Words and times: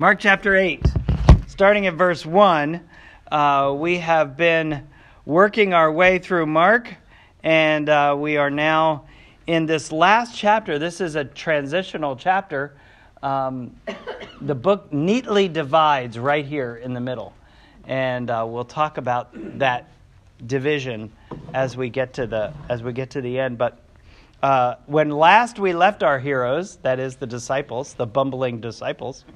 Mark 0.00 0.18
chapter 0.18 0.56
8, 0.56 0.82
starting 1.46 1.86
at 1.86 1.92
verse 1.92 2.24
1. 2.24 2.80
Uh, 3.30 3.74
we 3.76 3.98
have 3.98 4.34
been 4.34 4.88
working 5.26 5.74
our 5.74 5.92
way 5.92 6.18
through 6.18 6.46
Mark, 6.46 6.94
and 7.44 7.86
uh, 7.86 8.16
we 8.18 8.38
are 8.38 8.48
now 8.48 9.04
in 9.46 9.66
this 9.66 9.92
last 9.92 10.34
chapter. 10.34 10.78
This 10.78 11.02
is 11.02 11.16
a 11.16 11.24
transitional 11.26 12.16
chapter. 12.16 12.72
Um, 13.22 13.76
the 14.40 14.54
book 14.54 14.90
neatly 14.90 15.48
divides 15.48 16.18
right 16.18 16.46
here 16.46 16.76
in 16.76 16.94
the 16.94 17.00
middle, 17.00 17.34
and 17.86 18.30
uh, 18.30 18.46
we'll 18.48 18.64
talk 18.64 18.96
about 18.96 19.28
that 19.58 19.90
division 20.46 21.12
as 21.52 21.76
we 21.76 21.90
get 21.90 22.14
to 22.14 22.26
the 22.26 22.54
as 22.70 22.82
we 22.82 22.94
get 22.94 23.10
to 23.10 23.20
the 23.20 23.38
end. 23.38 23.58
But 23.58 23.78
uh, 24.42 24.76
when 24.86 25.10
last 25.10 25.58
we 25.58 25.74
left 25.74 26.02
our 26.02 26.18
heroes, 26.18 26.76
that 26.76 26.98
is 26.98 27.16
the 27.16 27.26
disciples, 27.26 27.92
the 27.92 28.06
bumbling 28.06 28.62
disciples, 28.62 29.26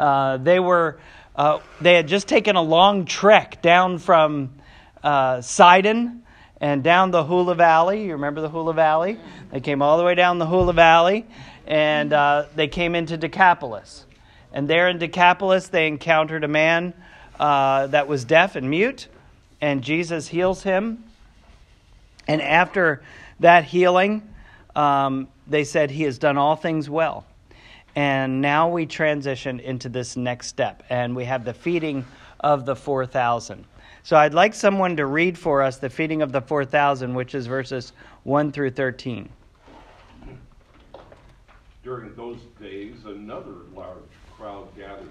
uh, 0.00 0.38
they 0.38 0.58
were 0.58 0.98
uh, 1.36 1.60
they 1.80 1.94
had 1.94 2.08
just 2.08 2.26
taken 2.26 2.56
a 2.56 2.62
long 2.62 3.04
trek 3.04 3.60
down 3.60 3.98
from 3.98 4.50
uh, 5.02 5.42
Sidon 5.42 6.22
and 6.60 6.82
down 6.82 7.10
the 7.10 7.22
Hula 7.22 7.54
Valley. 7.54 8.04
You 8.06 8.12
remember 8.12 8.40
the 8.40 8.48
Hula 8.48 8.72
Valley? 8.72 9.18
They 9.50 9.60
came 9.60 9.82
all 9.82 9.98
the 9.98 10.04
way 10.04 10.14
down 10.14 10.38
the 10.38 10.46
Hula 10.46 10.72
Valley, 10.72 11.26
and 11.66 12.12
uh, 12.12 12.46
they 12.56 12.66
came 12.66 12.94
into 12.94 13.18
Decapolis. 13.18 14.06
And 14.52 14.68
there 14.68 14.88
in 14.88 14.98
Decapolis, 14.98 15.68
they 15.68 15.86
encountered 15.86 16.44
a 16.44 16.48
man 16.48 16.94
uh, 17.38 17.86
that 17.88 18.08
was 18.08 18.24
deaf 18.24 18.56
and 18.56 18.68
mute, 18.68 19.06
and 19.60 19.82
Jesus 19.82 20.28
heals 20.28 20.62
him. 20.62 21.04
And 22.26 22.40
after 22.40 23.02
that 23.40 23.64
healing, 23.64 24.28
um, 24.74 25.28
they 25.46 25.64
said 25.64 25.90
he 25.90 26.04
has 26.04 26.18
done 26.18 26.38
all 26.38 26.56
things 26.56 26.88
well. 26.88 27.26
And 27.96 28.40
now 28.40 28.68
we 28.68 28.86
transition 28.86 29.60
into 29.60 29.88
this 29.88 30.16
next 30.16 30.46
step, 30.46 30.82
and 30.90 31.14
we 31.14 31.24
have 31.24 31.44
the 31.44 31.54
feeding 31.54 32.04
of 32.40 32.64
the 32.64 32.76
4,000. 32.76 33.64
So 34.02 34.16
I'd 34.16 34.34
like 34.34 34.54
someone 34.54 34.96
to 34.96 35.06
read 35.06 35.36
for 35.36 35.62
us 35.62 35.76
the 35.76 35.90
feeding 35.90 36.22
of 36.22 36.32
the 36.32 36.40
4,000, 36.40 37.14
which 37.14 37.34
is 37.34 37.46
verses 37.46 37.92
1 38.24 38.52
through 38.52 38.70
13. 38.70 39.28
During 41.82 42.14
those 42.14 42.38
days, 42.60 42.96
another 43.04 43.54
large 43.74 43.98
crowd 44.36 44.68
gathered. 44.76 45.08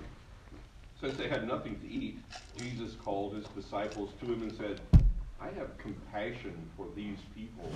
Since 1.02 1.18
they 1.18 1.30
had 1.30 1.48
nothing 1.48 1.80
to 1.80 1.90
eat, 1.90 2.20
Jesus 2.58 2.96
called 3.04 3.34
his 3.34 3.46
disciples 3.48 4.12
to 4.20 4.26
him 4.26 4.44
and 4.44 4.56
said, 4.56 4.82
I 5.42 5.48
have 5.58 5.78
compassion 5.78 6.54
for 6.76 6.88
these 6.96 7.18
people. 7.34 7.72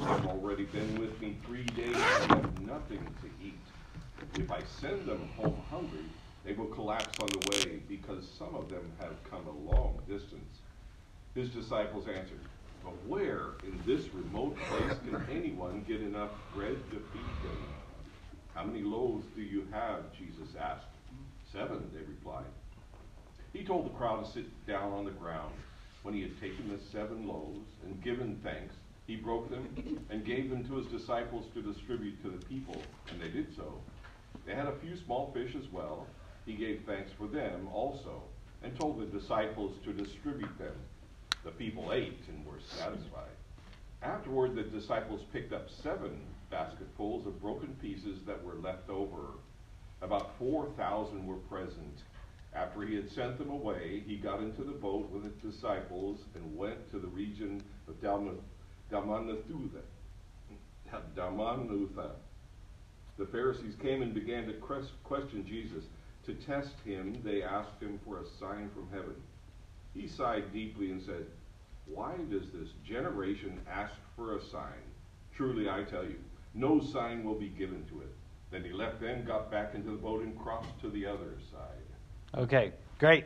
They've 0.00 0.26
already 0.26 0.64
been 0.64 1.00
with 1.00 1.20
me 1.20 1.36
three 1.44 1.64
days 1.64 1.96
and 1.96 2.30
have 2.30 2.60
nothing 2.60 3.04
to 3.22 3.44
eat. 3.44 3.58
If 4.34 4.50
I 4.50 4.60
send 4.80 5.06
them 5.06 5.28
home 5.36 5.60
hungry, 5.70 6.04
they 6.44 6.52
will 6.52 6.66
collapse 6.66 7.18
on 7.20 7.28
the 7.28 7.50
way 7.50 7.80
because 7.88 8.28
some 8.38 8.54
of 8.54 8.68
them 8.68 8.90
have 9.00 9.22
come 9.30 9.46
a 9.46 9.70
long 9.72 10.00
distance. 10.08 10.60
His 11.34 11.50
disciples 11.50 12.06
answered, 12.08 12.40
But 12.84 12.94
where 13.06 13.52
in 13.64 13.80
this 13.86 14.12
remote 14.14 14.56
place 14.56 14.98
can 15.08 15.24
anyone 15.30 15.84
get 15.86 16.00
enough 16.00 16.30
bread 16.54 16.76
to 16.90 16.96
feed 16.96 17.42
them? 17.42 17.58
How 18.54 18.64
many 18.64 18.82
loaves 18.82 19.26
do 19.36 19.42
you 19.42 19.66
have? 19.70 20.12
Jesus 20.16 20.54
asked. 20.60 20.86
Seven, 21.52 21.90
they 21.94 22.00
replied. 22.00 22.50
He 23.52 23.64
told 23.64 23.86
the 23.86 23.96
crowd 23.96 24.24
to 24.24 24.30
sit 24.30 24.66
down 24.66 24.92
on 24.92 25.04
the 25.04 25.10
ground. 25.10 25.54
When 26.02 26.14
he 26.14 26.22
had 26.22 26.40
taken 26.40 26.68
the 26.68 26.78
seven 26.92 27.26
loaves 27.26 27.68
and 27.84 28.02
given 28.02 28.40
thanks, 28.42 28.74
he 29.06 29.16
broke 29.16 29.50
them 29.50 29.66
and 30.10 30.24
gave 30.24 30.50
them 30.50 30.66
to 30.68 30.76
his 30.76 30.86
disciples 30.86 31.46
to 31.54 31.62
distribute 31.62 32.22
to 32.22 32.30
the 32.30 32.44
people, 32.46 32.80
and 33.10 33.20
they 33.20 33.28
did 33.28 33.54
so. 33.56 33.80
They 34.48 34.54
had 34.54 34.66
a 34.66 34.80
few 34.80 34.96
small 34.96 35.30
fish 35.34 35.54
as 35.54 35.68
well. 35.68 36.06
He 36.46 36.56
gave 36.56 36.84
thanks 36.86 37.12
for 37.18 37.26
them 37.28 37.68
also, 37.68 38.22
and 38.62 38.74
told 38.74 38.98
the 38.98 39.04
disciples 39.04 39.76
to 39.84 39.92
distribute 39.92 40.56
them. 40.56 40.74
The 41.44 41.50
people 41.50 41.92
ate 41.92 42.26
and 42.28 42.46
were 42.46 42.58
satisfied. 42.58 43.36
Afterward, 44.00 44.54
the 44.54 44.62
disciples 44.62 45.20
picked 45.34 45.52
up 45.52 45.68
seven 45.68 46.34
basketfuls 46.48 47.26
of 47.26 47.42
broken 47.42 47.74
pieces 47.74 48.24
that 48.24 48.42
were 48.42 48.54
left 48.54 48.88
over. 48.88 49.34
About 50.00 50.38
4,000 50.38 51.26
were 51.26 51.36
present. 51.36 52.04
After 52.54 52.86
he 52.86 52.94
had 52.94 53.10
sent 53.10 53.36
them 53.36 53.50
away, 53.50 54.00
he 54.06 54.16
got 54.16 54.40
into 54.40 54.64
the 54.64 54.72
boat 54.72 55.10
with 55.10 55.24
his 55.24 55.36
disciples 55.42 56.24
and 56.34 56.56
went 56.56 56.90
to 56.92 56.98
the 56.98 57.08
region 57.08 57.62
of 57.86 57.96
Dalmanutha. 57.96 59.82
Dalmanutha. 61.14 62.12
The 63.18 63.26
Pharisees 63.26 63.74
came 63.82 64.00
and 64.00 64.14
began 64.14 64.46
to 64.46 64.54
question 65.04 65.44
Jesus. 65.46 65.84
To 66.26 66.34
test 66.34 66.74
him, 66.84 67.20
they 67.24 67.42
asked 67.42 67.80
him 67.80 67.98
for 68.04 68.18
a 68.20 68.26
sign 68.38 68.70
from 68.74 68.88
heaven. 68.92 69.14
He 69.94 70.06
sighed 70.06 70.52
deeply 70.52 70.90
and 70.92 71.02
said, 71.02 71.26
Why 71.86 72.12
does 72.30 72.50
this 72.52 72.68
generation 72.86 73.58
ask 73.68 73.94
for 74.14 74.36
a 74.36 74.42
sign? 74.42 74.82
Truly, 75.34 75.68
I 75.68 75.82
tell 75.82 76.04
you, 76.04 76.16
no 76.54 76.80
sign 76.80 77.24
will 77.24 77.34
be 77.34 77.48
given 77.48 77.84
to 77.86 78.00
it. 78.02 78.14
Then 78.50 78.62
he 78.62 78.72
left 78.72 79.00
them, 79.00 79.24
got 79.24 79.50
back 79.50 79.74
into 79.74 79.90
the 79.90 79.96
boat, 79.96 80.22
and 80.22 80.38
crossed 80.38 80.80
to 80.80 80.88
the 80.88 81.06
other 81.06 81.34
side. 81.50 82.40
Okay, 82.40 82.72
great. 82.98 83.24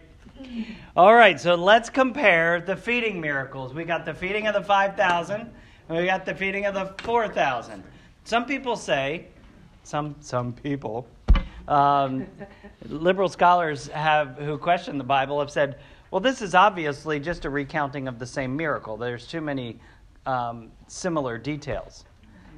All 0.97 1.15
right, 1.15 1.41
so 1.41 1.55
let's 1.55 1.91
compare 1.91 2.61
the 2.61 2.77
feeding 2.77 3.21
miracles. 3.21 3.75
We 3.75 3.85
got 3.85 4.05
the 4.05 4.15
feeding 4.15 4.47
of 4.47 4.55
the 4.55 4.63
5,000, 4.63 5.41
and 5.89 5.99
we 5.99 6.07
got 6.07 6.25
the 6.25 6.35
feeding 6.35 6.67
of 6.67 6.75
the 6.75 6.95
4,000. 7.03 7.83
Some 8.25 8.47
people 8.47 8.77
say, 8.77 9.27
some, 9.83 10.17
some 10.21 10.53
people, 10.53 11.07
um, 11.69 12.27
liberal 12.89 13.29
scholars 13.29 13.89
have, 13.89 14.37
who 14.37 14.59
question 14.59 14.99
the 14.99 15.05
Bible 15.05 15.39
have 15.41 15.51
said, 15.51 15.79
well, 16.11 16.21
this 16.21 16.43
is 16.43 16.55
obviously 16.55 17.19
just 17.19 17.45
a 17.45 17.51
recounting 17.51 18.09
of 18.09 18.19
the 18.19 18.27
same 18.27 18.57
miracle. 18.57 18.97
There's 18.97 19.27
too 19.27 19.41
many 19.41 19.81
um, 20.27 20.71
similar 20.87 21.39
details. 21.39 22.05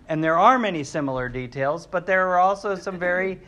And 0.09 0.23
there 0.23 0.39
are 0.39 0.59
many 0.59 0.85
similar 0.85 1.29
details, 1.29 1.87
but 1.87 2.07
there 2.07 2.29
are 2.29 2.39
also 2.39 2.75
some 2.75 2.99
very 2.99 3.41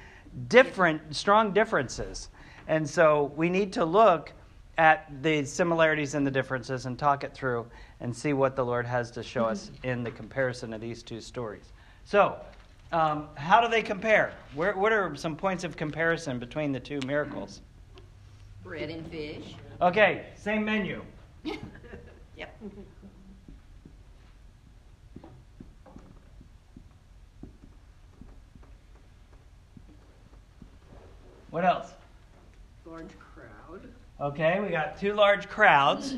different, 0.48 1.14
strong 1.14 1.52
differences. 1.52 2.28
And 2.68 2.88
so 2.88 3.32
we 3.36 3.48
need 3.48 3.72
to 3.74 3.84
look 3.84 4.32
at 4.78 5.10
the 5.22 5.44
similarities 5.44 6.14
and 6.14 6.26
the 6.26 6.30
differences 6.30 6.86
and 6.86 6.98
talk 6.98 7.24
it 7.24 7.32
through 7.32 7.66
and 8.00 8.14
see 8.14 8.32
what 8.32 8.56
the 8.56 8.64
Lord 8.64 8.86
has 8.86 9.10
to 9.12 9.22
show 9.22 9.44
us 9.44 9.70
in 9.82 10.02
the 10.02 10.10
comparison 10.10 10.72
of 10.72 10.80
these 10.80 11.02
two 11.02 11.20
stories. 11.20 11.72
So, 12.04 12.36
um, 12.92 13.28
how 13.34 13.60
do 13.60 13.68
they 13.68 13.82
compare? 13.82 14.32
Where, 14.54 14.76
what 14.76 14.92
are 14.92 15.14
some 15.16 15.36
points 15.36 15.64
of 15.64 15.76
comparison 15.76 16.38
between 16.38 16.72
the 16.72 16.80
two 16.80 17.00
miracles? 17.06 17.60
Bread 18.62 18.90
and 18.90 19.06
fish. 19.10 19.54
Okay, 19.80 20.26
same 20.36 20.64
menu. 20.64 21.02
Yep. 22.36 22.54
What 31.50 31.64
else? 31.64 31.92
Large 32.84 33.06
crowd. 33.18 33.80
Okay, 34.20 34.60
we 34.60 34.68
got 34.68 34.98
two 34.98 35.14
large 35.14 35.48
crowds. 35.48 36.14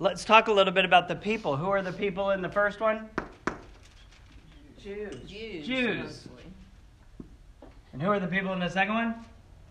Let's 0.00 0.24
talk 0.24 0.48
a 0.48 0.52
little 0.52 0.72
bit 0.72 0.84
about 0.84 1.06
the 1.06 1.14
people. 1.14 1.56
Who 1.56 1.68
are 1.68 1.82
the 1.82 1.92
people 1.92 2.30
in 2.30 2.42
the 2.42 2.48
first 2.48 2.80
one? 2.80 3.08
Jews. 4.84 5.14
Jews. 5.26 5.66
Jews. 5.66 5.98
Mostly. 5.98 6.52
And 7.94 8.02
who 8.02 8.10
are 8.10 8.20
the 8.20 8.26
people 8.26 8.52
in 8.52 8.58
the 8.58 8.68
second 8.68 8.92
one? 8.92 9.14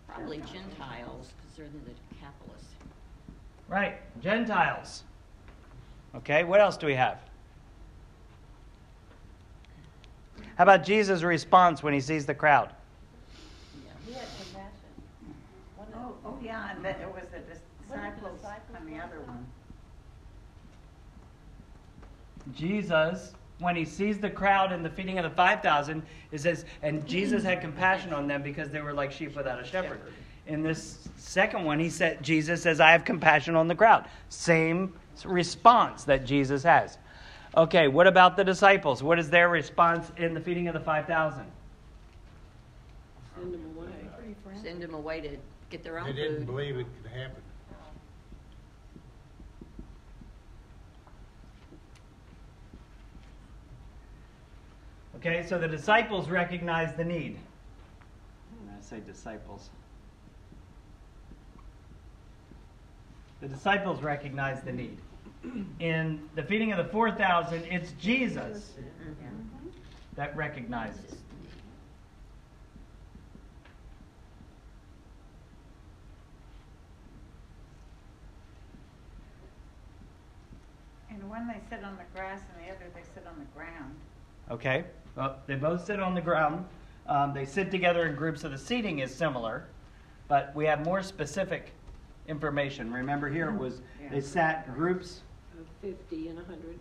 Probably 0.08 0.38
Gentiles, 0.38 1.32
because 1.36 1.56
they're 1.56 1.94
Decapolis. 2.10 2.64
Right, 3.68 3.98
Gentiles. 4.20 5.04
Okay, 6.16 6.42
what 6.42 6.60
else 6.60 6.76
do 6.76 6.88
we 6.88 6.94
have? 6.94 7.20
How 10.56 10.64
about 10.64 10.84
Jesus' 10.84 11.22
response 11.22 11.80
when 11.80 11.94
he 11.94 12.00
sees 12.00 12.26
the 12.26 12.34
crowd? 12.34 12.72
He 14.08 14.14
had 14.14 14.26
compassion. 14.36 15.94
Oh, 15.94 16.16
oh 16.24 16.38
yeah, 16.42 16.72
and 16.74 16.84
then 16.84 16.96
it 17.00 17.08
was 17.08 17.22
the 17.32 17.38
disciples 17.84 18.40
on 18.44 18.86
the 18.86 18.98
other 18.98 19.20
one. 19.20 19.46
Jesus, 22.52 23.32
when 23.58 23.76
he 23.76 23.84
sees 23.84 24.18
the 24.18 24.30
crowd 24.30 24.72
and 24.72 24.84
the 24.84 24.90
feeding 24.90 25.18
of 25.18 25.24
the 25.24 25.30
5,000, 25.30 26.02
it 26.32 26.40
says, 26.40 26.64
and 26.82 27.06
Jesus 27.06 27.42
had 27.42 27.60
compassion 27.60 28.12
on 28.12 28.26
them 28.26 28.42
because 28.42 28.70
they 28.70 28.80
were 28.80 28.92
like 28.92 29.12
sheep 29.12 29.36
without 29.36 29.60
a 29.60 29.64
shepherd. 29.64 30.00
In 30.46 30.62
this 30.62 31.08
second 31.16 31.64
one, 31.64 31.78
he 31.78 31.88
said, 31.88 32.22
Jesus 32.22 32.62
says, 32.62 32.80
I 32.80 32.90
have 32.90 33.04
compassion 33.04 33.54
on 33.54 33.68
the 33.68 33.74
crowd. 33.74 34.06
Same 34.28 34.92
response 35.24 36.04
that 36.04 36.26
Jesus 36.26 36.62
has. 36.64 36.98
Okay, 37.56 37.88
what 37.88 38.06
about 38.06 38.36
the 38.36 38.44
disciples? 38.44 39.02
What 39.02 39.18
is 39.18 39.30
their 39.30 39.48
response 39.48 40.10
in 40.16 40.34
the 40.34 40.40
feeding 40.40 40.66
of 40.68 40.74
the 40.74 40.80
5,000? 40.80 41.44
Send 43.36 43.54
them 43.54 43.76
away. 43.76 43.88
Send 44.62 44.82
them 44.82 44.94
away 44.94 45.20
to 45.20 45.36
get 45.70 45.84
their 45.84 45.98
own 45.98 46.06
They 46.06 46.12
didn't 46.12 46.38
food. 46.38 46.46
believe 46.46 46.78
it 46.78 46.86
could 47.02 47.12
happen. 47.12 47.42
Okay, 55.26 55.42
so 55.46 55.58
the 55.58 55.66
disciples 55.66 56.28
recognize 56.28 56.94
the 56.96 57.04
need. 57.04 57.38
I 58.68 58.82
say 58.82 59.00
disciples. 59.00 59.70
The 63.40 63.48
disciples 63.48 64.02
recognize 64.02 64.62
the 64.62 64.72
need. 64.72 64.98
In 65.80 66.28
the 66.34 66.42
feeding 66.42 66.72
of 66.72 66.76
the 66.76 66.92
4,000, 66.92 67.64
it's 67.64 67.92
Jesus 67.92 68.72
that 70.14 70.36
recognizes. 70.36 71.16
And 81.08 81.30
one 81.30 81.48
they 81.48 81.60
sit 81.74 81.82
on 81.82 81.96
the 81.96 82.04
grass 82.14 82.42
and 82.54 82.68
the 82.68 82.70
other 82.70 82.90
they 82.94 83.02
sit 83.14 83.26
on 83.26 83.38
the 83.38 83.58
ground. 83.58 83.94
Okay? 84.50 84.84
Well, 85.16 85.36
they 85.46 85.54
both 85.54 85.84
sit 85.84 86.00
on 86.00 86.14
the 86.14 86.20
ground. 86.20 86.64
Um, 87.06 87.34
they 87.34 87.44
sit 87.44 87.70
together 87.70 88.06
in 88.06 88.16
groups, 88.16 88.40
so 88.40 88.48
the 88.48 88.58
seating 88.58 89.00
is 89.00 89.14
similar, 89.14 89.66
but 90.26 90.54
we 90.54 90.64
have 90.66 90.84
more 90.84 91.02
specific 91.02 91.72
information. 92.26 92.92
Remember 92.92 93.28
here 93.28 93.50
it 93.50 93.56
was 93.58 93.80
they 94.10 94.20
sat 94.20 94.72
groups 94.74 95.20
Of 95.58 95.66
Fifty 95.82 96.28
and 96.28 96.38
a 96.38 96.44
hundred. 96.44 96.78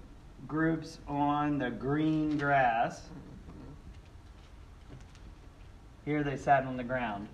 groups 0.48 1.00
on 1.08 1.58
the 1.58 1.70
green 1.70 2.38
grass. 2.38 3.02
Here 6.06 6.24
they 6.24 6.38
sat 6.38 6.66
on 6.66 6.78
the 6.78 6.84
ground. 6.84 7.28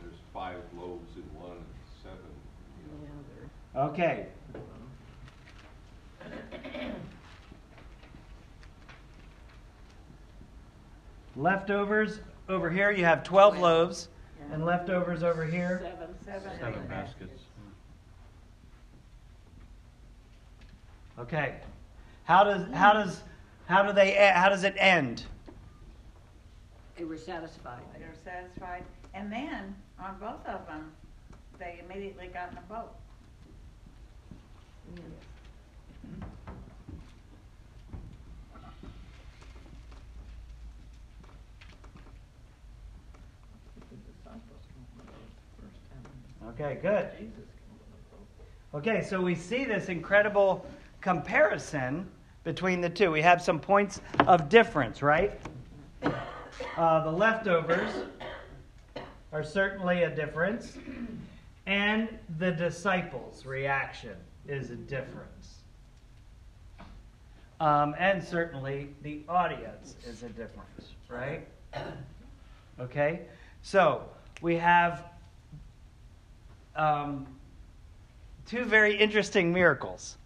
There's 0.00 0.14
five 0.32 0.56
loaves 0.76 1.16
in 1.16 1.22
one 1.38 1.52
and 1.56 1.64
seven. 2.02 2.18
you 2.80 2.86
know. 2.92 3.04
Yeah, 3.04 3.48
Okay. 3.76 4.26
Leftovers 11.36 12.20
over 12.48 12.68
here, 12.68 12.90
you 12.90 13.04
have 13.04 13.22
12 13.22 13.58
loaves, 13.58 14.08
and 14.52 14.64
leftovers 14.64 15.22
over 15.22 15.44
here. 15.44 15.80
seven. 15.82 16.08
Seven. 16.24 16.50
Seven 16.58 16.86
baskets. 16.88 17.42
Mm-hmm. 21.16 21.20
Okay. 21.22 21.54
How 22.24 22.42
does 22.44 22.66
how 22.74 22.92
does 22.92 23.22
how 23.66 23.84
do 23.84 23.92
they 23.92 24.32
how 24.34 24.48
does 24.48 24.64
it 24.64 24.74
end? 24.76 25.24
They 26.96 27.04
were 27.04 27.16
satisfied. 27.16 27.82
They 27.96 28.04
were 28.04 28.14
satisfied. 28.24 28.84
And 29.14 29.32
then, 29.32 29.74
on 29.98 30.18
both 30.20 30.44
of 30.46 30.66
them, 30.66 30.92
they 31.58 31.80
immediately 31.84 32.28
got 32.28 32.52
in 32.52 32.58
a 32.58 32.62
boat. 32.62 32.92
Okay, 46.60 46.78
good. 46.82 47.08
Okay, 48.74 49.02
so 49.02 49.18
we 49.18 49.34
see 49.34 49.64
this 49.64 49.88
incredible 49.88 50.66
comparison 51.00 52.06
between 52.44 52.82
the 52.82 52.90
two. 52.90 53.10
We 53.10 53.22
have 53.22 53.40
some 53.40 53.58
points 53.58 54.02
of 54.26 54.50
difference, 54.50 55.00
right? 55.00 55.40
Uh, 56.76 57.02
the 57.02 57.10
leftovers 57.10 57.90
are 59.32 59.42
certainly 59.42 60.02
a 60.02 60.14
difference, 60.14 60.76
and 61.66 62.08
the 62.38 62.50
disciples' 62.50 63.46
reaction 63.46 64.16
is 64.50 64.70
a 64.70 64.76
difference. 64.76 65.60
Um, 67.60 67.94
and 67.98 68.22
certainly 68.22 68.88
the 69.02 69.20
audience 69.28 69.94
is 70.06 70.22
a 70.22 70.28
difference, 70.28 70.94
right? 71.08 71.46
Okay, 72.80 73.20
so 73.60 74.00
we 74.40 74.56
have 74.56 75.04
um, 76.74 77.26
two 78.46 78.64
very 78.64 78.96
interesting 78.96 79.52
miracles. 79.52 80.16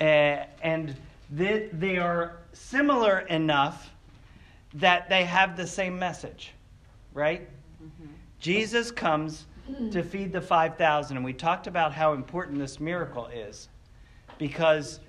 Uh, 0.00 0.46
and 0.62 0.96
they, 1.30 1.68
they 1.74 1.98
are 1.98 2.38
similar 2.54 3.18
enough 3.18 3.90
that 4.72 5.10
they 5.10 5.24
have 5.24 5.58
the 5.58 5.66
same 5.66 5.98
message, 5.98 6.52
right? 7.12 7.46
Jesus 8.38 8.90
comes 8.90 9.44
to 9.90 10.02
feed 10.02 10.32
the 10.32 10.40
5,000, 10.40 11.16
and 11.16 11.24
we 11.24 11.32
talked 11.32 11.66
about 11.66 11.92
how 11.92 12.12
important 12.12 12.58
this 12.58 12.80
miracle 12.80 13.26
is 13.26 13.68
because 14.38 15.00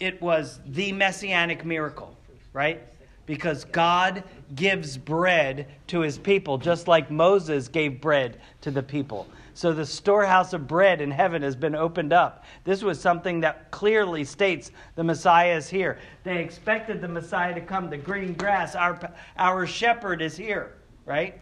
it 0.00 0.20
was 0.20 0.60
the 0.66 0.92
messianic 0.92 1.64
miracle, 1.64 2.16
right? 2.52 2.82
Because 3.24 3.64
God 3.64 4.22
gives 4.54 4.96
bread 4.96 5.66
to 5.88 6.00
his 6.00 6.18
people, 6.18 6.58
just 6.58 6.86
like 6.86 7.10
Moses 7.10 7.68
gave 7.68 8.00
bread 8.00 8.38
to 8.60 8.70
the 8.70 8.82
people. 8.82 9.26
So 9.54 9.72
the 9.72 9.86
storehouse 9.86 10.52
of 10.52 10.68
bread 10.68 11.00
in 11.00 11.10
heaven 11.10 11.40
has 11.40 11.56
been 11.56 11.74
opened 11.74 12.12
up. 12.12 12.44
This 12.64 12.82
was 12.82 13.00
something 13.00 13.40
that 13.40 13.70
clearly 13.70 14.22
states 14.22 14.70
the 14.96 15.02
Messiah 15.02 15.56
is 15.56 15.68
here. 15.68 15.98
They 16.24 16.38
expected 16.38 17.00
the 17.00 17.08
Messiah 17.08 17.54
to 17.54 17.62
come. 17.62 17.88
The 17.88 17.96
green 17.96 18.34
grass, 18.34 18.74
our, 18.74 19.00
our 19.38 19.66
shepherd 19.66 20.20
is 20.20 20.36
here, 20.36 20.74
right? 21.06 21.40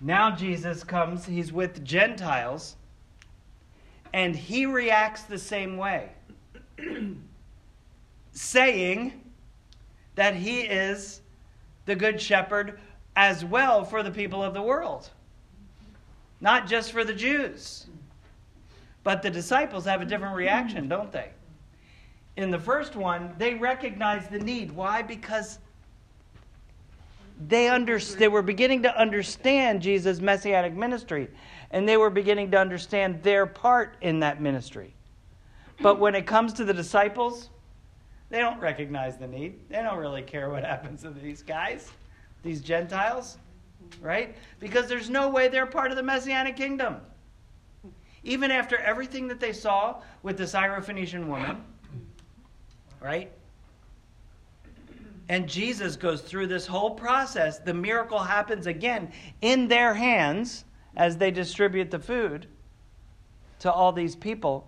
Now 0.00 0.30
Jesus 0.30 0.82
comes, 0.82 1.26
he's 1.26 1.52
with 1.52 1.84
Gentiles, 1.84 2.76
and 4.12 4.34
he 4.34 4.66
reacts 4.66 5.22
the 5.22 5.38
same 5.38 5.76
way, 5.76 6.10
saying 8.32 9.12
that 10.14 10.34
he 10.34 10.62
is 10.62 11.20
the 11.84 11.94
good 11.94 12.20
shepherd 12.20 12.80
as 13.14 13.44
well 13.44 13.84
for 13.84 14.02
the 14.02 14.10
people 14.10 14.42
of 14.42 14.54
the 14.54 14.62
world, 14.62 15.10
not 16.40 16.66
just 16.66 16.92
for 16.92 17.04
the 17.04 17.12
Jews. 17.12 17.86
But 19.02 19.22
the 19.22 19.30
disciples 19.30 19.84
have 19.84 20.00
a 20.00 20.04
different 20.04 20.36
reaction, 20.36 20.88
don't 20.88 21.12
they? 21.12 21.30
In 22.36 22.50
the 22.50 22.58
first 22.58 22.96
one, 22.96 23.34
they 23.38 23.54
recognize 23.54 24.28
the 24.28 24.38
need. 24.38 24.72
Why? 24.72 25.02
Because 25.02 25.58
they 27.48 27.68
under, 27.68 27.98
they 27.98 28.28
were 28.28 28.42
beginning 28.42 28.82
to 28.82 29.00
understand 29.00 29.80
Jesus' 29.80 30.20
messianic 30.20 30.74
ministry, 30.74 31.28
and 31.70 31.88
they 31.88 31.96
were 31.96 32.10
beginning 32.10 32.50
to 32.50 32.58
understand 32.58 33.22
their 33.22 33.46
part 33.46 33.96
in 34.00 34.20
that 34.20 34.42
ministry. 34.42 34.94
But 35.80 35.98
when 35.98 36.14
it 36.14 36.26
comes 36.26 36.52
to 36.54 36.64
the 36.64 36.74
disciples, 36.74 37.48
they 38.28 38.38
don't 38.38 38.60
recognize 38.60 39.16
the 39.16 39.26
need. 39.26 39.58
They 39.70 39.82
don't 39.82 39.98
really 39.98 40.22
care 40.22 40.50
what 40.50 40.64
happens 40.64 41.02
to 41.02 41.10
these 41.10 41.42
guys, 41.42 41.90
these 42.42 42.60
Gentiles, 42.60 43.38
right? 44.02 44.36
Because 44.58 44.86
there's 44.86 45.08
no 45.08 45.30
way 45.30 45.48
they're 45.48 45.66
part 45.66 45.90
of 45.90 45.96
the 45.96 46.02
messianic 46.02 46.56
kingdom. 46.56 46.96
Even 48.22 48.50
after 48.50 48.76
everything 48.76 49.28
that 49.28 49.40
they 49.40 49.54
saw 49.54 50.02
with 50.22 50.36
the 50.36 50.44
Syrophoenician 50.44 51.26
woman, 51.26 51.64
right? 53.00 53.32
And 55.30 55.48
Jesus 55.48 55.94
goes 55.94 56.22
through 56.22 56.48
this 56.48 56.66
whole 56.66 56.90
process. 56.90 57.60
The 57.60 57.72
miracle 57.72 58.18
happens 58.18 58.66
again 58.66 59.12
in 59.42 59.68
their 59.68 59.94
hands 59.94 60.64
as 60.96 61.16
they 61.16 61.30
distribute 61.30 61.88
the 61.88 62.00
food 62.00 62.48
to 63.60 63.70
all 63.72 63.92
these 63.92 64.16
people, 64.16 64.66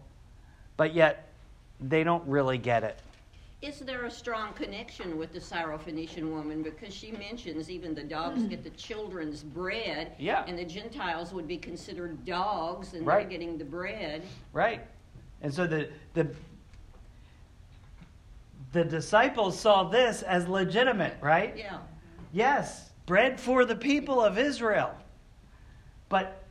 but 0.77 0.95
yet 0.95 1.33
they 1.81 2.05
don't 2.05 2.25
really 2.29 2.59
get 2.59 2.85
it. 2.85 3.01
Is 3.61 3.81
there 3.81 4.05
a 4.05 4.11
strong 4.11 4.53
connection 4.53 5.19
with 5.19 5.33
the 5.33 5.41
Syrophoenician 5.41 6.31
woman? 6.31 6.63
Because 6.63 6.95
she 6.95 7.11
mentions 7.11 7.69
even 7.69 7.93
the 7.93 8.05
dogs 8.05 8.45
get 8.45 8.63
the 8.63 8.71
children's 8.71 9.43
bread. 9.43 10.13
Yeah. 10.17 10.45
And 10.47 10.57
the 10.57 10.65
Gentiles 10.65 11.33
would 11.33 11.49
be 11.49 11.59
considered 11.59 12.25
dogs 12.25 12.95
and 12.95 13.05
Right. 13.05 13.23
they're 13.29 13.31
getting 13.31 13.59
the 13.59 13.65
bread. 13.65 14.23
Right? 14.53 14.87
And 15.41 15.53
so 15.53 15.67
the 15.67 15.91
the 16.15 16.33
the 18.73 18.85
disciples 18.85 19.59
saw 19.59 19.85
this 19.85 20.23
as 20.23 20.49
legitimate, 20.49 21.17
right? 21.21 21.57
Yeah. 21.57 21.79
Yes, 22.33 22.91
bread 23.07 23.39
for 23.39 23.65
the 23.65 23.77
people 23.77 24.21
of 24.23 24.39
Israel. 24.39 24.95
But 26.09 26.43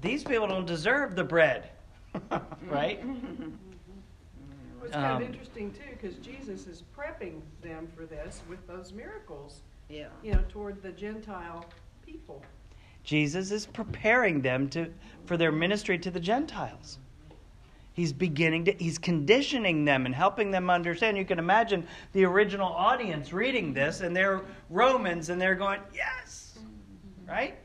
these 0.00 0.22
people 0.24 0.46
don't 0.46 0.66
deserve 0.66 1.16
the 1.16 1.24
bread. 1.24 1.70
right? 2.68 3.04
It's 4.82 4.92
kind 4.92 5.04
Um, 5.06 5.22
of 5.22 5.28
interesting 5.28 5.72
too, 5.72 5.90
because 5.90 6.16
Jesus 6.16 6.66
is 6.66 6.84
prepping 6.96 7.40
them 7.60 7.88
for 7.96 8.06
this 8.06 8.42
with 8.48 8.64
those 8.68 8.92
miracles, 8.92 9.62
Yeah. 9.88 10.08
you 10.22 10.32
know, 10.32 10.44
toward 10.48 10.80
the 10.82 10.92
Gentile 10.92 11.64
people. 12.04 12.42
Jesus 13.02 13.50
is 13.50 13.66
preparing 13.66 14.40
them 14.40 14.68
to 14.70 14.92
for 15.26 15.36
their 15.36 15.52
ministry 15.52 15.98
to 15.98 16.10
the 16.10 16.20
Gentiles. 16.20 16.98
He's 17.96 18.12
beginning 18.12 18.66
to 18.66 18.72
he's 18.72 18.98
conditioning 18.98 19.86
them 19.86 20.04
and 20.04 20.14
helping 20.14 20.50
them 20.50 20.68
understand. 20.68 21.16
You 21.16 21.24
can 21.24 21.38
imagine 21.38 21.86
the 22.12 22.24
original 22.24 22.68
audience 22.68 23.32
reading 23.32 23.72
this 23.72 24.02
and 24.02 24.14
they're 24.14 24.42
Romans 24.68 25.30
and 25.30 25.40
they're 25.40 25.54
going, 25.54 25.80
"Yes." 25.94 26.58
Right? 27.26 27.56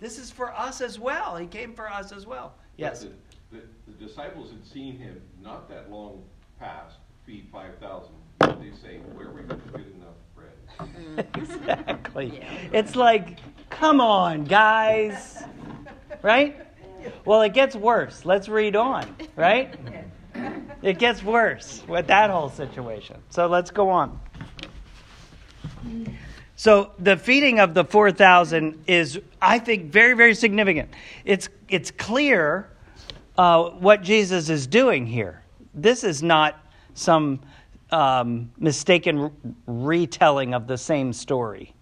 This 0.00 0.18
is 0.18 0.30
for 0.30 0.50
us 0.54 0.80
as 0.80 0.98
well. 0.98 1.36
He 1.36 1.46
came 1.46 1.74
for 1.74 1.90
us 1.90 2.10
as 2.10 2.26
well. 2.26 2.54
Yes. 2.78 3.02
The, 3.02 3.58
the, 3.58 3.62
the 3.86 4.06
disciples 4.06 4.50
had 4.50 4.66
seen 4.66 4.96
him 4.98 5.20
not 5.42 5.68
that 5.68 5.90
long 5.90 6.22
past 6.58 6.96
feed 7.26 7.46
five 7.52 7.76
thousand. 7.78 8.14
They 8.40 8.72
say, 8.82 8.96
where 9.14 9.28
are 9.28 9.32
we 9.32 9.42
going 9.42 9.60
to 9.60 9.78
get 9.78 9.86
enough 9.94 10.16
bread? 10.34 11.26
exactly. 11.36 12.38
Yeah. 12.38 12.50
It's 12.72 12.96
like, 12.96 13.38
come 13.68 14.00
on, 14.00 14.44
guys. 14.44 15.42
Right? 16.22 16.56
Well, 17.24 17.42
it 17.42 17.54
gets 17.54 17.76
worse. 17.76 18.24
Let's 18.24 18.48
read 18.48 18.76
on, 18.76 19.14
right? 19.36 19.74
It 20.82 20.98
gets 20.98 21.22
worse 21.22 21.82
with 21.86 22.08
that 22.08 22.30
whole 22.30 22.48
situation. 22.48 23.16
So 23.30 23.46
let's 23.46 23.70
go 23.70 23.88
on. 23.88 24.20
So 26.56 26.92
the 26.98 27.16
feeding 27.16 27.60
of 27.60 27.74
the 27.74 27.84
4,000 27.84 28.84
is, 28.86 29.20
I 29.40 29.58
think, 29.58 29.92
very, 29.92 30.14
very 30.14 30.34
significant. 30.34 30.90
It's, 31.24 31.48
it's 31.68 31.90
clear 31.90 32.68
uh, 33.36 33.70
what 33.70 34.02
Jesus 34.02 34.48
is 34.48 34.66
doing 34.66 35.06
here. 35.06 35.42
This 35.74 36.04
is 36.04 36.22
not 36.22 36.60
some 36.94 37.40
um, 37.90 38.50
mistaken 38.58 39.30
retelling 39.66 40.54
of 40.54 40.66
the 40.66 40.78
same 40.78 41.12
story. 41.12 41.74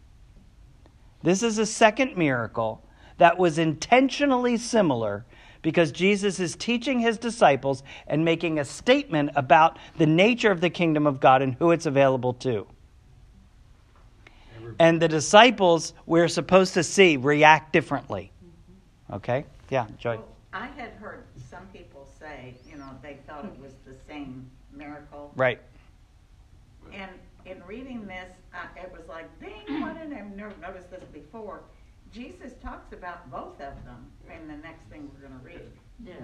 This 1.22 1.42
is 1.42 1.58
a 1.58 1.66
second 1.66 2.16
miracle 2.16 2.82
that 3.20 3.38
was 3.38 3.58
intentionally 3.58 4.56
similar 4.56 5.26
because 5.60 5.92
Jesus 5.92 6.40
is 6.40 6.56
teaching 6.56 7.00
his 7.00 7.18
disciples 7.18 7.82
and 8.06 8.24
making 8.24 8.58
a 8.58 8.64
statement 8.64 9.30
about 9.36 9.78
the 9.98 10.06
nature 10.06 10.50
of 10.50 10.62
the 10.62 10.70
kingdom 10.70 11.06
of 11.06 11.20
God 11.20 11.42
and 11.42 11.54
who 11.56 11.70
it's 11.70 11.84
available 11.84 12.32
to. 12.34 12.66
And 14.78 15.02
the 15.02 15.08
disciples, 15.08 15.92
we're 16.06 16.28
supposed 16.28 16.72
to 16.74 16.82
see, 16.82 17.18
react 17.18 17.74
differently. 17.74 18.32
Mm-hmm. 18.42 19.14
Okay? 19.16 19.44
Yeah, 19.68 19.86
Joy. 19.98 20.16
Well, 20.16 20.28
I 20.54 20.68
had 20.68 20.92
heard 20.92 21.24
some 21.50 21.66
people 21.74 22.08
say, 22.18 22.54
you 22.66 22.78
know, 22.78 22.88
they 23.02 23.18
thought 23.26 23.44
it 23.44 23.60
was 23.60 23.72
the 23.86 23.96
same 24.08 24.50
miracle. 24.74 25.30
Right. 25.36 25.60
And 26.94 27.10
in 27.44 27.62
reading 27.66 28.06
this, 28.06 28.32
I, 28.54 28.80
it 28.80 28.90
was 28.90 29.06
like, 29.10 29.28
dang, 29.40 29.82
why 29.82 29.92
didn't 29.92 30.14
I 30.14 30.22
never 30.34 30.54
noticed 30.62 30.90
this 30.90 31.04
before? 31.12 31.60
Jesus 32.12 32.52
talks 32.62 32.92
about 32.92 33.30
both 33.30 33.60
of 33.60 33.74
them 33.84 34.06
in 34.28 34.48
the 34.48 34.56
next 34.56 34.82
thing 34.90 35.10
we're 35.14 35.28
going 35.28 35.40
to 35.40 35.46
read. 35.46 35.70
Yeah. 36.04 36.14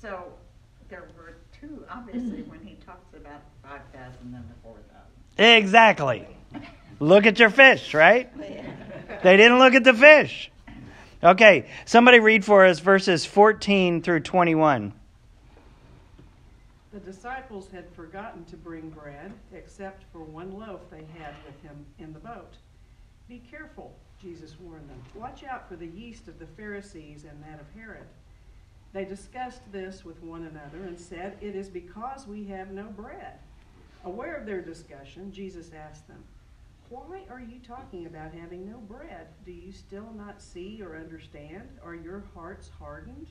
So 0.00 0.32
there 0.88 1.04
were 1.16 1.36
two, 1.60 1.84
obviously, 1.90 2.42
when 2.42 2.60
he 2.64 2.76
talks 2.84 3.14
about 3.14 3.42
5,000 3.62 4.16
and 4.22 4.34
the 4.34 4.54
4,000. 4.62 5.56
Exactly. 5.56 6.26
Look 7.00 7.26
at 7.26 7.38
your 7.38 7.50
fish, 7.50 7.94
right? 7.94 8.30
They 9.22 9.36
didn't 9.36 9.58
look 9.58 9.74
at 9.74 9.84
the 9.84 9.94
fish. 9.94 10.50
Okay, 11.22 11.66
somebody 11.84 12.20
read 12.20 12.44
for 12.44 12.64
us 12.64 12.78
verses 12.80 13.24
14 13.26 14.02
through 14.02 14.20
21. 14.20 14.92
The 16.92 17.00
disciples 17.00 17.68
had 17.72 17.88
forgotten 17.94 18.44
to 18.46 18.56
bring 18.56 18.90
bread, 18.90 19.32
except 19.54 20.04
for 20.12 20.22
one 20.22 20.58
loaf 20.58 20.80
they 20.90 21.04
had 21.18 21.34
with 21.46 21.62
him 21.62 21.84
in 21.98 22.12
the 22.12 22.18
boat. 22.18 22.56
Be 23.28 23.42
careful, 23.50 23.94
Jesus 24.20 24.56
warned 24.60 24.88
them. 24.88 25.02
Watch 25.14 25.44
out 25.44 25.68
for 25.68 25.76
the 25.76 25.86
yeast 25.86 26.28
of 26.28 26.38
the 26.38 26.46
Pharisees 26.46 27.24
and 27.24 27.42
that 27.42 27.60
of 27.60 27.66
Herod. 27.74 28.06
They 28.92 29.04
discussed 29.04 29.62
this 29.72 30.04
with 30.04 30.22
one 30.22 30.42
another 30.42 30.86
and 30.86 30.98
said, 30.98 31.36
It 31.40 31.54
is 31.54 31.68
because 31.68 32.26
we 32.26 32.44
have 32.46 32.70
no 32.70 32.84
bread. 32.84 33.38
Aware 34.04 34.36
of 34.36 34.46
their 34.46 34.60
discussion, 34.60 35.32
Jesus 35.32 35.70
asked 35.74 36.08
them, 36.08 36.22
Why 36.88 37.22
are 37.30 37.40
you 37.40 37.60
talking 37.66 38.06
about 38.06 38.34
having 38.34 38.68
no 38.68 38.78
bread? 38.78 39.28
Do 39.46 39.52
you 39.52 39.72
still 39.72 40.12
not 40.16 40.42
see 40.42 40.82
or 40.82 40.96
understand? 40.96 41.68
Are 41.84 41.94
your 41.94 42.24
hearts 42.34 42.68
hardened? 42.78 43.28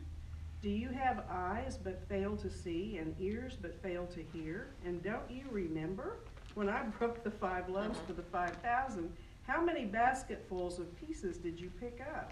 Do 0.62 0.70
you 0.70 0.90
have 0.90 1.24
eyes 1.30 1.78
but 1.82 2.08
fail 2.10 2.36
to 2.38 2.50
see, 2.50 2.98
and 2.98 3.16
ears 3.20 3.58
but 3.62 3.82
fail 3.82 4.08
to 4.08 4.22
hear? 4.38 4.68
And 4.86 5.04
don't 5.04 5.30
you 5.30 5.44
remember 5.52 6.18
when 6.56 6.68
I 6.68 6.84
broke 6.84 7.24
the 7.24 7.32
five 7.32 7.70
loaves 7.70 8.00
for 8.06 8.14
the 8.14 8.24
five 8.24 8.56
thousand? 8.58 9.12
How 9.50 9.64
many 9.64 9.84
basketfuls 9.84 10.78
of 10.78 10.96
pieces 10.96 11.38
did 11.38 11.60
you 11.60 11.72
pick 11.80 12.06
up? 12.16 12.32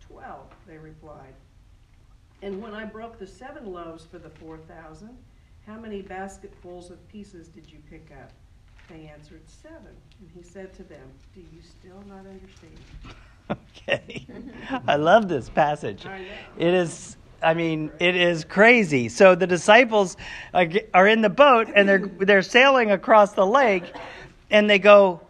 Twelve, 0.00 0.46
they 0.66 0.78
replied. 0.78 1.34
And 2.40 2.62
when 2.62 2.72
I 2.72 2.86
broke 2.86 3.18
the 3.18 3.26
seven 3.26 3.66
loaves 3.66 4.06
for 4.06 4.18
the 4.18 4.30
four 4.30 4.56
thousand, 4.56 5.18
how 5.66 5.78
many 5.78 6.00
basketfuls 6.00 6.90
of 6.90 7.06
pieces 7.08 7.48
did 7.48 7.70
you 7.70 7.76
pick 7.90 8.10
up? 8.10 8.32
They 8.88 9.06
answered, 9.14 9.42
Seven. 9.44 9.94
And 10.18 10.30
he 10.34 10.42
said 10.42 10.72
to 10.76 10.82
them, 10.84 11.06
Do 11.34 11.40
you 11.40 11.60
still 11.62 12.02
not 12.08 12.24
understand? 12.26 12.78
Okay. 13.88 14.26
I 14.88 14.96
love 14.96 15.28
this 15.28 15.48
passage. 15.48 16.04
It 16.58 16.74
is 16.74 17.16
I 17.40 17.54
mean, 17.54 17.92
it 18.00 18.16
is 18.16 18.44
crazy. 18.44 19.08
So 19.08 19.36
the 19.36 19.46
disciples 19.46 20.16
are 20.52 20.66
are 20.94 21.06
in 21.06 21.20
the 21.20 21.28
boat 21.28 21.68
and 21.76 21.88
they're 21.88 22.10
they're 22.18 22.42
sailing 22.42 22.90
across 22.90 23.34
the 23.34 23.46
lake 23.46 23.84
and 24.50 24.68
they 24.68 24.80
go 24.80 25.20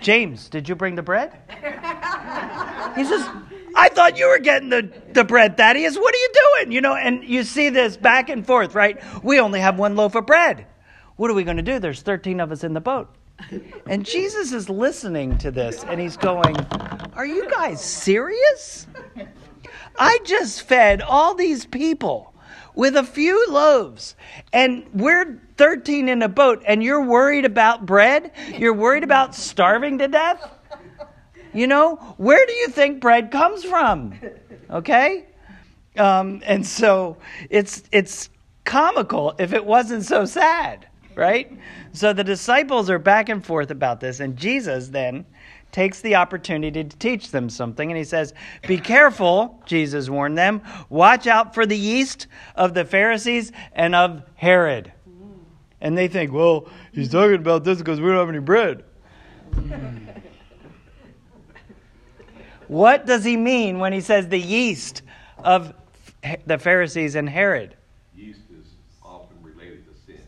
James, 0.00 0.48
did 0.48 0.68
you 0.68 0.74
bring 0.74 0.94
the 0.94 1.02
bread? 1.02 1.32
He 2.96 3.04
says, 3.04 3.26
I 3.76 3.88
thought 3.88 4.18
you 4.18 4.28
were 4.28 4.38
getting 4.38 4.68
the, 4.68 4.90
the 5.12 5.24
bread, 5.24 5.56
Thaddeus. 5.56 5.96
What 5.96 6.14
are 6.14 6.18
you 6.18 6.32
doing? 6.32 6.72
You 6.72 6.80
know, 6.80 6.94
and 6.94 7.22
you 7.22 7.44
see 7.44 7.68
this 7.68 7.96
back 7.96 8.28
and 8.28 8.46
forth, 8.46 8.74
right? 8.74 8.98
We 9.22 9.38
only 9.40 9.60
have 9.60 9.78
one 9.78 9.96
loaf 9.96 10.14
of 10.14 10.26
bread. 10.26 10.66
What 11.16 11.30
are 11.30 11.34
we 11.34 11.44
going 11.44 11.58
to 11.58 11.62
do? 11.62 11.78
There's 11.78 12.02
13 12.02 12.40
of 12.40 12.50
us 12.50 12.64
in 12.64 12.72
the 12.72 12.80
boat. 12.80 13.14
And 13.86 14.04
Jesus 14.04 14.52
is 14.52 14.68
listening 14.68 15.38
to 15.38 15.50
this 15.50 15.84
and 15.84 16.00
he's 16.00 16.16
going, 16.16 16.56
Are 17.14 17.26
you 17.26 17.48
guys 17.48 17.82
serious? 17.82 18.86
I 19.98 20.18
just 20.24 20.62
fed 20.62 21.02
all 21.02 21.34
these 21.34 21.66
people 21.66 22.34
with 22.74 22.96
a 22.96 23.04
few 23.04 23.50
loaves, 23.50 24.14
and 24.52 24.86
we're 24.94 25.40
13 25.60 26.08
in 26.08 26.22
a 26.22 26.28
boat, 26.28 26.62
and 26.66 26.82
you're 26.82 27.04
worried 27.04 27.44
about 27.44 27.84
bread? 27.84 28.32
You're 28.56 28.72
worried 28.72 29.04
about 29.04 29.34
starving 29.34 29.98
to 29.98 30.08
death? 30.08 30.50
You 31.52 31.66
know, 31.66 31.96
where 32.16 32.46
do 32.46 32.52
you 32.54 32.68
think 32.68 33.02
bread 33.02 33.30
comes 33.30 33.62
from? 33.62 34.14
Okay? 34.70 35.26
Um, 35.98 36.40
and 36.46 36.66
so 36.66 37.18
it's, 37.50 37.82
it's 37.92 38.30
comical 38.64 39.34
if 39.38 39.52
it 39.52 39.62
wasn't 39.62 40.06
so 40.06 40.24
sad, 40.24 40.88
right? 41.14 41.52
So 41.92 42.14
the 42.14 42.24
disciples 42.24 42.88
are 42.88 42.98
back 42.98 43.28
and 43.28 43.44
forth 43.44 43.70
about 43.70 44.00
this, 44.00 44.20
and 44.20 44.38
Jesus 44.38 44.88
then 44.88 45.26
takes 45.72 46.00
the 46.00 46.14
opportunity 46.14 46.84
to 46.84 46.96
teach 46.96 47.32
them 47.32 47.50
something. 47.50 47.90
And 47.90 47.98
he 47.98 48.04
says, 48.04 48.32
Be 48.66 48.78
careful, 48.78 49.62
Jesus 49.66 50.08
warned 50.08 50.38
them. 50.38 50.62
Watch 50.88 51.26
out 51.26 51.52
for 51.54 51.66
the 51.66 51.76
yeast 51.76 52.28
of 52.56 52.72
the 52.72 52.86
Pharisees 52.86 53.52
and 53.74 53.94
of 53.94 54.22
Herod. 54.36 54.92
And 55.80 55.96
they 55.96 56.08
think, 56.08 56.32
Well, 56.32 56.68
he's 56.92 57.10
talking 57.10 57.36
about 57.36 57.64
this 57.64 57.78
because 57.78 58.00
we 58.00 58.08
don't 58.08 58.16
have 58.16 58.28
any 58.28 58.38
bread. 58.38 58.84
what 62.68 63.06
does 63.06 63.24
he 63.24 63.36
mean 63.36 63.78
when 63.78 63.92
he 63.92 64.00
says 64.00 64.28
the 64.28 64.38
yeast 64.38 65.02
of 65.38 65.74
the 66.46 66.58
Pharisees 66.58 67.14
and 67.14 67.28
Herod? 67.28 67.76
Yeast 68.14 68.42
is 68.50 68.66
often 69.02 69.42
related 69.42 69.84
to 69.86 69.94
sin. 70.06 70.18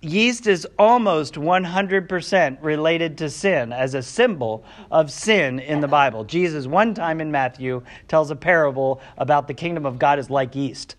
yeast 0.00 0.46
is 0.46 0.66
almost 0.78 1.34
100% 1.34 2.58
related 2.62 3.18
to 3.18 3.28
sin 3.28 3.72
as 3.72 3.94
a 3.94 4.02
symbol 4.02 4.64
of 4.90 5.12
sin 5.12 5.58
in 5.58 5.80
the 5.80 5.88
Bible. 5.88 6.24
Jesus, 6.24 6.66
one 6.66 6.94
time 6.94 7.20
in 7.20 7.30
Matthew, 7.30 7.82
tells 8.08 8.30
a 8.30 8.36
parable 8.36 9.00
about 9.18 9.46
the 9.46 9.54
kingdom 9.54 9.84
of 9.84 9.98
God 9.98 10.18
is 10.18 10.30
like 10.30 10.54
yeast. 10.54 10.96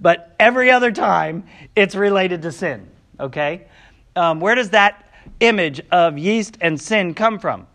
But 0.00 0.34
every 0.38 0.70
other 0.70 0.92
time, 0.92 1.44
it's 1.74 1.94
related 1.94 2.42
to 2.42 2.52
sin. 2.52 2.86
Okay? 3.18 3.66
Um, 4.14 4.40
where 4.40 4.54
does 4.54 4.70
that 4.70 5.10
image 5.40 5.80
of 5.90 6.18
yeast 6.18 6.58
and 6.60 6.80
sin 6.80 7.14
come 7.14 7.38
from? 7.38 7.66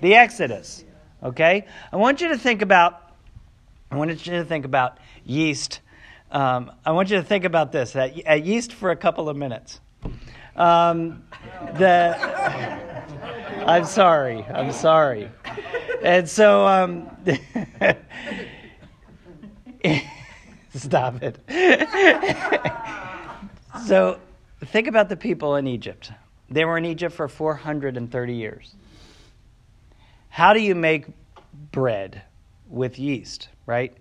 The 0.00 0.14
Exodus. 0.14 0.84
Okay? 1.22 1.66
I 1.92 1.96
want 1.96 2.20
you 2.20 2.28
to 2.28 2.38
think 2.38 2.62
about 2.62 3.02
I 3.92 3.96
want 3.96 4.10
you 4.26 4.32
to 4.32 4.44
think 4.44 4.64
about 4.64 4.96
yeast. 5.26 5.80
Um, 6.30 6.72
I 6.86 6.92
want 6.92 7.10
you 7.10 7.18
to 7.18 7.22
think 7.22 7.44
about 7.44 7.72
this 7.72 7.94
at, 7.94 8.18
at 8.20 8.42
yeast 8.42 8.72
for 8.72 8.90
a 8.90 8.96
couple 8.96 9.28
of 9.28 9.36
minutes. 9.36 9.80
Um, 10.56 11.24
the, 11.74 12.16
I'm 13.66 13.84
sorry. 13.84 14.44
I'm 14.44 14.72
sorry. 14.72 15.30
And 16.02 16.26
so, 16.26 16.66
um, 16.66 17.10
stop 20.74 21.22
it. 21.22 21.38
so, 23.86 24.18
think 24.64 24.86
about 24.86 25.08
the 25.08 25.16
people 25.16 25.56
in 25.56 25.66
Egypt. 25.66 26.12
They 26.48 26.64
were 26.64 26.78
in 26.78 26.84
Egypt 26.84 27.14
for 27.14 27.28
430 27.28 28.34
years. 28.34 28.74
How 30.28 30.52
do 30.52 30.60
you 30.60 30.74
make 30.74 31.06
bread 31.72 32.22
with 32.68 32.98
yeast, 32.98 33.48
right? 33.66 33.94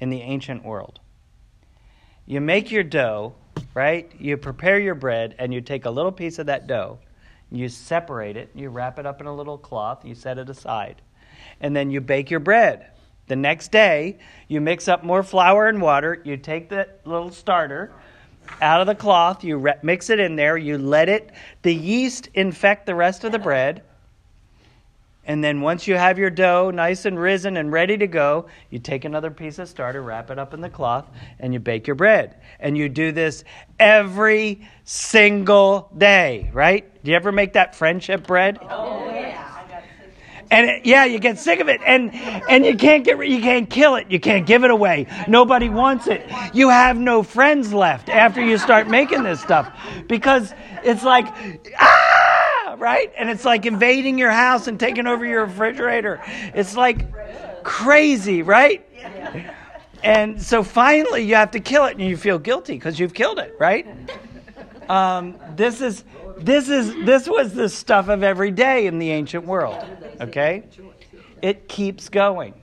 In 0.00 0.10
the 0.10 0.22
ancient 0.22 0.64
world. 0.64 1.00
You 2.26 2.40
make 2.40 2.70
your 2.70 2.82
dough, 2.82 3.34
right? 3.74 4.10
You 4.18 4.36
prepare 4.36 4.78
your 4.78 4.94
bread 4.94 5.34
and 5.38 5.52
you 5.52 5.60
take 5.60 5.84
a 5.84 5.90
little 5.90 6.12
piece 6.12 6.38
of 6.38 6.46
that 6.46 6.66
dough, 6.66 6.98
you 7.50 7.68
separate 7.68 8.36
it, 8.36 8.50
you 8.54 8.70
wrap 8.70 8.98
it 8.98 9.06
up 9.06 9.20
in 9.20 9.26
a 9.26 9.34
little 9.34 9.58
cloth, 9.58 10.04
you 10.04 10.14
set 10.14 10.38
it 10.38 10.50
aside, 10.50 11.02
and 11.60 11.76
then 11.76 11.90
you 11.90 12.00
bake 12.00 12.30
your 12.30 12.40
bread. 12.40 12.90
The 13.28 13.36
next 13.36 13.72
day, 13.72 14.18
you 14.48 14.60
mix 14.60 14.88
up 14.88 15.02
more 15.02 15.22
flour 15.22 15.68
and 15.68 15.80
water, 15.82 16.20
you 16.24 16.36
take 16.36 16.68
the 16.68 16.88
little 17.04 17.30
starter, 17.32 17.92
out 18.60 18.80
of 18.80 18.86
the 18.86 18.94
cloth, 18.94 19.42
you 19.44 19.56
re- 19.56 19.74
mix 19.82 20.10
it 20.10 20.20
in 20.20 20.36
there, 20.36 20.56
you 20.56 20.78
let 20.78 21.08
it, 21.08 21.32
the 21.62 21.74
yeast 21.74 22.28
infect 22.34 22.86
the 22.86 22.94
rest 22.94 23.24
of 23.24 23.32
the 23.32 23.38
bread. 23.38 23.82
And 25.28 25.42
then 25.42 25.60
once 25.60 25.88
you 25.88 25.96
have 25.96 26.18
your 26.18 26.30
dough 26.30 26.70
nice 26.70 27.04
and 27.04 27.18
risen 27.18 27.56
and 27.56 27.72
ready 27.72 27.98
to 27.98 28.06
go, 28.06 28.46
you 28.70 28.78
take 28.78 29.04
another 29.04 29.30
piece 29.32 29.58
of 29.58 29.68
starter, 29.68 30.00
wrap 30.00 30.30
it 30.30 30.38
up 30.38 30.54
in 30.54 30.60
the 30.60 30.70
cloth, 30.70 31.04
and 31.40 31.52
you 31.52 31.58
bake 31.58 31.88
your 31.88 31.96
bread. 31.96 32.36
And 32.60 32.78
you 32.78 32.88
do 32.88 33.10
this 33.10 33.42
every 33.80 34.68
single 34.84 35.90
day, 35.98 36.48
right? 36.52 37.02
Do 37.02 37.10
you 37.10 37.16
ever 37.16 37.32
make 37.32 37.54
that 37.54 37.74
friendship 37.74 38.24
bread? 38.24 38.60
Oh, 38.62 39.10
yeah. 39.10 39.45
And 40.50 40.70
it, 40.70 40.86
yeah, 40.86 41.04
you 41.04 41.18
get 41.18 41.38
sick 41.38 41.60
of 41.60 41.68
it, 41.68 41.80
and 41.84 42.14
and 42.14 42.64
you 42.64 42.76
can't 42.76 43.04
get 43.04 43.18
you 43.26 43.40
can't 43.40 43.68
kill 43.68 43.96
it, 43.96 44.10
you 44.10 44.20
can't 44.20 44.46
give 44.46 44.64
it 44.64 44.70
away. 44.70 45.06
Nobody 45.26 45.68
wants 45.68 46.06
it. 46.06 46.22
You 46.54 46.68
have 46.68 46.96
no 46.96 47.22
friends 47.22 47.72
left 47.72 48.08
after 48.08 48.40
you 48.40 48.56
start 48.58 48.88
making 48.88 49.24
this 49.24 49.40
stuff 49.40 49.72
because 50.06 50.54
it's 50.84 51.02
like 51.02 51.26
ah, 51.78 52.76
right, 52.78 53.12
and 53.18 53.28
it's 53.28 53.44
like 53.44 53.66
invading 53.66 54.18
your 54.18 54.30
house 54.30 54.68
and 54.68 54.78
taking 54.78 55.06
over 55.06 55.26
your 55.26 55.46
refrigerator. 55.46 56.20
It's 56.54 56.76
like 56.76 57.06
crazy, 57.64 58.42
right? 58.42 58.86
And 60.04 60.40
so 60.40 60.62
finally, 60.62 61.24
you 61.24 61.34
have 61.34 61.50
to 61.52 61.60
kill 61.60 61.86
it, 61.86 61.96
and 61.96 62.02
you 62.02 62.16
feel 62.16 62.38
guilty 62.38 62.74
because 62.74 63.00
you've 63.00 63.14
killed 63.14 63.40
it, 63.40 63.56
right? 63.58 63.86
Um, 64.88 65.36
this 65.56 65.80
is 65.80 66.04
this 66.38 66.68
is 66.68 66.94
this 67.04 67.28
was 67.28 67.52
the 67.54 67.68
stuff 67.68 68.08
of 68.08 68.22
every 68.22 68.50
day 68.50 68.86
in 68.86 68.98
the 68.98 69.10
ancient 69.10 69.46
world. 69.46 69.84
Okay, 70.20 70.64
it 71.42 71.68
keeps 71.68 72.08
going. 72.08 72.54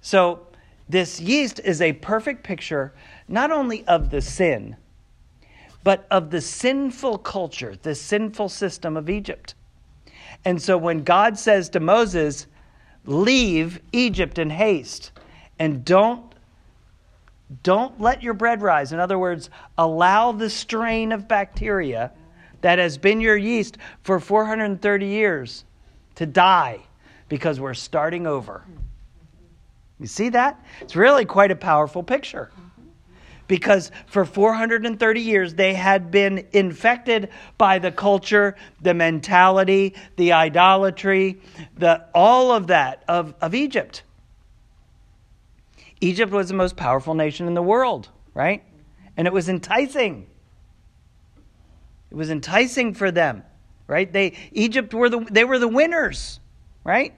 So 0.00 0.46
this 0.88 1.20
yeast 1.20 1.60
is 1.64 1.80
a 1.80 1.92
perfect 1.94 2.44
picture 2.44 2.92
not 3.26 3.50
only 3.50 3.86
of 3.86 4.10
the 4.10 4.20
sin, 4.20 4.76
but 5.82 6.06
of 6.10 6.30
the 6.30 6.40
sinful 6.40 7.18
culture, 7.18 7.76
the 7.82 7.94
sinful 7.94 8.48
system 8.48 8.96
of 8.96 9.08
Egypt. 9.08 9.54
And 10.44 10.60
so 10.60 10.76
when 10.76 11.04
God 11.04 11.38
says 11.38 11.68
to 11.70 11.80
Moses, 11.80 12.46
"Leave 13.06 13.80
Egypt 13.92 14.38
in 14.38 14.50
haste, 14.50 15.10
and 15.58 15.84
don't 15.84 16.34
don't 17.62 18.00
let 18.00 18.22
your 18.22 18.34
bread 18.34 18.62
rise. 18.62 18.92
In 18.92 18.98
other 18.98 19.18
words, 19.18 19.50
allow 19.76 20.32
the 20.32 20.48
strain 20.48 21.12
of 21.12 21.28
bacteria 21.28 22.10
that 22.64 22.78
has 22.78 22.96
been 22.96 23.20
your 23.20 23.36
yeast 23.36 23.76
for 24.04 24.18
430 24.18 25.06
years 25.06 25.66
to 26.14 26.24
die 26.24 26.80
because 27.28 27.60
we're 27.60 27.74
starting 27.74 28.26
over. 28.26 28.64
You 30.00 30.06
see 30.06 30.30
that? 30.30 30.64
It's 30.80 30.96
really 30.96 31.26
quite 31.26 31.50
a 31.50 31.56
powerful 31.56 32.02
picture. 32.02 32.50
Because 33.48 33.90
for 34.06 34.24
430 34.24 35.20
years 35.20 35.52
they 35.52 35.74
had 35.74 36.10
been 36.10 36.46
infected 36.52 37.28
by 37.58 37.80
the 37.80 37.92
culture, 37.92 38.56
the 38.80 38.94
mentality, 38.94 39.94
the 40.16 40.32
idolatry, 40.32 41.42
the, 41.76 42.06
all 42.14 42.50
of 42.50 42.68
that 42.68 43.04
of, 43.06 43.34
of 43.42 43.54
Egypt. 43.54 44.04
Egypt 46.00 46.32
was 46.32 46.48
the 46.48 46.54
most 46.54 46.76
powerful 46.76 47.12
nation 47.12 47.46
in 47.46 47.52
the 47.52 47.62
world, 47.62 48.08
right? 48.32 48.64
And 49.18 49.26
it 49.26 49.34
was 49.34 49.50
enticing. 49.50 50.28
It 52.14 52.16
was 52.16 52.30
enticing 52.30 52.94
for 52.94 53.10
them, 53.10 53.42
right? 53.88 54.10
They 54.10 54.34
Egypt 54.52 54.94
were 54.94 55.08
the 55.08 55.26
they 55.32 55.42
were 55.42 55.58
the 55.58 55.66
winners, 55.66 56.38
right? 56.84 57.12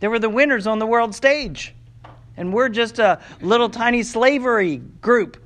They 0.00 0.08
were 0.08 0.18
the 0.18 0.28
winners 0.28 0.66
on 0.66 0.78
the 0.78 0.86
world 0.86 1.14
stage. 1.14 1.74
And 2.36 2.52
we're 2.52 2.68
just 2.68 2.98
a 2.98 3.22
little 3.40 3.70
tiny 3.70 4.02
slavery 4.02 4.82
group 5.00 5.42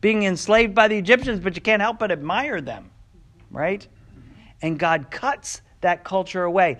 being 0.00 0.22
enslaved 0.22 0.74
by 0.74 0.88
the 0.88 0.96
Egyptians, 0.96 1.40
but 1.40 1.54
you 1.56 1.60
can't 1.60 1.82
help 1.82 1.98
but 1.98 2.10
admire 2.10 2.62
them, 2.62 2.90
right? 3.50 3.86
And 4.62 4.78
God 4.78 5.10
cuts 5.10 5.60
that 5.82 6.04
culture 6.04 6.44
away. 6.44 6.78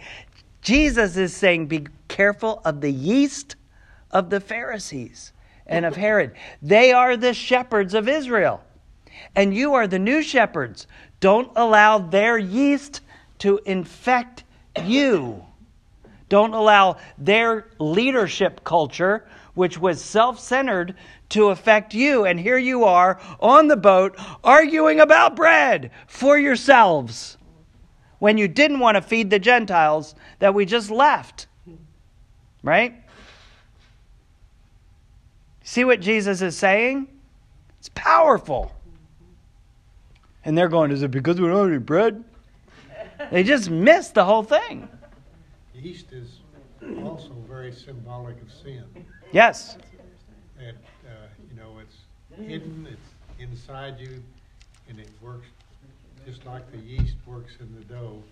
Jesus 0.62 1.18
is 1.18 1.36
saying, 1.36 1.66
be 1.66 1.86
careful 2.08 2.62
of 2.64 2.80
the 2.80 2.90
yeast 2.90 3.56
of 4.10 4.30
the 4.30 4.40
Pharisees 4.40 5.34
and 5.66 5.84
of 5.84 5.96
Herod. 5.96 6.32
They 6.62 6.92
are 6.92 7.14
the 7.14 7.34
shepherds 7.34 7.92
of 7.92 8.08
Israel. 8.08 8.62
And 9.34 9.54
you 9.54 9.74
are 9.74 9.86
the 9.86 9.98
new 9.98 10.22
shepherds. 10.22 10.86
Don't 11.20 11.50
allow 11.56 11.98
their 11.98 12.38
yeast 12.38 13.00
to 13.38 13.60
infect 13.64 14.44
you. 14.84 15.44
Don't 16.28 16.54
allow 16.54 16.96
their 17.18 17.68
leadership 17.78 18.64
culture, 18.64 19.26
which 19.54 19.78
was 19.78 20.02
self 20.02 20.40
centered, 20.40 20.94
to 21.30 21.48
affect 21.48 21.94
you. 21.94 22.24
And 22.24 22.38
here 22.38 22.58
you 22.58 22.84
are 22.84 23.20
on 23.40 23.68
the 23.68 23.76
boat 23.76 24.16
arguing 24.42 25.00
about 25.00 25.36
bread 25.36 25.90
for 26.06 26.38
yourselves 26.38 27.36
when 28.18 28.38
you 28.38 28.48
didn't 28.48 28.80
want 28.80 28.96
to 28.96 29.02
feed 29.02 29.30
the 29.30 29.38
Gentiles 29.38 30.14
that 30.38 30.54
we 30.54 30.64
just 30.64 30.90
left. 30.90 31.46
Right? 32.62 32.94
See 35.62 35.84
what 35.84 36.00
Jesus 36.00 36.42
is 36.42 36.56
saying? 36.56 37.08
It's 37.78 37.90
powerful. 37.94 38.72
And 40.46 40.56
they're 40.56 40.68
going, 40.68 40.92
Is 40.92 41.02
it 41.02 41.10
because 41.10 41.40
we 41.40 41.48
don't 41.48 41.56
have 41.58 41.66
any 41.66 41.78
bread? 41.78 42.24
They 43.32 43.42
just 43.42 43.68
missed 43.68 44.14
the 44.14 44.24
whole 44.24 44.44
thing. 44.44 44.88
Yeast 45.74 46.12
is 46.12 46.38
also 47.02 47.32
very 47.48 47.72
symbolic 47.72 48.40
of 48.40 48.52
sin. 48.52 48.84
Yes. 49.32 49.76
That, 50.56 50.74
uh, 51.04 51.10
you 51.50 51.56
know, 51.56 51.78
it's 51.80 51.96
hidden, 52.48 52.86
it's 52.90 53.40
inside 53.40 53.98
you, 53.98 54.22
and 54.88 55.00
it 55.00 55.08
works 55.20 55.48
just 56.24 56.46
like 56.46 56.70
the 56.70 56.78
yeast 56.78 57.16
works 57.26 57.54
in 57.58 57.74
the 57.74 57.84
dough. 57.84 58.22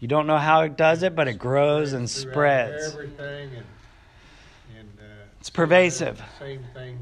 You 0.00 0.08
don't 0.08 0.26
know 0.26 0.38
how 0.38 0.62
it 0.62 0.76
does 0.76 1.02
it, 1.02 1.14
but 1.14 1.28
it 1.28 1.34
grows 1.34 1.92
and 1.92 2.08
spreads. 2.08 2.94
Everything 2.94 3.50
and, 3.56 3.66
and, 4.78 4.88
uh. 4.98 5.24
It's 5.40 5.50
pervasive. 5.50 6.22
Same 6.38 6.64
thing. 6.72 6.98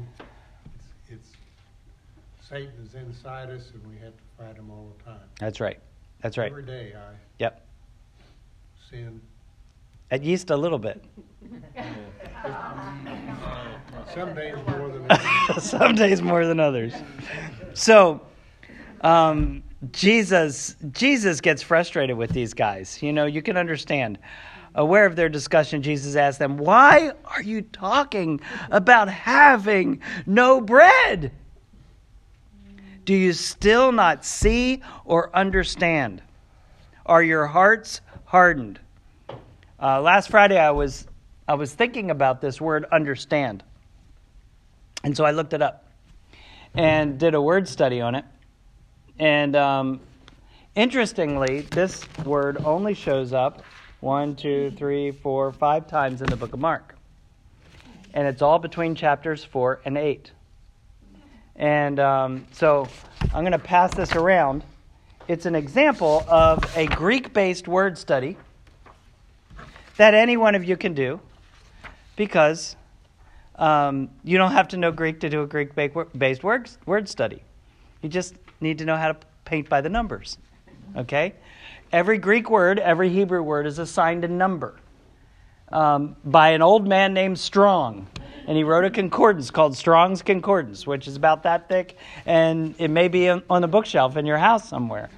It's, 1.09 1.19
it's, 1.19 1.29
Satan 2.49 2.73
is 2.85 2.93
inside 2.93 3.49
us 3.49 3.71
and 3.73 3.81
we 3.89 3.97
have 3.99 4.13
to 4.15 4.22
fight 4.37 4.55
him 4.55 4.69
all 4.71 4.93
the 4.97 5.03
time. 5.03 5.19
That's 5.39 5.59
right. 5.59 5.79
That's 6.21 6.37
right. 6.37 6.51
Every 6.51 6.63
day 6.63 6.93
I 6.95 7.13
Yep. 7.39 7.65
sin. 8.89 9.21
At 10.11 10.23
yeast 10.23 10.49
a 10.51 10.57
little 10.57 10.79
bit. 10.79 11.03
Some 14.13 14.35
days 14.35 14.55
more 14.67 14.89
than 14.89 15.05
others. 15.09 15.63
Some 15.63 15.95
days 15.95 16.21
more 16.21 16.45
than 16.45 16.59
others. 16.59 16.93
So, 17.73 18.21
um, 19.01 19.63
Jesus, 19.91 20.75
Jesus 20.91 21.41
gets 21.41 21.61
frustrated 21.63 22.15
with 22.17 22.29
these 22.31 22.53
guys. 22.53 23.01
You 23.01 23.11
know, 23.11 23.25
you 23.25 23.41
can 23.41 23.57
understand. 23.57 24.19
Aware 24.75 25.05
of 25.05 25.15
their 25.15 25.29
discussion, 25.29 25.83
Jesus 25.83 26.15
asked 26.15 26.39
them, 26.39 26.57
Why 26.57 27.11
are 27.25 27.43
you 27.43 27.61
talking 27.61 28.39
about 28.71 29.07
having 29.07 30.01
no 30.25 30.61
bread? 30.61 31.31
Do 33.05 33.13
you 33.13 33.33
still 33.33 33.91
not 33.91 34.23
see 34.23 34.81
or 35.03 35.35
understand? 35.35 36.21
Are 37.05 37.21
your 37.21 37.47
hearts 37.47 38.01
hardened? 38.25 38.79
Uh, 39.81 40.01
last 40.01 40.29
Friday, 40.29 40.57
I 40.57 40.71
was, 40.71 41.07
I 41.47 41.55
was 41.55 41.73
thinking 41.73 42.11
about 42.11 42.39
this 42.39 42.61
word 42.61 42.85
understand. 42.91 43.63
And 45.03 45.17
so 45.17 45.25
I 45.25 45.31
looked 45.31 45.53
it 45.53 45.61
up 45.61 45.85
and 46.73 47.19
did 47.19 47.35
a 47.35 47.41
word 47.41 47.67
study 47.67 47.99
on 47.99 48.15
it. 48.15 48.23
And 49.19 49.55
um, 49.55 49.99
interestingly, 50.75 51.61
this 51.71 52.05
word 52.23 52.57
only 52.63 52.93
shows 52.93 53.33
up 53.33 53.63
one, 53.99 54.35
two, 54.35 54.71
three, 54.71 55.11
four, 55.11 55.51
five 55.51 55.87
times 55.87 56.21
in 56.21 56.27
the 56.27 56.37
book 56.37 56.53
of 56.53 56.59
Mark. 56.59 56.95
And 58.13 58.27
it's 58.27 58.41
all 58.41 58.59
between 58.59 58.95
chapters 58.95 59.43
four 59.43 59.81
and 59.85 59.97
eight. 59.97 60.31
And 61.55 61.99
um, 61.99 62.47
so 62.51 62.87
I'm 63.33 63.43
going 63.43 63.51
to 63.51 63.59
pass 63.59 63.93
this 63.93 64.15
around. 64.15 64.63
It's 65.27 65.45
an 65.45 65.55
example 65.55 66.25
of 66.27 66.63
a 66.75 66.87
Greek 66.87 67.33
based 67.33 67.67
word 67.67 67.97
study 67.97 68.37
that 69.97 70.13
any 70.13 70.37
one 70.37 70.55
of 70.55 70.63
you 70.63 70.75
can 70.75 70.93
do 70.93 71.19
because 72.15 72.75
um, 73.55 74.09
you 74.23 74.37
don't 74.37 74.51
have 74.51 74.67
to 74.69 74.77
know 74.77 74.91
Greek 74.91 75.19
to 75.19 75.29
do 75.29 75.41
a 75.43 75.47
Greek 75.47 75.75
based 75.75 76.43
word, 76.43 77.07
study. 77.07 77.43
You 78.01 78.09
just 78.09 78.35
need 78.59 78.79
to 78.79 78.85
know 78.85 78.97
how 78.97 79.11
to 79.11 79.17
paint 79.45 79.69
by 79.69 79.81
the 79.81 79.89
numbers. 79.89 80.37
Okay? 80.97 81.33
Every 81.91 82.17
Greek 82.17 82.49
word, 82.49 82.79
every 82.79 83.09
Hebrew 83.09 83.43
word 83.43 83.67
is 83.67 83.79
assigned 83.79 84.25
a 84.25 84.27
number 84.27 84.79
um, 85.71 86.15
by 86.25 86.49
an 86.49 86.61
old 86.61 86.87
man 86.87 87.13
named 87.13 87.39
Strong. 87.39 88.07
And 88.45 88.57
he 88.57 88.63
wrote 88.63 88.85
a 88.85 88.89
concordance 88.89 89.51
called 89.51 89.75
Strong's 89.77 90.21
Concordance, 90.21 90.85
which 90.85 91.07
is 91.07 91.15
about 91.15 91.43
that 91.43 91.69
thick, 91.69 91.97
and 92.25 92.75
it 92.77 92.89
may 92.89 93.07
be 93.07 93.29
on 93.29 93.61
the 93.61 93.67
bookshelf 93.67 94.17
in 94.17 94.25
your 94.25 94.37
house 94.37 94.67
somewhere. 94.67 95.09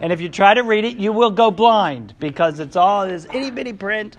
And 0.00 0.12
if 0.12 0.20
you 0.20 0.28
try 0.28 0.54
to 0.54 0.62
read 0.62 0.84
it, 0.84 0.96
you 0.96 1.12
will 1.12 1.30
go 1.30 1.50
blind 1.50 2.14
because 2.18 2.60
it's 2.60 2.76
all 2.76 3.06
this 3.06 3.26
itty 3.26 3.50
bitty 3.50 3.72
print. 3.72 4.16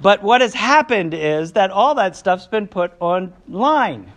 But 0.00 0.22
what 0.22 0.40
has 0.40 0.54
happened 0.54 1.14
is 1.14 1.52
that 1.52 1.70
all 1.70 1.94
that 1.96 2.16
stuff's 2.16 2.46
been 2.46 2.68
put 2.68 2.92
online. 3.00 4.12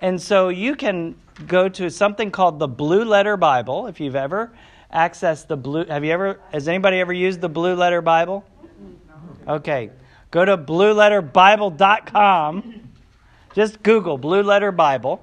And 0.00 0.20
so 0.20 0.48
you 0.48 0.74
can 0.74 1.14
go 1.46 1.68
to 1.68 1.90
something 1.90 2.30
called 2.30 2.58
the 2.58 2.68
Blue 2.68 3.04
Letter 3.04 3.36
Bible 3.36 3.86
if 3.86 4.00
you've 4.00 4.16
ever 4.16 4.52
accessed 4.92 5.46
the 5.46 5.56
blue 5.56 5.86
have 5.86 6.04
you 6.04 6.12
ever 6.12 6.38
has 6.52 6.68
anybody 6.68 7.00
ever 7.00 7.12
used 7.12 7.40
the 7.40 7.48
Blue 7.48 7.74
Letter 7.74 8.02
Bible? 8.02 8.44
Okay. 9.48 9.90
Go 10.32 10.44
to 10.46 10.56
blueletterbible.com. 10.56 12.88
Just 13.54 13.82
Google 13.82 14.16
Blue 14.16 14.42
Letter 14.42 14.72
Bible. 14.72 15.22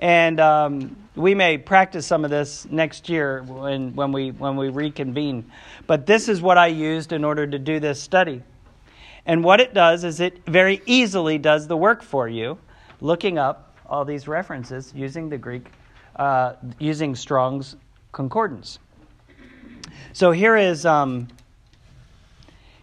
And 0.00 0.40
um, 0.40 0.96
we 1.14 1.36
may 1.36 1.58
practice 1.58 2.04
some 2.04 2.24
of 2.24 2.32
this 2.32 2.66
next 2.72 3.08
year 3.08 3.44
when, 3.44 3.94
when, 3.94 4.10
we, 4.10 4.32
when 4.32 4.56
we 4.56 4.68
reconvene. 4.68 5.48
But 5.86 6.06
this 6.06 6.28
is 6.28 6.42
what 6.42 6.58
I 6.58 6.66
used 6.66 7.12
in 7.12 7.22
order 7.22 7.46
to 7.46 7.56
do 7.56 7.78
this 7.78 8.02
study. 8.02 8.42
And 9.26 9.44
what 9.44 9.60
it 9.60 9.74
does 9.74 10.02
is 10.02 10.18
it 10.18 10.44
very 10.46 10.82
easily 10.84 11.38
does 11.38 11.68
the 11.68 11.76
work 11.76 12.02
for 12.02 12.28
you, 12.28 12.58
looking 13.00 13.38
up 13.38 13.76
all 13.86 14.04
these 14.04 14.26
references 14.26 14.92
using 14.92 15.28
the 15.28 15.38
Greek, 15.38 15.68
uh, 16.16 16.54
using 16.80 17.14
Strong's 17.14 17.76
Concordance. 18.10 18.80
So 20.14 20.32
here 20.32 20.56
is, 20.56 20.84
um, 20.84 21.28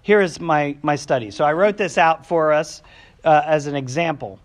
here 0.10 0.22
is 0.22 0.40
my, 0.40 0.76
my 0.82 0.96
study. 0.96 1.30
So 1.30 1.46
I 1.46 1.54
wrote 1.54 1.78
this 1.78 1.96
out 2.00 2.26
for 2.26 2.52
us 2.52 2.82
uh, 3.24 3.44
as 3.46 3.68
an 3.68 3.76
example 3.76 4.40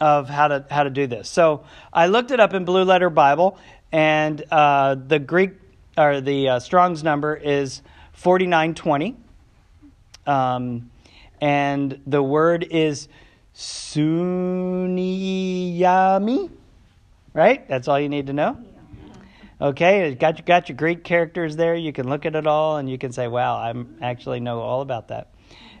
of 0.00 0.30
how 0.30 0.48
to 0.48 0.64
how 0.70 0.84
to 0.84 0.88
do 0.88 1.06
this. 1.06 1.28
So 1.28 1.66
I 1.92 2.06
looked 2.06 2.30
it 2.30 2.40
up 2.40 2.54
in 2.54 2.64
Blue 2.64 2.84
Letter 2.84 3.10
Bible, 3.10 3.58
and 3.92 4.42
uh, 4.50 4.94
the 4.94 5.18
Greek 5.18 5.50
or 5.98 6.22
the 6.22 6.48
uh, 6.48 6.58
Strong's 6.58 7.02
number 7.02 7.36
is 7.36 7.82
forty 8.14 8.46
nine 8.46 8.72
twenty, 8.74 9.14
um, 10.26 10.90
and 11.38 12.00
the 12.06 12.22
word 12.22 12.66
is 12.70 13.08
suniyami. 13.54 14.00
Right, 17.34 17.68
that's 17.68 17.88
all 17.88 18.00
you 18.00 18.08
need 18.08 18.28
to 18.28 18.32
know. 18.32 18.56
Okay, 19.60 20.14
got 20.14 20.38
your, 20.38 20.44
got 20.44 20.68
your 20.68 20.76
Greek 20.76 21.04
characters 21.04 21.56
there. 21.56 21.74
You 21.74 21.92
can 21.92 22.08
look 22.08 22.26
at 22.26 22.34
it 22.34 22.46
all, 22.46 22.78
and 22.78 22.90
you 22.90 22.98
can 22.98 23.12
say, 23.12 23.28
"Wow, 23.28 23.56
I 23.56 23.72
actually 24.04 24.40
know 24.40 24.60
all 24.60 24.80
about 24.80 25.08
that." 25.08 25.32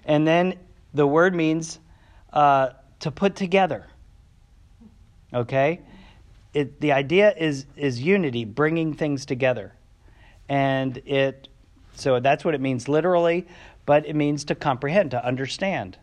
And 0.04 0.26
then 0.26 0.58
the 0.92 1.06
word 1.06 1.34
means 1.34 1.78
uh, 2.32 2.70
to 3.00 3.10
put 3.10 3.36
together. 3.36 3.86
Okay? 5.32 5.80
It, 6.52 6.80
the 6.80 6.92
idea 6.92 7.34
is, 7.36 7.66
is 7.76 8.00
unity, 8.00 8.44
bringing 8.44 8.94
things 8.94 9.26
together. 9.26 9.74
And 10.48 10.98
it, 10.98 11.48
so 11.94 12.20
that's 12.20 12.44
what 12.44 12.54
it 12.54 12.60
means 12.60 12.88
literally, 12.88 13.46
but 13.86 14.06
it 14.06 14.14
means 14.14 14.44
to 14.44 14.54
comprehend, 14.54 15.10
to 15.12 15.24
understand 15.24 15.98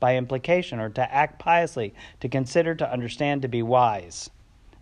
by 0.00 0.16
implication, 0.16 0.80
or 0.80 0.90
to 0.90 1.14
act 1.14 1.38
piously, 1.38 1.94
to 2.20 2.28
consider, 2.28 2.74
to 2.74 2.90
understand, 2.90 3.42
to 3.42 3.48
be 3.48 3.62
wise. 3.62 4.30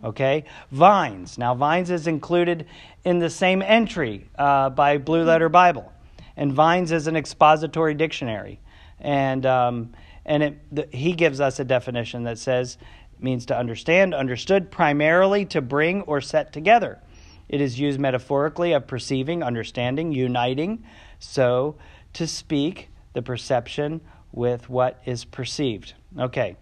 Okay? 0.03 0.45
Vine's. 0.71 1.37
Now, 1.37 1.53
Vine's 1.55 1.89
is 1.89 2.07
included 2.07 2.67
in 3.03 3.19
the 3.19 3.29
same 3.29 3.61
entry 3.61 4.27
uh, 4.37 4.69
by 4.69 4.97
Blue 4.97 5.23
Letter 5.23 5.49
Bible. 5.49 5.91
And 6.37 6.53
Vine's 6.53 6.91
is 6.91 7.07
an 7.07 7.15
expository 7.15 7.93
dictionary. 7.93 8.59
And, 8.99 9.45
um, 9.45 9.93
and 10.25 10.43
it, 10.43 10.75
the, 10.75 10.87
he 10.91 11.13
gives 11.13 11.39
us 11.39 11.59
a 11.59 11.65
definition 11.65 12.23
that 12.23 12.37
says 12.37 12.77
means 13.19 13.45
to 13.47 13.57
understand, 13.57 14.13
understood 14.13 14.71
primarily 14.71 15.45
to 15.45 15.61
bring 15.61 16.01
or 16.03 16.21
set 16.21 16.51
together. 16.53 16.99
It 17.49 17.61
is 17.61 17.79
used 17.79 17.99
metaphorically 17.99 18.73
of 18.73 18.87
perceiving, 18.87 19.43
understanding, 19.43 20.11
uniting. 20.11 20.83
So, 21.19 21.75
to 22.13 22.25
speak, 22.25 22.89
the 23.13 23.21
perception 23.21 24.01
with 24.31 24.69
what 24.69 25.01
is 25.05 25.25
perceived. 25.25 25.93
Okay, 26.17 26.55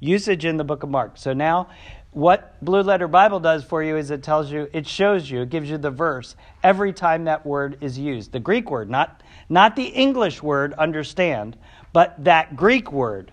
usage 0.00 0.44
in 0.44 0.56
the 0.56 0.64
book 0.64 0.82
of 0.82 0.88
Mark. 0.88 1.16
So 1.16 1.32
now, 1.32 1.68
what 2.16 2.58
Blue 2.64 2.80
Letter 2.80 3.08
Bible 3.08 3.40
does 3.40 3.62
for 3.62 3.82
you 3.82 3.98
is 3.98 4.10
it 4.10 4.22
tells 4.22 4.50
you, 4.50 4.70
it 4.72 4.86
shows 4.86 5.30
you, 5.30 5.42
it 5.42 5.50
gives 5.50 5.68
you 5.68 5.76
the 5.76 5.90
verse 5.90 6.34
every 6.62 6.90
time 6.90 7.24
that 7.24 7.44
word 7.44 7.76
is 7.82 7.98
used. 7.98 8.32
The 8.32 8.40
Greek 8.40 8.70
word, 8.70 8.88
not, 8.88 9.22
not 9.50 9.76
the 9.76 9.84
English 9.84 10.42
word, 10.42 10.72
understand, 10.78 11.58
but 11.92 12.24
that 12.24 12.56
Greek 12.56 12.90
word, 12.90 13.32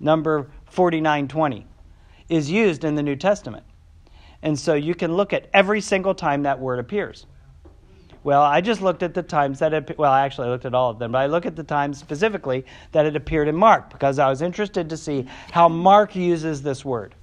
number 0.00 0.50
4920 0.66 1.66
is 2.28 2.50
used 2.50 2.84
in 2.84 2.94
the 2.94 3.02
New 3.02 3.16
Testament. 3.16 3.64
And 4.42 4.58
so 4.58 4.74
you 4.74 4.94
can 4.94 5.14
look 5.14 5.32
at 5.32 5.48
every 5.54 5.80
single 5.80 6.14
time 6.14 6.42
that 6.42 6.60
word 6.60 6.78
appears. 6.78 7.24
Well, 8.22 8.42
I 8.42 8.60
just 8.60 8.82
looked 8.82 9.02
at 9.02 9.14
the 9.14 9.22
times 9.22 9.60
that 9.60 9.72
it, 9.72 9.96
well, 9.96 10.12
I 10.12 10.26
actually 10.26 10.48
looked 10.48 10.66
at 10.66 10.74
all 10.74 10.90
of 10.90 10.98
them, 10.98 11.12
but 11.12 11.18
I 11.22 11.26
look 11.26 11.46
at 11.46 11.56
the 11.56 11.64
times 11.64 11.96
specifically 11.96 12.66
that 12.92 13.06
it 13.06 13.16
appeared 13.16 13.48
in 13.48 13.56
Mark 13.56 13.88
because 13.88 14.18
I 14.18 14.28
was 14.28 14.42
interested 14.42 14.90
to 14.90 14.98
see 14.98 15.26
how 15.52 15.70
Mark 15.70 16.14
uses 16.14 16.60
this 16.60 16.84
word. 16.84 17.14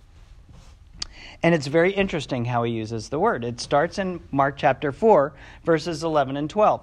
And 1.44 1.54
it's 1.54 1.68
very 1.68 1.94
interesting 1.94 2.46
how 2.46 2.64
he 2.64 2.74
uses 2.74 3.10
the 3.10 3.20
word. 3.20 3.44
It 3.44 3.60
starts 3.60 4.00
in 4.00 4.22
Mark 4.32 4.58
chapter 4.58 4.92
4, 4.92 5.34
verses 5.64 6.04
11 6.04 6.36
and 6.38 6.50
12. 6.50 6.82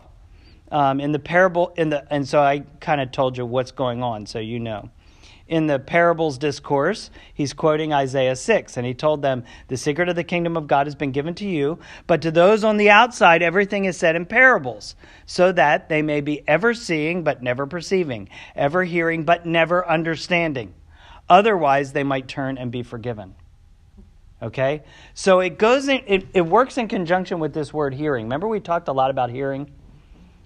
Um, 0.71 1.01
in 1.01 1.13
the 1.13 1.19
parable, 1.19 1.73
in 1.77 1.91
the, 1.91 2.07
and 2.13 2.27
so 2.27 2.41
I 2.41 2.61
kind 2.81 3.01
of 3.01 3.11
told 3.13 3.37
you 3.37 3.45
what's 3.45 3.71
going 3.71 4.03
on, 4.03 4.27
so 4.27 4.39
you 4.39 4.61
know 4.61 4.91
in 5.47 5.67
the 5.67 5.79
parables 5.79 6.39
discourse, 6.39 7.11
he's 7.35 7.53
quoting 7.53 7.93
Isaiah 7.93 8.37
6, 8.37 8.77
and 8.77 8.87
he 8.87 8.95
told 8.95 9.21
them, 9.21 9.45
The 9.69 9.77
secret 9.77 10.09
of 10.09 10.17
the 10.17 10.25
kingdom 10.25 10.57
of 10.57 10.67
God 10.67 10.87
has 10.87 10.95
been 10.95 11.13
given 11.13 11.35
to 11.35 11.47
you, 11.47 11.79
but 12.07 12.23
to 12.23 12.31
those 12.31 12.65
on 12.65 12.79
the 12.79 12.91
outside, 12.91 13.43
everything 13.43 13.85
is 13.85 13.97
said 13.97 14.17
in 14.17 14.25
parables, 14.25 14.97
so 15.27 15.53
that 15.53 15.89
they 15.89 16.01
may 16.01 16.23
be 16.23 16.43
ever 16.49 16.73
seeing 16.73 17.25
but 17.25 17.43
never 17.43 17.67
perceiving, 17.67 18.29
ever 18.57 18.85
hearing 18.85 19.25
but 19.25 19.45
never 19.45 19.87
understanding. 19.87 20.75
Otherwise, 21.29 21.93
they 21.93 22.05
might 22.05 22.29
turn 22.29 22.57
and 22.57 22.71
be 22.71 22.83
forgiven. 22.83 23.35
Okay? 24.45 24.83
So 25.15 25.41
it 25.41 25.59
goes 25.59 25.89
in, 25.89 26.03
it, 26.07 26.27
it 26.35 26.43
works 26.43 26.79
in 26.79 26.87
conjunction 26.87 27.41
with 27.41 27.55
this 27.55 27.73
word 27.73 27.95
hearing. 27.95 28.27
Remember, 28.27 28.47
we 28.47 28.61
talked 28.61 28.89
a 28.89 28.93
lot 28.93 29.11
about 29.11 29.31
hearing? 29.31 29.71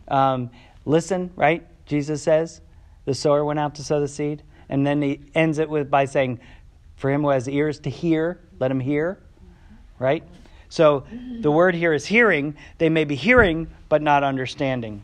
Um, 0.07 0.51
listen, 0.85 1.33
right? 1.37 1.67
Jesus 1.85 2.23
says, 2.23 2.61
the 3.05 3.15
sower 3.15 3.45
went 3.45 3.59
out 3.59 3.75
to 3.75 3.85
sow 3.85 4.01
the 4.01 4.09
seed. 4.09 4.43
And 4.69 4.87
then 4.87 5.03
he 5.03 5.21
ends 5.35 5.59
it 5.59 5.69
with 5.69 5.91
by 5.91 6.05
saying, 6.05 6.41
For 6.97 7.11
him 7.11 7.23
who 7.23 7.31
has 7.31 7.49
ears 7.49 7.81
to 7.81 7.91
hear, 7.91 8.41
let 8.59 8.71
him 8.71 8.81
hear. 8.81 9.19
Right? 9.99 10.23
So 10.69 11.07
the 11.41 11.51
word 11.51 11.75
here 11.75 11.93
is 11.93 12.07
hearing. 12.07 12.55
They 12.77 12.91
may 12.91 13.05
be 13.05 13.15
hearing, 13.15 13.69
but 13.89 14.03
not 14.03 14.23
understanding. 14.23 15.03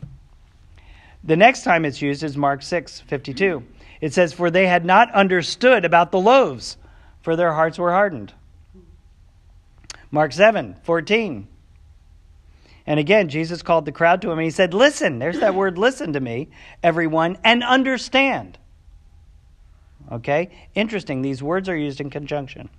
The 1.23 1.35
next 1.35 1.63
time 1.63 1.85
it's 1.85 2.01
used 2.01 2.23
is 2.23 2.37
Mark 2.37 2.61
6 2.61 3.01
52. 3.01 3.63
It 4.01 4.13
says, 4.13 4.33
For 4.33 4.51
they 4.51 4.67
had 4.67 4.85
not 4.85 5.11
understood 5.11 5.83
about 5.83 6.11
the 6.11 6.19
loaves, 6.19 6.77
for 7.23 7.35
their 7.35 7.53
hearts 7.53 7.79
were 7.79 7.91
hardened. 7.91 8.33
Mark 10.15 10.31
7 10.31 10.77
14. 10.83 11.45
And 12.87 12.99
again, 13.01 13.27
Jesus 13.27 13.61
called 13.61 13.83
the 13.83 13.91
crowd 13.91 14.21
to 14.21 14.31
him 14.31 14.37
and 14.37 14.45
he 14.45 14.49
said, 14.49 14.73
Listen, 14.73 15.19
there's 15.19 15.41
that 15.41 15.55
word, 15.55 15.77
listen 15.77 16.13
to 16.13 16.21
me, 16.21 16.47
everyone, 16.81 17.37
and 17.43 17.61
understand. 17.65 18.57
Okay? 20.09 20.51
Interesting, 20.73 21.21
these 21.21 21.43
words 21.43 21.67
are 21.67 21.75
used 21.75 21.99
in 21.99 22.09
conjunction. 22.09 22.69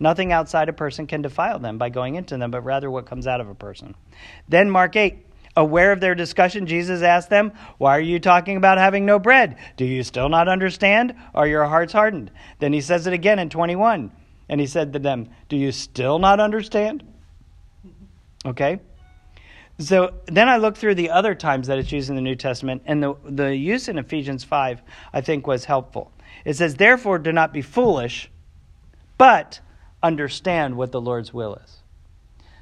Nothing 0.00 0.32
outside 0.32 0.68
a 0.68 0.72
person 0.72 1.06
can 1.06 1.22
defile 1.22 1.60
them 1.60 1.78
by 1.78 1.88
going 1.88 2.16
into 2.16 2.36
them, 2.36 2.50
but 2.50 2.62
rather 2.62 2.90
what 2.90 3.06
comes 3.06 3.28
out 3.28 3.40
of 3.40 3.48
a 3.48 3.54
person. 3.54 3.94
Then, 4.48 4.68
Mark 4.68 4.96
8. 4.96 5.26
Aware 5.54 5.92
of 5.92 6.00
their 6.00 6.16
discussion, 6.16 6.66
Jesus 6.66 7.02
asked 7.02 7.30
them, 7.30 7.52
Why 7.78 7.96
are 7.96 8.00
you 8.00 8.18
talking 8.18 8.56
about 8.56 8.78
having 8.78 9.06
no 9.06 9.20
bread? 9.20 9.56
Do 9.76 9.84
you 9.84 10.02
still 10.02 10.30
not 10.30 10.48
understand? 10.48 11.14
Are 11.32 11.46
your 11.46 11.66
hearts 11.66 11.92
hardened? 11.92 12.32
Then 12.58 12.72
he 12.72 12.80
says 12.80 13.06
it 13.06 13.12
again 13.12 13.38
in 13.38 13.50
21. 13.50 14.10
And 14.52 14.60
he 14.60 14.66
said 14.66 14.92
to 14.92 14.98
them, 14.98 15.30
Do 15.48 15.56
you 15.56 15.72
still 15.72 16.18
not 16.18 16.38
understand? 16.38 17.02
Okay? 18.44 18.80
So 19.78 20.12
then 20.26 20.46
I 20.46 20.58
looked 20.58 20.76
through 20.76 20.96
the 20.96 21.08
other 21.08 21.34
times 21.34 21.68
that 21.68 21.78
it's 21.78 21.90
used 21.90 22.10
in 22.10 22.16
the 22.16 22.20
New 22.22 22.36
Testament, 22.36 22.82
and 22.84 23.02
the, 23.02 23.14
the 23.24 23.56
use 23.56 23.88
in 23.88 23.96
Ephesians 23.96 24.44
5, 24.44 24.82
I 25.14 25.22
think, 25.22 25.46
was 25.46 25.64
helpful. 25.64 26.12
It 26.44 26.54
says, 26.54 26.74
Therefore, 26.74 27.18
do 27.18 27.32
not 27.32 27.54
be 27.54 27.62
foolish, 27.62 28.30
but 29.16 29.60
understand 30.02 30.76
what 30.76 30.92
the 30.92 31.00
Lord's 31.00 31.32
will 31.32 31.54
is. 31.54 31.78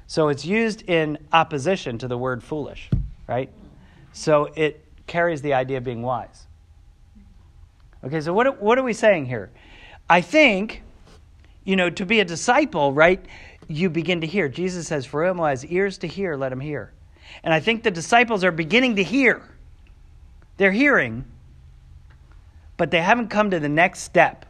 So 0.07 0.29
it's 0.29 0.45
used 0.45 0.83
in 0.83 1.17
opposition 1.33 1.97
to 1.97 2.07
the 2.07 2.17
word 2.17 2.41
foolish, 2.41 2.89
right? 3.27 3.51
So 4.13 4.49
it 4.55 4.85
carries 5.07 5.41
the 5.41 5.55
idea 5.55 5.79
of 5.79 5.83
being 5.83 6.03
wise. 6.03 6.47
Okay, 8.01 8.21
so 8.21 8.31
what, 8.31 8.61
what 8.61 8.77
are 8.77 8.83
we 8.83 8.93
saying 8.93 9.25
here? 9.25 9.51
I 10.09 10.21
think, 10.21 10.83
you 11.63 11.75
know, 11.75 11.89
to 11.89 12.05
be 12.05 12.19
a 12.19 12.25
disciple, 12.25 12.93
right, 12.93 13.23
you 13.67 13.89
begin 13.89 14.21
to 14.21 14.27
hear. 14.27 14.49
Jesus 14.49 14.87
says, 14.87 15.05
For 15.05 15.25
him 15.25 15.37
who 15.37 15.43
has 15.43 15.65
ears 15.65 15.97
to 15.99 16.07
hear, 16.07 16.35
let 16.35 16.51
him 16.51 16.59
hear. 16.59 16.91
And 17.43 17.53
I 17.53 17.59
think 17.59 17.83
the 17.83 17.91
disciples 17.91 18.43
are 18.43 18.51
beginning 18.51 18.97
to 18.97 19.03
hear. 19.03 19.47
They're 20.57 20.71
hearing, 20.71 21.25
but 22.77 22.91
they 22.91 23.01
haven't 23.01 23.29
come 23.29 23.51
to 23.51 23.59
the 23.59 23.69
next 23.69 24.01
step, 24.01 24.45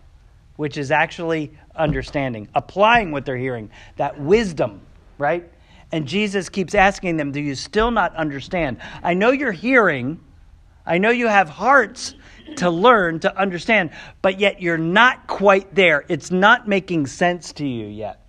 which 0.56 0.78
is 0.78 0.92
actually 0.92 1.52
understanding, 1.76 2.48
applying 2.56 3.12
what 3.12 3.26
they're 3.26 3.38
hearing, 3.38 3.70
that 3.98 4.20
wisdom, 4.20 4.82
right? 5.18 5.50
And 5.92 6.08
Jesus 6.08 6.50
keeps 6.50 6.76
asking 6.76 7.18
them, 7.18 7.32
Do 7.32 7.42
you 7.42 7.56
still 7.56 7.92
not 7.92 8.16
understand? 8.16 8.78
I 9.04 9.14
know 9.14 9.32
you're 9.32 9.52
hearing, 9.52 10.20
I 10.86 10.98
know 10.98 11.10
you 11.10 11.28
have 11.28 11.50
hearts 11.50 12.16
to 12.58 12.70
learn, 12.70 13.20
to 13.22 13.38
understand, 13.38 13.92
but 14.22 14.40
yet 14.40 14.62
you're 14.62 14.78
not 14.78 15.28
quite 15.28 15.74
there. 15.74 16.06
It's 16.10 16.32
not 16.32 16.68
making 16.68 17.08
sense 17.08 17.54
to 17.54 17.68
you 17.68 17.88
yet. 17.88 18.26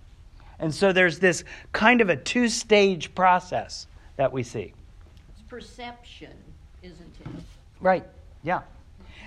And 0.59 0.73
so 0.73 0.93
there's 0.93 1.19
this 1.19 1.43
kind 1.71 1.99
of 1.99 2.09
a 2.09 2.15
two 2.15 2.47
stage 2.47 3.13
process 3.15 3.87
that 4.15 4.31
we 4.31 4.43
see. 4.43 4.73
It's 5.29 5.41
perception, 5.47 6.31
isn't 6.81 7.15
it? 7.19 7.27
Right, 7.81 8.05
yeah. 8.43 8.61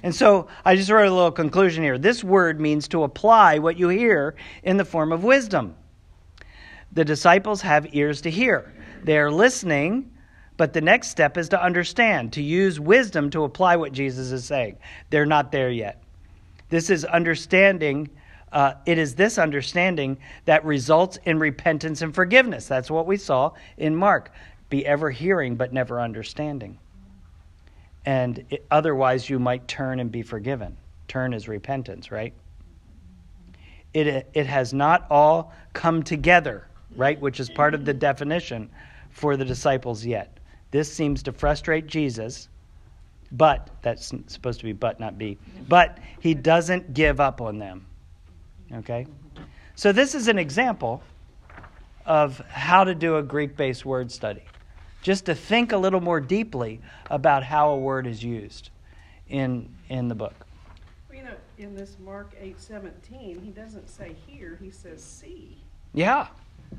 And 0.02 0.14
so 0.14 0.48
I 0.64 0.76
just 0.76 0.90
wrote 0.90 1.08
a 1.08 1.14
little 1.14 1.32
conclusion 1.32 1.82
here. 1.82 1.98
This 1.98 2.22
word 2.22 2.60
means 2.60 2.88
to 2.88 3.02
apply 3.02 3.58
what 3.58 3.78
you 3.78 3.88
hear 3.88 4.34
in 4.62 4.76
the 4.76 4.84
form 4.84 5.12
of 5.12 5.24
wisdom. 5.24 5.74
The 6.92 7.04
disciples 7.04 7.60
have 7.62 7.94
ears 7.94 8.22
to 8.22 8.30
hear, 8.30 8.72
they 9.02 9.18
are 9.18 9.30
listening. 9.30 10.12
But 10.57 10.73
the 10.73 10.81
next 10.81 11.09
step 11.09 11.37
is 11.37 11.51
to 11.51 11.62
understand, 11.62 12.33
to 12.35 12.42
use 12.42 12.81
wisdom 12.81 13.31
to 13.31 13.45
apply 13.45 13.77
what 13.77 13.92
Jesus 13.92 14.33
is 14.33 14.45
saying. 14.45 14.79
They're 15.11 15.27
not 15.27 15.53
there 15.53 15.71
yet. 15.71 16.03
This 16.71 16.88
is 16.90 17.05
understanding. 17.05 18.09
Uh, 18.51 18.75
it 18.87 18.97
is 18.97 19.14
this 19.14 19.38
understanding 19.38 20.16
that 20.47 20.64
results 20.64 21.19
in 21.25 21.38
repentance 21.38 22.01
and 22.01 22.14
forgiveness. 22.14 22.66
That's 22.66 22.90
what 22.90 23.07
we 23.07 23.16
saw 23.16 23.53
in 23.77 23.95
Mark. 23.95 24.33
Be 24.71 24.87
ever 24.87 25.11
hearing, 25.11 25.57
but 25.57 25.73
never 25.73 26.01
understanding. 26.01 26.79
And 28.07 28.45
it, 28.51 28.64
otherwise, 28.71 29.29
you 29.29 29.38
might 29.38 29.69
turn 29.69 30.01
and 30.01 30.11
be 30.11 30.23
forgiven. 30.23 30.77
Turn 31.07 31.35
is 31.35 31.49
repentance, 31.49 32.11
right? 32.11 32.33
It, 33.92 34.29
it 34.33 34.47
has 34.47 34.73
not 34.73 35.07
all 35.11 35.53
come 35.73 36.03
together, 36.03 36.66
right? 36.97 37.21
Which 37.21 37.40
is 37.40 37.51
part 37.51 37.75
of 37.75 37.85
the 37.85 37.95
definition 37.95 38.71
for 39.11 39.37
the 39.37 39.45
disciples 39.45 40.05
yet. 40.05 40.36
This 40.70 40.92
seems 40.92 41.22
to 41.24 41.33
frustrate 41.33 41.87
Jesus, 41.87 42.48
but 43.33 43.70
that's 43.83 44.12
supposed 44.26 44.61
to 44.61 44.64
be 44.64 44.72
but, 44.72 45.00
not 45.00 45.18
be. 45.18 45.38
But 45.68 45.98
he 46.20 46.35
doesn't 46.35 46.94
give 46.94 47.20
up 47.20 47.40
on 47.40 47.59
them. 47.59 47.87
Okay? 48.72 49.07
So, 49.74 49.92
this 49.92 50.14
is 50.14 50.29
an 50.29 50.38
example 50.38 51.02
of 52.05 52.38
how 52.48 52.85
to 52.85 52.94
do 52.94 53.16
a 53.16 53.22
Greek 53.22 53.57
based 53.57 53.85
word 53.85 54.11
study. 54.11 54.42
Just 55.02 55.26
to 55.26 55.35
think 55.35 55.72
a 55.72 55.76
little 55.76 56.00
more 56.00 56.20
deeply 56.20 56.81
about 57.11 57.44
how 57.44 57.70
a 57.70 57.79
word 57.79 58.07
is 58.07 58.22
used 58.22 58.70
in, 59.29 59.68
in 59.88 60.09
the 60.09 60.14
book. 60.14 60.35
Well, 61.09 61.18
you 61.18 61.24
know, 61.24 61.35
in 61.59 61.74
this 61.76 61.96
Mark 62.05 62.35
eight 62.40 62.61
seventeen, 62.61 63.40
he 63.40 63.50
doesn't 63.50 63.88
say 63.88 64.16
here, 64.26 64.59
he 64.61 64.70
says 64.70 65.02
see. 65.02 65.59
Yeah, 65.94 66.26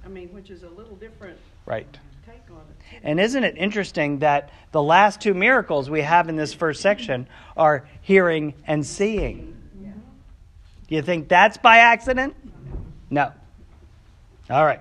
I 0.05 0.07
mean, 0.07 0.29
which 0.29 0.49
is 0.49 0.63
a 0.63 0.69
little 0.69 0.95
different 0.95 1.37
right. 1.65 1.87
take 2.25 2.41
on 2.51 2.57
it. 2.57 2.99
And 3.03 3.19
isn't 3.19 3.43
it 3.43 3.57
interesting 3.57 4.19
that 4.19 4.51
the 4.71 4.81
last 4.81 5.21
two 5.21 5.33
miracles 5.33 5.89
we 5.89 6.01
have 6.01 6.29
in 6.29 6.35
this 6.35 6.53
first 6.53 6.81
section 6.81 7.27
are 7.55 7.87
hearing 8.01 8.53
and 8.65 8.85
seeing? 8.85 9.57
Do 10.87 10.95
you 10.95 11.01
think 11.01 11.27
that's 11.27 11.57
by 11.57 11.77
accident? 11.77 12.33
No. 13.09 13.31
All 14.49 14.65
right. 14.65 14.79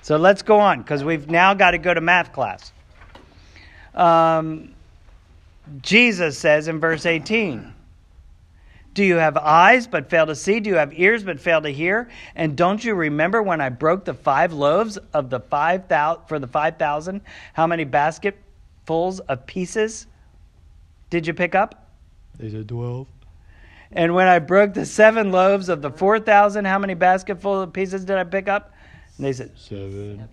So 0.00 0.16
let's 0.16 0.42
go 0.42 0.58
on 0.58 0.82
because 0.82 1.02
we've 1.02 1.28
now 1.28 1.54
got 1.54 1.72
to 1.72 1.78
go 1.78 1.92
to 1.92 2.00
math 2.00 2.32
class. 2.32 2.72
Um, 3.94 4.74
Jesus 5.80 6.38
says 6.38 6.68
in 6.68 6.80
verse 6.80 7.06
18, 7.06 7.72
Do 8.94 9.04
you 9.04 9.16
have 9.16 9.36
eyes 9.38 9.86
but 9.86 10.10
fail 10.10 10.26
to 10.26 10.34
see? 10.34 10.60
Do 10.60 10.68
you 10.68 10.76
have 10.76 10.92
ears 10.98 11.24
but 11.24 11.40
fail 11.40 11.62
to 11.62 11.70
hear? 11.70 12.10
And 12.34 12.56
don't 12.56 12.84
you 12.84 12.94
remember 12.94 13.42
when 13.42 13.60
I 13.60 13.70
broke 13.70 14.04
the 14.04 14.12
five 14.14 14.52
loaves 14.52 14.98
of 15.14 15.30
the 15.30 15.40
five 15.40 15.86
thousand 15.86 16.26
for 16.26 16.38
the 16.38 16.46
five 16.46 16.78
thousand? 16.78 17.22
How 17.54 17.66
many 17.66 17.84
basketfuls 17.84 19.20
of 19.20 19.46
pieces 19.46 20.06
did 21.08 21.26
you 21.26 21.32
pick 21.32 21.54
up? 21.54 21.90
They 22.38 22.50
said 22.50 22.68
12. 22.68 23.06
And 23.92 24.14
when 24.14 24.26
I 24.26 24.38
broke 24.38 24.74
the 24.74 24.86
seven 24.86 25.32
loaves 25.32 25.68
of 25.68 25.82
the 25.82 25.90
four 25.90 26.18
thousand, 26.18 26.66
how 26.66 26.78
many 26.78 26.94
basketful 26.94 27.62
of 27.62 27.72
pieces 27.72 28.04
did 28.04 28.16
I 28.16 28.24
pick 28.24 28.48
up? 28.48 28.72
And 29.16 29.26
they 29.26 29.32
said, 29.32 29.52
Seven. 29.56 30.28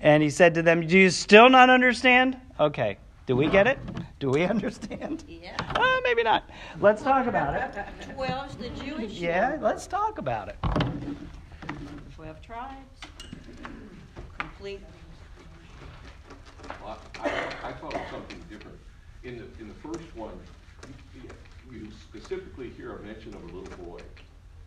and 0.00 0.22
he 0.22 0.30
said 0.30 0.54
to 0.54 0.62
them, 0.62 0.86
Do 0.86 0.98
you 0.98 1.10
still 1.10 1.48
not 1.48 1.70
understand? 1.70 2.36
Okay. 2.60 2.98
Do 3.26 3.34
we 3.36 3.48
get 3.48 3.66
it? 3.66 3.78
Do 4.20 4.30
we 4.30 4.44
understand? 4.54 5.24
Yeah. 5.28 5.56
Uh, 5.60 5.96
maybe 6.04 6.22
not. 6.22 6.48
Let's 6.80 7.02
talk 7.02 7.26
about 7.26 7.54
it. 7.54 7.84
Twelve's 8.14 8.54
the 8.56 8.68
Jewish 8.70 9.12
Yeah, 9.12 9.50
number. 9.50 9.64
let's 9.66 9.86
talk 9.86 10.18
about 10.18 10.48
it. 10.48 10.56
Twelve 12.14 12.40
tribes. 12.40 13.00
Complete. 14.38 14.80
Well, 16.84 16.98
I, 17.20 17.28
I 17.64 17.72
thought 17.72 17.94
of 17.94 18.00
something 18.10 18.42
different. 18.48 18.78
In 19.24 19.38
the, 19.38 19.44
in 19.60 19.68
the 19.68 19.74
first 19.74 20.14
one, 20.16 20.38
you- 21.14 21.28
you 21.68 21.88
specifically 22.08 22.70
hear 22.70 22.94
a 22.96 23.02
mention 23.02 23.34
of 23.34 23.42
a 23.42 23.46
little 23.46 23.84
boy. 23.84 23.98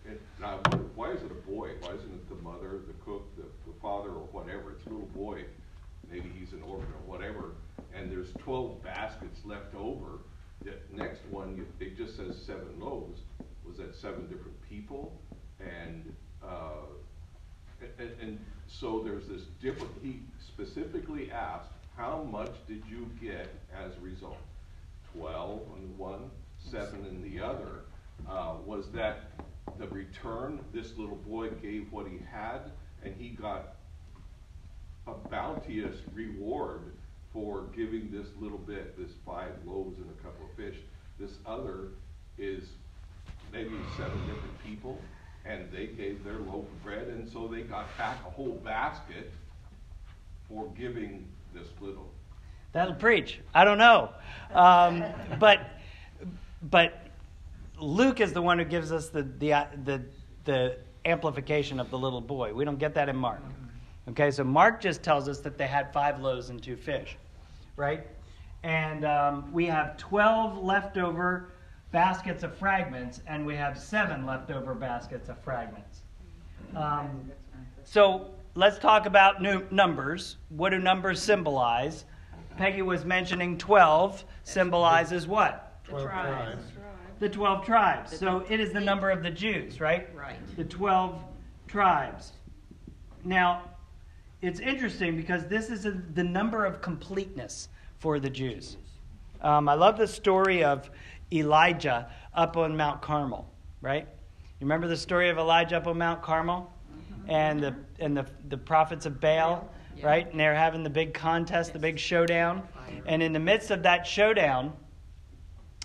And 0.05 0.19
I 0.43 0.55
wonder, 0.55 0.77
why 0.95 1.11
is 1.11 1.23
it 1.23 1.31
a 1.31 1.49
boy? 1.49 1.69
Why 1.79 1.91
isn't 1.93 2.11
it 2.13 2.27
the 2.27 2.35
mother, 2.43 2.79
the 2.85 2.93
cook, 3.05 3.23
the, 3.37 3.43
the 3.43 3.73
father, 3.81 4.09
or 4.09 4.27
whatever? 4.33 4.71
It's 4.71 4.85
a 4.85 4.89
little 4.89 5.07
boy. 5.15 5.45
Maybe 6.11 6.29
he's 6.37 6.51
an 6.51 6.61
orphan 6.67 6.87
or 6.91 7.09
whatever. 7.17 7.51
And 7.95 8.11
there's 8.11 8.31
twelve 8.39 8.83
baskets 8.83 9.39
left 9.45 9.75
over. 9.75 10.19
The 10.63 10.73
next 10.91 11.21
one, 11.29 11.65
it 11.79 11.97
just 11.97 12.17
says 12.17 12.37
seven 12.45 12.79
loaves. 12.79 13.21
Was 13.65 13.77
that 13.77 13.95
seven 13.95 14.27
different 14.27 14.61
people? 14.67 15.19
And, 15.59 16.13
uh, 16.43 16.85
and, 17.97 18.11
and 18.21 18.39
so 18.67 19.01
there's 19.03 19.27
this 19.27 19.43
different, 19.61 19.91
he 20.01 20.21
specifically 20.45 21.31
asked, 21.31 21.69
how 21.97 22.27
much 22.29 22.51
did 22.67 22.83
you 22.89 23.09
get 23.21 23.49
as 23.73 23.95
a 23.97 23.99
result? 24.01 24.37
Twelve 25.13 25.61
on 25.73 25.81
the 25.81 26.01
one, 26.01 26.29
seven 26.71 27.05
in 27.05 27.21
the 27.21 27.43
other. 27.43 27.81
Uh, 28.29 28.55
was 28.65 28.89
that 28.93 29.31
the 29.77 29.87
return, 29.87 30.59
this 30.73 30.97
little 30.97 31.15
boy 31.15 31.49
gave 31.61 31.91
what 31.91 32.05
he 32.07 32.19
had, 32.31 32.71
and 33.03 33.15
he 33.17 33.29
got 33.29 33.75
a 35.07 35.13
bounteous 35.29 35.95
reward 36.13 36.91
for 37.33 37.63
giving 37.75 38.09
this 38.11 38.27
little 38.39 38.57
bit, 38.57 38.97
this 38.97 39.11
five 39.25 39.51
loaves 39.65 39.97
and 39.99 40.09
a 40.09 40.23
couple 40.23 40.45
of 40.45 40.51
fish. 40.55 40.77
This 41.19 41.37
other 41.45 41.89
is 42.37 42.63
maybe 43.51 43.75
seven 43.97 44.19
different 44.21 44.63
people, 44.65 44.99
and 45.45 45.71
they 45.71 45.87
gave 45.87 46.23
their 46.23 46.39
loaf 46.39 46.65
of 46.65 46.83
bread, 46.83 47.07
and 47.07 47.29
so 47.29 47.47
they 47.47 47.61
got 47.61 47.85
back 47.97 48.17
a 48.25 48.29
whole 48.29 48.59
basket 48.63 49.31
for 50.47 50.67
giving 50.77 51.27
this 51.53 51.67
little. 51.81 52.09
That'll 52.71 52.95
preach. 52.95 53.39
I 53.53 53.63
don't 53.63 53.77
know. 53.77 54.09
Um, 54.53 55.03
but, 55.39 55.59
but 56.63 57.07
Luke 57.79 58.19
is 58.19 58.33
the 58.33 58.41
one 58.41 58.59
who 58.59 58.65
gives 58.65 58.91
us 58.91 59.09
the, 59.09 59.23
the, 59.23 59.67
the, 59.83 60.01
the 60.45 60.77
amplification 61.05 61.79
of 61.79 61.89
the 61.89 61.97
little 61.97 62.21
boy. 62.21 62.53
We 62.53 62.65
don't 62.65 62.79
get 62.79 62.93
that 62.95 63.09
in 63.09 63.15
Mark. 63.15 63.41
Okay, 64.09 64.31
so 64.31 64.43
Mark 64.43 64.81
just 64.81 65.03
tells 65.03 65.29
us 65.29 65.39
that 65.41 65.57
they 65.57 65.67
had 65.67 65.93
five 65.93 66.19
loaves 66.19 66.49
and 66.49 66.61
two 66.61 66.75
fish, 66.75 67.15
right? 67.75 68.07
And 68.63 69.05
um, 69.05 69.53
we 69.53 69.67
have 69.67 69.97
12 69.97 70.63
leftover 70.63 71.51
baskets 71.91 72.43
of 72.43 72.55
fragments, 72.57 73.21
and 73.27 73.45
we 73.45 73.55
have 73.55 73.77
seven 73.77 74.25
leftover 74.25 74.73
baskets 74.73 75.29
of 75.29 75.37
fragments. 75.43 76.01
Um, 76.75 77.31
so 77.83 78.31
let's 78.55 78.79
talk 78.79 79.05
about 79.05 79.43
new 79.43 79.63
numbers. 79.69 80.37
What 80.49 80.71
do 80.71 80.79
numbers 80.79 81.21
symbolize? 81.21 82.05
Peggy 82.57 82.81
was 82.81 83.05
mentioning 83.05 83.57
12 83.59 84.23
symbolizes 84.43 85.27
what? 85.27 85.83
Twelve 85.83 86.03
tribes. 86.03 86.63
The 87.19 87.29
12 87.29 87.65
tribes. 87.65 88.17
So 88.17 88.43
it 88.49 88.59
is 88.59 88.71
the 88.71 88.79
number 88.79 89.11
of 89.11 89.23
the 89.23 89.29
Jews, 89.29 89.79
right? 89.79 90.09
Right. 90.15 90.37
The 90.55 90.63
12 90.63 91.21
tribes. 91.67 92.33
Now, 93.23 93.63
it's 94.41 94.59
interesting 94.59 95.15
because 95.15 95.45
this 95.47 95.69
is 95.69 95.85
a, 95.85 95.91
the 96.13 96.23
number 96.23 96.65
of 96.65 96.81
completeness 96.81 97.69
for 97.99 98.19
the 98.19 98.29
Jews. 98.29 98.77
Um, 99.41 99.67
I 99.69 99.73
love 99.73 99.97
the 99.97 100.07
story 100.07 100.63
of 100.63 100.89
Elijah 101.31 102.09
up 102.33 102.57
on 102.57 102.75
Mount 102.75 103.01
Carmel, 103.01 103.49
right? 103.81 104.07
You 104.59 104.65
remember 104.65 104.87
the 104.87 104.97
story 104.97 105.29
of 105.29 105.37
Elijah 105.37 105.77
up 105.77 105.87
on 105.87 105.97
Mount 105.97 106.21
Carmel? 106.21 106.71
And 107.27 107.59
the 107.61 107.75
and 107.99 108.17
the, 108.17 108.25
the 108.47 108.57
prophets 108.57 109.05
of 109.05 109.19
Baal, 109.21 109.69
Yeah. 109.95 110.07
right? 110.07 110.31
And 110.31 110.39
they're 110.39 110.55
having 110.55 110.81
the 110.83 110.89
big 110.89 111.13
contest, 111.13 111.73
the 111.73 111.79
big 111.79 111.99
showdown. 111.99 112.63
And 113.05 113.21
in 113.21 113.33
the 113.33 113.39
midst 113.39 113.69
of 113.69 113.83
that 113.83 114.07
showdown, 114.07 114.73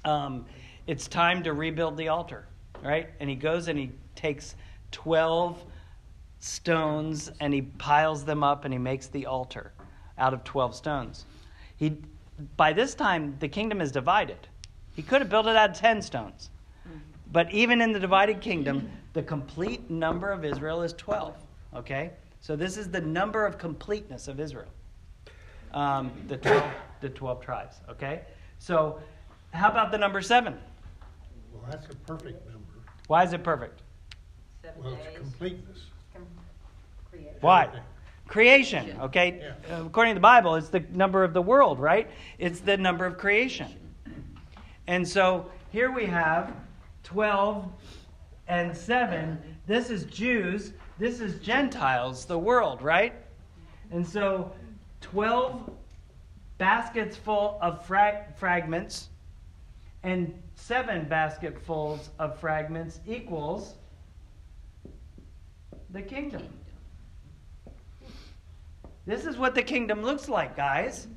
um, 0.07 0.47
it's 0.87 1.07
time 1.07 1.43
to 1.43 1.53
rebuild 1.53 1.99
the 1.99 2.09
altar, 2.09 2.47
right? 2.83 3.11
And 3.21 3.29
he 3.29 3.37
goes 3.37 3.69
and 3.69 3.79
he 3.79 3.93
takes 4.15 4.55
12 4.93 5.63
stones 6.45 7.31
and 7.41 7.55
he 7.55 7.63
piles 7.63 8.25
them 8.25 8.43
up 8.45 8.65
and 8.65 8.75
he 8.75 8.79
makes 8.79 9.07
the 9.07 9.25
altar 9.25 9.73
out 10.19 10.35
of 10.35 10.45
12 10.45 10.75
stones. 10.75 11.25
He, 11.77 11.97
by 12.57 12.73
this 12.73 12.95
time, 12.95 13.35
the 13.41 13.49
kingdom 13.49 13.81
is 13.81 13.91
divided. 13.91 14.37
He 14.95 15.03
could 15.03 15.23
have 15.23 15.31
built 15.31 15.47
it 15.47 15.57
out 15.57 15.71
of 15.71 15.77
10 15.77 16.03
stones. 16.03 16.51
But 17.33 17.51
even 17.53 17.81
in 17.81 17.93
the 17.93 17.99
divided 17.99 18.41
kingdom, 18.43 18.89
the 19.15 19.23
complete 19.23 19.91
number 19.91 20.31
of 20.31 20.45
Israel 20.45 20.83
is 20.83 20.93
12. 20.93 21.35
Okay? 21.75 22.11
So 22.41 22.55
this 22.57 22.77
is 22.77 22.91
the 22.91 23.01
number 23.01 23.47
of 23.47 23.57
completeness 23.57 24.29
of 24.29 24.39
Israel. 24.39 24.69
Um, 25.73 26.13
the, 26.29 26.37
12, 26.37 26.63
the 27.01 27.09
12 27.09 27.41
tribes. 27.41 27.77
Okay? 27.89 28.21
So 28.59 29.01
How 29.53 29.71
about 29.71 29.91
the 29.93 29.99
number 29.99 30.21
seven? 30.21 30.59
Well, 31.53 31.63
that's 31.71 31.87
a 31.87 31.97
perfect 31.97 32.47
number. 32.47 32.61
Why 33.07 33.25
is 33.25 33.33
it 33.33 33.43
perfect? 33.43 33.81
Seven 34.63 34.83
Well, 34.85 34.93
it's 34.95 35.05
days. 35.07 35.19
completeness. 35.19 35.79
Create. 37.15 37.37
Why? 37.41 37.69
Creation, 38.27 38.97
okay? 39.01 39.41
Yeah. 39.69 39.81
According 39.81 40.15
to 40.15 40.19
the 40.19 40.23
Bible, 40.23 40.55
it's 40.57 40.69
the 40.69 40.81
number 40.93 41.25
of 41.25 41.35
the 41.35 41.43
world, 41.43 41.79
right? 41.79 42.11
It's 42.39 42.61
the 42.61 42.77
number 42.77 43.05
of 43.05 43.19
creation. 43.19 43.69
And 44.87 45.07
so 45.07 45.51
here 45.71 45.93
we 45.93 46.07
have 46.07 46.53
12 47.05 47.71
and 48.49 48.77
7. 48.77 49.39
This 49.67 49.91
is 49.91 50.05
Jews, 50.05 50.73
this 50.99 51.21
is 51.21 51.41
Gentiles, 51.41 52.25
the 52.25 52.39
world, 52.39 52.83
right? 52.83 53.15
And 53.91 54.07
so 54.07 54.53
12 55.01 55.71
baskets 56.59 57.17
full 57.17 57.59
of 57.61 57.85
fra- 57.85 58.27
fragments 58.37 59.09
and 60.03 60.35
7 60.55 61.07
basketfuls 61.09 62.11
of 62.19 62.39
fragments 62.39 63.01
equals 63.07 63.75
the 65.91 66.03
kingdom. 66.03 66.43
This 69.07 69.27
is 69.27 69.37
what 69.37 69.55
the 69.55 69.63
kingdom 69.63 70.03
looks 70.03 70.29
like, 70.29 70.57
guys. 70.57 71.09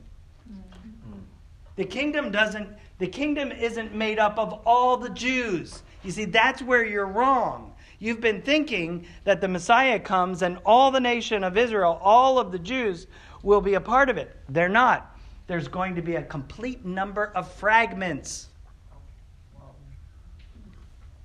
Mm-hmm. 0.50 1.20
The 1.76 1.86
kingdom 1.86 2.32
doesn't 2.32 2.70
the 3.00 3.08
kingdom 3.08 3.52
isn't 3.52 3.94
made 3.94 4.18
up 4.18 4.40
of 4.40 4.62
all 4.66 4.98
the 4.98 5.10
Jews. 5.10 5.84
You 6.04 6.12
see, 6.12 6.26
that's 6.26 6.62
where 6.62 6.84
you're 6.84 7.06
wrong. 7.06 7.74
You've 8.00 8.22
been 8.22 8.42
thinking 8.42 9.06
that 9.24 9.42
the 9.42 9.48
Messiah 9.48 10.00
comes 10.00 10.42
and 10.42 10.58
all 10.66 10.92
the 10.92 11.00
nation 11.00 11.44
of 11.44 11.58
Israel, 11.58 12.00
all 12.02 12.40
of 12.40 12.52
the 12.52 12.60
Jews 12.60 13.08
will 13.44 13.62
be 13.62 13.76
a 13.76 13.82
part 13.82 14.10
of 14.10 14.18
it. 14.18 14.36
They're 14.50 14.70
not. 14.70 15.16
There's 15.48 15.68
going 15.68 15.96
to 15.96 16.02
be 16.02 16.16
a 16.16 16.24
complete 16.24 16.86
number 16.86 17.32
of 17.36 17.52
fragments. 17.52 18.48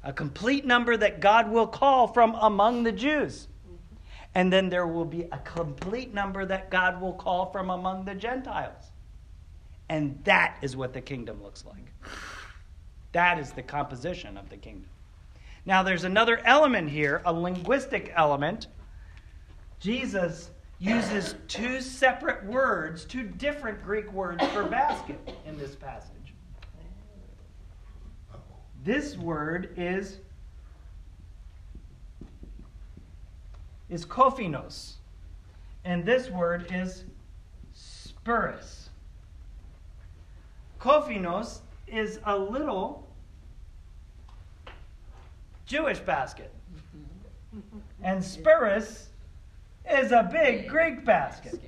A 0.04 0.12
complete 0.12 0.64
number 0.64 0.96
that 0.96 1.20
God 1.20 1.50
will 1.50 1.66
call 1.66 2.06
from 2.06 2.34
among 2.40 2.82
the 2.82 2.92
Jews. 2.92 3.48
And 4.34 4.52
then 4.52 4.68
there 4.68 4.86
will 4.86 5.04
be 5.04 5.22
a 5.30 5.38
complete 5.38 6.14
number 6.14 6.46
that 6.46 6.70
God 6.70 7.00
will 7.00 7.12
call 7.12 7.52
from 7.52 7.70
among 7.70 8.04
the 8.04 8.14
Gentiles. 8.14 8.90
And 9.88 10.18
that 10.24 10.56
is 10.62 10.76
what 10.76 10.94
the 10.94 11.02
kingdom 11.02 11.42
looks 11.42 11.64
like. 11.66 11.92
That 13.12 13.38
is 13.38 13.52
the 13.52 13.62
composition 13.62 14.38
of 14.38 14.48
the 14.48 14.56
kingdom. 14.56 14.88
Now, 15.66 15.82
there's 15.82 16.04
another 16.04 16.40
element 16.44 16.90
here, 16.90 17.20
a 17.24 17.32
linguistic 17.32 18.12
element. 18.16 18.68
Jesus 19.80 20.50
uses 20.78 21.36
two 21.46 21.80
separate 21.80 22.44
words, 22.44 23.04
two 23.04 23.22
different 23.22 23.84
Greek 23.84 24.10
words 24.12 24.44
for 24.48 24.64
basket 24.64 25.20
in 25.46 25.56
this 25.58 25.76
passage. 25.76 26.34
This 28.82 29.16
word 29.16 29.74
is 29.76 30.18
is 33.92 34.06
kophinos, 34.06 34.94
and 35.84 36.02
this 36.02 36.30
word 36.30 36.66
is 36.72 37.04
spurus. 37.74 38.88
Kophinos 40.80 41.60
is 41.86 42.18
a 42.24 42.36
little 42.36 43.06
Jewish 45.66 45.98
basket, 45.98 46.50
and 48.02 48.24
spurus 48.24 49.10
is 49.88 50.10
a 50.10 50.26
big 50.32 50.68
Greek 50.68 51.04
basket. 51.04 51.60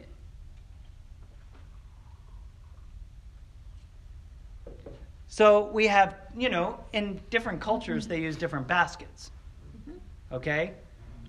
So 5.29 5.67
we 5.73 5.87
have, 5.89 6.17
you 6.35 6.49
know, 6.49 6.79
in 6.95 7.21
different 7.29 7.61
cultures, 7.61 8.07
they 8.07 8.21
use 8.21 8.37
different 8.37 8.67
baskets. 8.67 9.33
Mm-hmm. 9.77 10.35
Okay? 10.37 10.73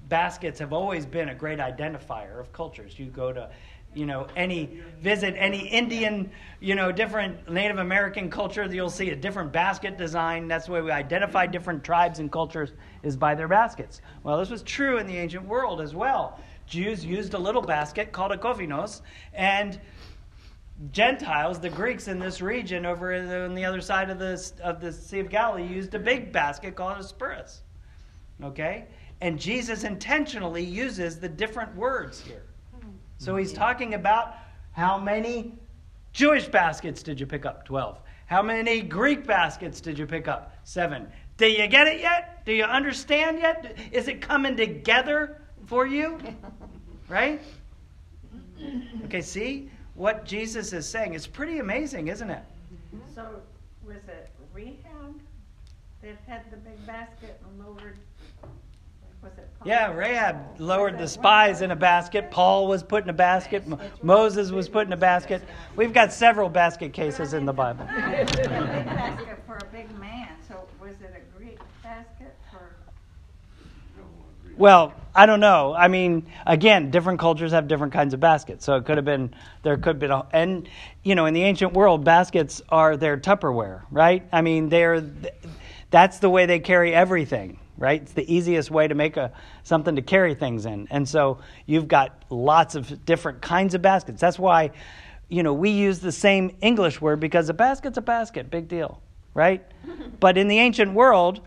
Baskets 0.10 0.60
have 0.60 0.74
always 0.74 1.06
been 1.06 1.30
a 1.30 1.36
great 1.36 1.60
identifier 1.60 2.40
of 2.40 2.52
cultures. 2.54 3.00
You 3.00 3.08
go 3.08 3.34
to, 3.34 3.50
you 3.94 4.06
know, 4.06 4.28
any, 4.36 4.82
visit 5.00 5.36
any 5.38 5.68
Indian, 5.68 6.30
you 6.60 6.76
know, 6.76 6.92
different 6.92 7.50
Native 7.50 7.80
American 7.80 8.30
culture, 8.30 8.66
you'll 8.66 8.90
see 8.90 9.10
a 9.10 9.16
different 9.16 9.52
basket 9.52 9.98
design. 9.98 10.48
That's 10.48 10.68
the 10.68 10.74
way 10.74 10.82
we 10.82 10.92
identify 10.92 11.48
different 11.48 11.84
tribes 11.84 12.20
and 12.20 12.32
cultures, 12.32 12.74
is 13.04 13.16
by 13.16 13.36
their 13.36 13.48
baskets. 13.48 14.02
Well, 14.24 14.38
this 14.38 14.50
was 14.50 14.62
true 14.62 14.98
in 14.98 15.08
the 15.08 15.18
ancient 15.18 15.46
world 15.46 15.82
as 15.82 15.96
well. 15.96 16.40
Jews 16.68 17.06
used 17.06 17.34
a 17.34 17.40
little 17.40 17.62
basket 17.62 18.12
called 18.12 18.32
a 18.32 18.38
kophinos, 18.38 19.02
and 19.34 19.80
Gentiles, 20.92 21.60
the 21.60 21.70
Greeks 21.70 22.08
in 22.08 22.20
this 22.20 22.42
region 22.42 22.86
over 22.86 23.14
on 23.14 23.56
the 23.56 23.64
other 23.64 23.82
side 23.82 24.10
of 24.10 24.20
the, 24.20 24.52
of 24.62 24.82
the 24.82 24.92
Sea 24.92 25.20
of 25.20 25.30
Galilee, 25.30 25.66
used 25.66 25.94
a 25.96 26.00
big 26.00 26.32
basket 26.32 26.76
called 26.76 27.00
a 27.00 27.04
spurus. 27.04 27.62
Okay? 28.44 28.86
And 29.22 29.40
Jesus 29.40 29.84
intentionally 29.84 30.64
uses 30.64 31.20
the 31.20 31.30
different 31.30 31.76
words 31.76 32.22
here. 32.22 32.44
Hmm. 32.80 32.90
So 33.18 33.36
he's 33.36 33.54
talking 33.54 33.94
about 33.94 34.36
how 34.74 34.98
many 34.98 35.54
Jewish 36.14 36.48
baskets 36.48 37.02
did 37.02 37.20
you 37.20 37.26
pick 37.26 37.46
up? 37.46 37.66
12. 37.66 37.98
How 38.28 38.42
many 38.42 38.82
Greek 38.82 39.26
baskets 39.26 39.82
did 39.82 39.98
you 39.98 40.06
pick 40.06 40.28
up? 40.28 40.56
7. 40.64 41.08
Do 41.38 41.48
you 41.48 41.68
get 41.68 41.88
it 41.88 42.00
yet? 42.00 42.46
Do 42.46 42.54
you 42.54 42.64
understand 42.64 43.40
yet? 43.40 43.78
Is 43.92 44.08
it 44.08 44.22
coming 44.22 44.56
together 44.56 45.42
for 45.66 45.86
you? 45.86 46.20
Right? 47.08 47.40
Okay, 49.04 49.22
see? 49.22 49.70
what 49.96 50.26
Jesus 50.26 50.74
is 50.74 50.88
saying. 50.88 51.14
It's 51.14 51.28
pretty 51.28 51.60
amazing, 51.60 52.10
isn't 52.10 52.30
it? 52.30 52.44
So 53.16 53.42
was 53.86 54.04
it 54.08 54.30
Rahab 54.54 55.20
that 56.02 56.18
had 56.28 56.52
the 56.52 56.58
big 56.58 56.86
basket 56.86 57.42
and 57.50 57.66
lowered? 57.66 57.98
Was 59.26 59.34
it? 59.40 59.50
Paul? 59.58 59.68
Yeah, 59.68 59.92
Rahab 59.92 60.60
lowered 60.60 61.00
the 61.00 61.08
spies 61.08 61.64
in 61.64 61.72
a 61.72 61.76
basket. 61.76 62.30
Paul 62.30 62.68
was 62.68 62.84
put 62.84 63.04
in 63.04 63.10
a 63.10 63.14
basket. 63.14 63.68
Mo- 63.68 63.80
Moses 64.04 64.52
was 64.52 64.70
put 64.70 64.86
in 64.86 64.94
a 64.94 64.98
basket. 64.98 65.42
We've 65.76 65.94
got 65.94 66.14
several 66.14 66.48
basket 66.48 66.94
cases 66.94 67.34
in 67.34 67.44
the 67.44 67.54
Bible. 67.54 67.86
Basket 67.86 69.40
for 69.48 69.58
a 69.58 69.66
big 69.72 69.90
man, 69.98 70.30
so 70.48 70.68
was 70.80 70.94
it 71.02 71.12
a 71.16 71.38
Greek 71.38 71.58
basket 71.82 72.36
for? 72.52 72.76
Well, 74.58 74.94
I 75.16 75.26
don't 75.26 75.40
know. 75.40 75.74
I 75.74 75.88
mean, 75.88 76.28
again, 76.46 76.92
different 76.92 77.20
cultures 77.20 77.52
have 77.52 77.68
different 77.68 77.94
kinds 77.94 78.14
of 78.14 78.20
baskets. 78.20 78.64
So 78.64 78.76
it 78.76 78.86
could 78.86 78.98
have 78.98 79.06
been, 79.06 79.34
there 79.64 79.76
could 79.78 79.96
have 79.96 80.00
been, 80.00 80.12
a, 80.12 80.28
and, 80.34 80.70
you 81.02 81.16
know, 81.16 81.26
in 81.26 81.34
the 81.34 81.42
ancient 81.42 81.74
world, 81.74 82.04
baskets 82.04 82.62
are 82.70 82.96
their 82.96 83.18
Tupperware, 83.18 83.82
right? 83.90 84.24
I 84.32 84.42
mean, 84.44 84.70
they're, 84.70 85.04
that's 85.90 86.20
the 86.20 86.30
way 86.30 86.46
they 86.46 86.60
carry 86.60 86.94
everything, 86.94 87.60
right? 87.78 88.02
It's 88.02 88.14
the 88.14 88.32
easiest 88.34 88.72
way 88.72 88.88
to 88.88 88.96
make 88.96 89.18
a, 89.18 89.32
something 89.64 89.96
to 89.96 90.02
carry 90.02 90.34
things 90.34 90.66
in. 90.66 90.88
And 90.92 91.08
so 91.08 91.40
you've 91.66 91.88
got 91.88 92.24
lots 92.30 92.76
of 92.76 93.06
different 93.06 93.42
kinds 93.42 93.74
of 93.74 93.82
baskets. 93.82 94.22
That's 94.22 94.40
why, 94.40 94.72
you 95.30 95.44
know, 95.44 95.54
we 95.54 95.70
use 95.70 96.00
the 96.00 96.12
same 96.12 96.56
English 96.62 97.02
word 97.02 97.20
because 97.20 97.50
a 97.50 97.54
basket's 97.54 97.98
a 97.98 98.02
basket, 98.02 98.50
big 98.50 98.68
deal, 98.68 99.02
right? 99.34 99.66
but 100.20 100.38
in 100.38 100.48
the 100.48 100.60
ancient 100.60 100.94
world, 100.94 101.42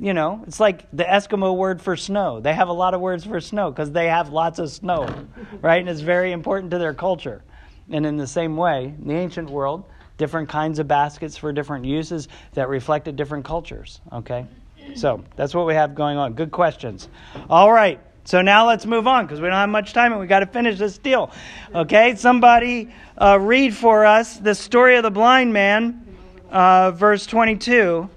you 0.00 0.14
know, 0.14 0.44
it's 0.46 0.60
like 0.60 0.88
the 0.92 1.04
Eskimo 1.04 1.56
word 1.56 1.82
for 1.82 1.96
snow. 1.96 2.40
They 2.40 2.54
have 2.54 2.68
a 2.68 2.72
lot 2.72 2.94
of 2.94 3.00
words 3.00 3.24
for 3.24 3.40
snow 3.40 3.70
because 3.70 3.90
they 3.90 4.06
have 4.06 4.30
lots 4.30 4.58
of 4.58 4.70
snow, 4.70 5.08
right? 5.60 5.80
And 5.80 5.88
it's 5.88 6.00
very 6.00 6.32
important 6.32 6.70
to 6.70 6.78
their 6.78 6.94
culture. 6.94 7.42
And 7.90 8.06
in 8.06 8.16
the 8.16 8.26
same 8.26 8.56
way, 8.56 8.94
in 8.98 9.08
the 9.08 9.14
ancient 9.14 9.50
world, 9.50 9.84
different 10.16 10.48
kinds 10.48 10.78
of 10.78 10.86
baskets 10.86 11.36
for 11.36 11.52
different 11.52 11.84
uses 11.84 12.28
that 12.52 12.68
reflected 12.68 13.16
different 13.16 13.44
cultures, 13.44 14.00
okay? 14.12 14.46
So 14.94 15.24
that's 15.36 15.54
what 15.54 15.66
we 15.66 15.74
have 15.74 15.94
going 15.94 16.16
on. 16.16 16.34
Good 16.34 16.50
questions. 16.50 17.08
All 17.48 17.72
right. 17.72 18.00
So 18.24 18.42
now 18.42 18.66
let's 18.66 18.84
move 18.84 19.06
on 19.06 19.24
because 19.24 19.40
we 19.40 19.46
don't 19.46 19.56
have 19.56 19.70
much 19.70 19.94
time 19.94 20.12
and 20.12 20.20
we 20.20 20.26
got 20.26 20.40
to 20.40 20.46
finish 20.46 20.78
this 20.78 20.98
deal. 20.98 21.30
Okay? 21.74 22.14
Somebody 22.14 22.90
uh, 23.16 23.38
read 23.40 23.74
for 23.74 24.04
us 24.04 24.36
the 24.36 24.54
story 24.54 24.96
of 24.96 25.02
the 25.02 25.10
blind 25.10 25.52
man, 25.52 26.06
uh, 26.50 26.90
verse 26.90 27.24
22 27.26 28.10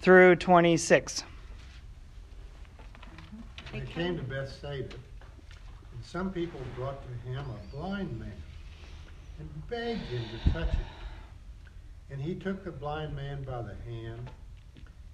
through 0.00 0.36
26. 0.36 1.22
They 3.72 3.80
came 3.80 4.16
to 4.16 4.22
Bethsaida, 4.24 4.88
and 4.88 6.04
some 6.04 6.32
people 6.32 6.60
brought 6.74 7.00
to 7.02 7.28
him 7.28 7.38
a 7.38 7.76
blind 7.76 8.18
man 8.18 8.32
and 9.38 9.68
begged 9.70 10.00
him 10.00 10.22
to 10.32 10.50
touch 10.50 10.70
him. 10.70 10.84
And 12.10 12.20
he 12.20 12.34
took 12.34 12.64
the 12.64 12.72
blind 12.72 13.14
man 13.14 13.44
by 13.44 13.62
the 13.62 13.76
hand 13.88 14.30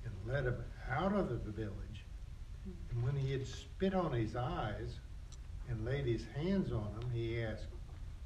and 0.05 0.15
led 0.27 0.45
him 0.47 0.57
out 0.91 1.13
of 1.15 1.29
the 1.45 1.51
village. 1.53 2.05
And 2.91 3.03
when 3.03 3.17
he 3.17 3.33
had 3.33 3.47
spit 3.47 3.95
on 3.95 4.13
his 4.13 4.37
eyes 4.37 4.99
and 5.69 5.85
laid 5.85 6.05
his 6.07 6.25
hands 6.37 6.73
on 6.73 6.89
him, 7.01 7.11
he 7.13 7.43
asked, 7.43 7.67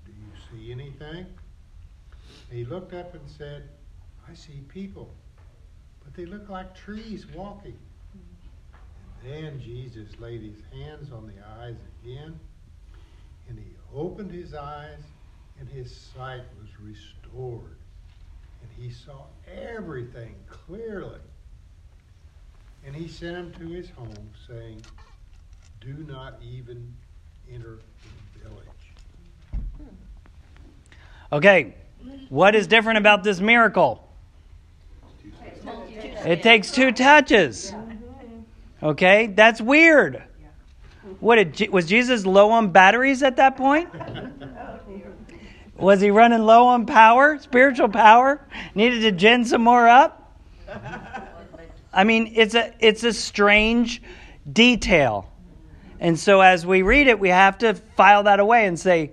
Do 0.04 0.12
you 0.12 0.32
see 0.50 0.72
anything? 0.72 1.26
And 2.50 2.58
he 2.58 2.64
looked 2.64 2.92
up 2.94 3.14
and 3.14 3.28
said, 3.28 3.68
I 4.28 4.34
see 4.34 4.62
people, 4.68 5.14
but 6.02 6.14
they 6.14 6.24
look 6.26 6.48
like 6.48 6.74
trees 6.74 7.26
walking. 7.34 7.78
And 9.22 9.32
then 9.32 9.60
Jesus 9.60 10.08
laid 10.18 10.42
his 10.42 10.62
hands 10.72 11.12
on 11.12 11.26
the 11.26 11.46
eyes 11.60 11.76
again, 12.02 12.38
and 13.48 13.58
he 13.58 13.76
opened 13.94 14.30
his 14.32 14.54
eyes, 14.54 15.00
and 15.60 15.68
his 15.68 15.94
sight 16.14 16.42
was 16.60 16.68
restored. 16.80 17.76
and 18.62 18.70
he 18.82 18.90
saw 18.90 19.26
everything 19.46 20.34
clearly. 20.48 21.20
And 22.86 22.94
he 22.94 23.08
sent 23.08 23.36
him 23.36 23.52
to 23.52 23.68
his 23.68 23.90
home, 23.90 24.30
saying, 24.46 24.82
Do 25.80 26.04
not 26.06 26.38
even 26.42 26.94
enter 27.50 27.78
the 28.34 28.48
village. 28.48 28.66
Okay, 31.32 31.74
what 32.28 32.54
is 32.54 32.66
different 32.66 32.98
about 32.98 33.24
this 33.24 33.40
miracle? 33.40 34.06
It 36.24 36.42
takes 36.42 36.70
two 36.70 36.92
touches. 36.92 37.72
Okay, 38.82 39.28
that's 39.28 39.60
weird. 39.60 40.22
What 41.20 41.36
did 41.36 41.70
was 41.70 41.86
Jesus 41.86 42.26
low 42.26 42.50
on 42.50 42.70
batteries 42.70 43.22
at 43.22 43.36
that 43.36 43.56
point? 43.56 43.88
Was 45.76 46.00
he 46.00 46.10
running 46.10 46.40
low 46.40 46.66
on 46.66 46.86
power, 46.86 47.38
spiritual 47.38 47.88
power? 47.88 48.40
Needed 48.74 49.00
to 49.00 49.12
gin 49.12 49.44
some 49.44 49.62
more 49.62 49.88
up? 49.88 50.38
I 51.94 52.04
mean, 52.04 52.32
it's 52.34 52.54
a 52.54 52.74
it's 52.80 53.04
a 53.04 53.12
strange 53.12 54.02
detail. 54.50 55.30
And 56.00 56.18
so 56.18 56.40
as 56.40 56.66
we 56.66 56.82
read 56.82 57.06
it, 57.06 57.18
we 57.18 57.30
have 57.30 57.58
to 57.58 57.74
file 57.74 58.24
that 58.24 58.40
away 58.40 58.66
and 58.66 58.78
say, 58.78 59.12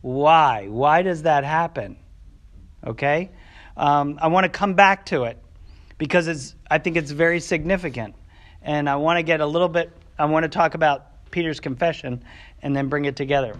why? 0.00 0.68
Why 0.68 1.02
does 1.02 1.22
that 1.22 1.44
happen? 1.44 1.96
Okay? 2.86 3.30
Um, 3.76 4.18
I 4.20 4.28
want 4.28 4.44
to 4.44 4.50
come 4.50 4.74
back 4.74 5.06
to 5.06 5.24
it 5.24 5.38
because 5.96 6.28
it's, 6.28 6.54
I 6.70 6.78
think 6.78 6.96
it's 6.96 7.10
very 7.12 7.40
significant. 7.40 8.14
And 8.62 8.90
I 8.90 8.96
want 8.96 9.18
to 9.18 9.22
get 9.22 9.40
a 9.40 9.46
little 9.46 9.68
bit, 9.68 9.90
I 10.18 10.26
want 10.26 10.44
to 10.44 10.48
talk 10.48 10.74
about 10.74 11.30
Peter's 11.30 11.60
confession 11.60 12.22
and 12.62 12.74
then 12.74 12.88
bring 12.88 13.04
it 13.04 13.16
together. 13.16 13.56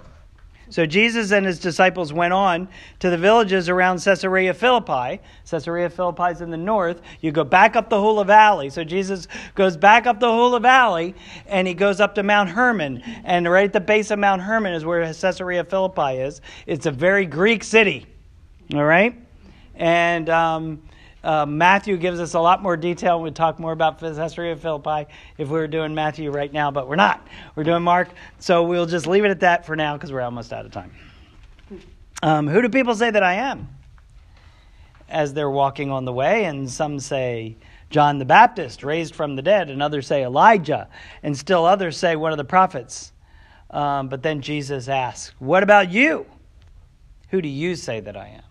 So 0.71 0.87
Jesus 0.87 1.33
and 1.33 1.47
his 1.47 1.59
disciples 1.59 2.13
went 2.13 2.33
on 2.33 2.69
to 3.01 3.11
the 3.11 3.17
villages 3.17 3.69
around 3.69 4.03
Caesarea 4.03 4.53
Philippi. 4.53 5.21
Caesarea 5.49 5.89
Philippi 5.89 6.33
is 6.33 6.41
in 6.41 6.51
the 6.51 6.57
north. 6.57 7.01
You 7.21 7.33
go 7.33 7.45
back 7.45 7.77
up 7.77 7.89
the 7.89 8.01
Hula 8.01 8.25
Valley. 8.25 8.71
So 8.71 8.85
Jesus 8.85 9.29
goes 9.55 9.77
back 9.77 10.07
up 10.07 10.21
the 10.21 10.31
Hula 10.31 10.61
Valley 10.61 11.15
and 11.47 11.67
he 11.67 11.75
goes 11.75 12.01
up 12.01 12.15
to 12.17 12.23
Mount 12.23 12.51
Hermon. 12.51 13.03
And 13.25 13.51
right 13.51 13.65
at 13.65 13.73
the 13.73 13.81
base 13.81 14.11
of 14.11 14.19
Mount 14.19 14.43
Hermon 14.43 14.75
is 14.75 14.85
where 14.85 15.03
Caesarea 15.13 15.65
Philippi 15.65 16.19
is. 16.19 16.41
It's 16.67 16.87
a 16.87 16.91
very 16.91 17.27
Greek 17.27 17.65
city. 17.65 18.07
All 18.75 18.85
right? 18.85 19.17
And 19.75 20.29
um, 20.29 20.83
uh, 21.25 21.45
Matthew 21.47 21.97
gives 21.97 22.21
us 22.21 22.35
a 22.35 22.41
lot 22.41 22.63
more 22.63 22.77
detail. 22.77 23.21
We'd 23.21 23.35
talk 23.35 23.59
more 23.59 23.73
about 23.73 23.99
Caesarea 23.99 24.57
Philippi 24.57 25.11
if 25.37 25.49
we 25.49 25.59
were 25.59 25.67
doing 25.67 25.95
Matthew 25.95 26.31
right 26.31 26.53
now, 26.53 26.71
but 26.71 26.89
we're 26.89 26.97
not. 26.97 27.27
We're 27.55 27.65
doing 27.65 27.83
Mark. 27.83 28.09
So 28.39 28.63
we'll 28.63 28.87
just 28.87 29.07
leave 29.07 29.25
it 29.25 29.31
at 29.31 29.41
that 29.41 29.67
for 29.67 29.75
now 29.75 29.97
because 29.97 30.13
we're 30.13 30.21
almost 30.21 30.53
out 30.53 30.65
of 30.65 30.73
time. 30.73 30.93
Um, 32.23 32.47
who 32.47 32.63
do 32.63 32.69
people 32.69 32.95
say 32.95 33.11
that 33.11 33.23
I 33.23 33.35
am? 33.35 33.69
As 35.09 35.35
they're 35.35 35.51
walking 35.51 35.91
on 35.91 36.05
the 36.05 36.13
way, 36.13 36.45
and 36.45 36.71
some 36.71 37.01
say 37.01 37.57
John 37.91 38.19
the 38.19 38.25
Baptist, 38.25 38.85
raised 38.85 39.15
from 39.15 39.37
the 39.37 39.43
dead, 39.43 39.71
and 39.71 39.83
others 39.83 40.07
say 40.07 40.23
Elijah, 40.23 40.89
and 41.23 41.37
still 41.37 41.65
others 41.65 41.97
say 41.97 42.15
one 42.17 42.33
of 42.33 42.39
the 42.39 42.45
prophets. 42.45 43.13
Um, 43.71 44.09
but 44.09 44.23
then 44.23 44.41
Jesus 44.41 44.89
asks, 44.89 45.35
What 45.39 45.63
about 45.63 45.91
you? 45.91 46.27
Who 47.31 47.43
do 47.43 47.49
you 47.49 47.75
say 47.75 48.01
that 48.01 48.17
I 48.17 48.29
am? 48.29 48.43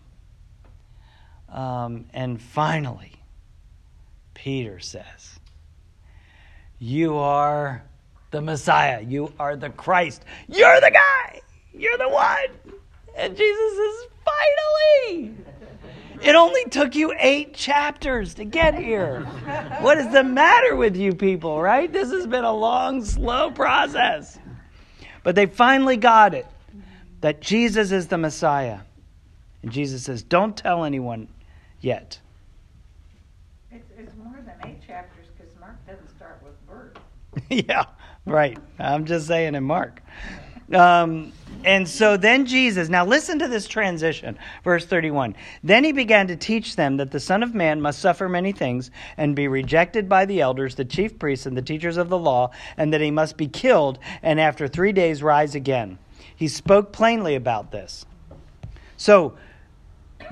Um, 1.50 2.06
and 2.14 2.42
finally, 2.42 3.14
Peter 4.34 4.80
says, 4.80 5.40
You 6.80 7.18
are 7.18 7.84
the 8.32 8.42
Messiah. 8.42 9.02
You 9.02 9.34
are 9.40 9.56
the 9.56 9.70
Christ. 9.70 10.24
You're 10.48 10.82
the 10.82 10.92
guy. 10.92 11.42
You're 11.74 11.98
the 11.98 12.10
one. 12.10 12.78
And 13.16 13.36
Jesus 13.36 13.78
says, 13.78 14.10
Finally! 14.26 15.36
It 16.22 16.36
only 16.36 16.66
took 16.66 16.96
you 16.96 17.14
eight 17.20 17.54
chapters 17.54 18.34
to 18.36 18.46
get 18.46 18.76
here. 18.76 19.22
What 19.82 20.00
is 20.00 20.12
the 20.12 20.24
matter 20.24 20.76
with 20.76 20.96
you 20.96 21.14
people, 21.14 21.62
right? 21.62 21.92
This 21.92 22.12
has 22.12 22.26
been 22.26 22.44
a 22.44 22.54
long, 22.54 23.06
slow 23.06 23.52
process. 23.52 24.40
But 25.24 25.36
they 25.36 25.46
finally 25.46 25.98
got 25.98 26.34
it 26.34 26.48
that 27.22 27.42
Jesus 27.42 27.92
is 27.92 28.08
the 28.08 28.18
Messiah. 28.18 28.80
And 29.62 29.72
Jesus 29.72 30.04
says, 30.04 30.24
Don't 30.24 30.56
tell 30.56 30.84
anyone 30.84 31.28
yet. 31.82 32.20
It's, 33.72 33.90
it's 33.98 34.16
more 34.16 34.40
than 34.46 34.56
eight 34.70 34.86
chapters 34.86 35.26
because 35.38 35.54
Mark 35.60 35.76
doesn't 35.86 36.10
start 36.10 36.42
with 36.44 36.68
birth. 36.68 36.98
yeah, 37.50 37.86
right. 38.26 38.58
I'm 38.80 39.06
just 39.06 39.28
saying 39.28 39.56
in 39.56 39.64
Mark. 39.64 40.02
Um, 40.74 41.32
and 41.64 41.88
so 41.88 42.18
then 42.18 42.46
Jesus, 42.46 42.90
now 42.90 43.06
listen 43.06 43.40
to 43.40 43.48
this 43.48 43.68
transition, 43.68 44.38
verse 44.64 44.86
31. 44.86 45.36
Then 45.64 45.84
he 45.84 45.92
began 45.92 46.28
to 46.28 46.36
teach 46.36 46.76
them 46.76 46.98
that 46.98 47.12
the 47.12 47.20
Son 47.20 47.42
of 47.42 47.56
Man 47.56 47.82
must 47.82 48.00
suffer 48.00 48.28
many 48.28 48.52
things 48.52 48.92
and 49.16 49.36
be 49.36 49.48
rejected 49.48 50.10
by 50.10 50.26
the 50.26 50.42
elders, 50.42 50.76
the 50.76 50.86
chief 50.86 51.18
priests, 51.18 51.46
and 51.46 51.56
the 51.56 51.62
teachers 51.62 51.98
of 51.98 52.10
the 52.10 52.18
law, 52.18 52.52
and 52.76 52.94
that 52.94 53.02
he 53.02 53.12
must 53.12 53.38
be 53.38 53.48
killed 53.48 53.98
and 54.22 54.40
after 54.40 54.68
three 54.68 54.92
days 54.92 55.24
rise 55.24 55.56
again. 55.56 55.98
He 56.36 56.48
spoke 56.48 56.92
plainly 56.92 57.36
about 57.36 57.72
this. 57.72 58.06
So, 58.98 59.36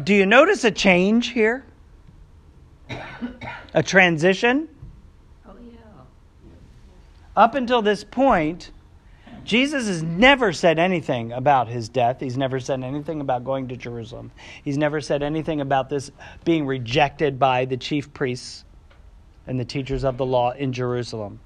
do 0.03 0.13
you 0.13 0.25
notice 0.25 0.63
a 0.63 0.71
change 0.71 1.29
here? 1.29 1.63
A 3.73 3.83
transition? 3.83 4.67
Oh, 5.47 5.53
yeah. 5.63 5.77
Up 7.35 7.55
until 7.55 7.81
this 7.81 8.03
point, 8.03 8.71
Jesus 9.43 9.87
has 9.87 10.01
never 10.01 10.51
said 10.53 10.79
anything 10.79 11.31
about 11.31 11.67
his 11.67 11.87
death. 11.87 12.19
He's 12.19 12.37
never 12.37 12.59
said 12.59 12.83
anything 12.83 13.21
about 13.21 13.43
going 13.43 13.67
to 13.67 13.77
Jerusalem. 13.77 14.31
He's 14.63 14.77
never 14.77 15.01
said 15.01 15.21
anything 15.21 15.61
about 15.61 15.89
this 15.89 16.11
being 16.43 16.65
rejected 16.65 17.37
by 17.37 17.65
the 17.65 17.77
chief 17.77 18.11
priests 18.13 18.65
and 19.47 19.59
the 19.59 19.65
teachers 19.65 20.03
of 20.03 20.17
the 20.17 20.25
law 20.25 20.51
in 20.51 20.73
Jerusalem 20.73 21.39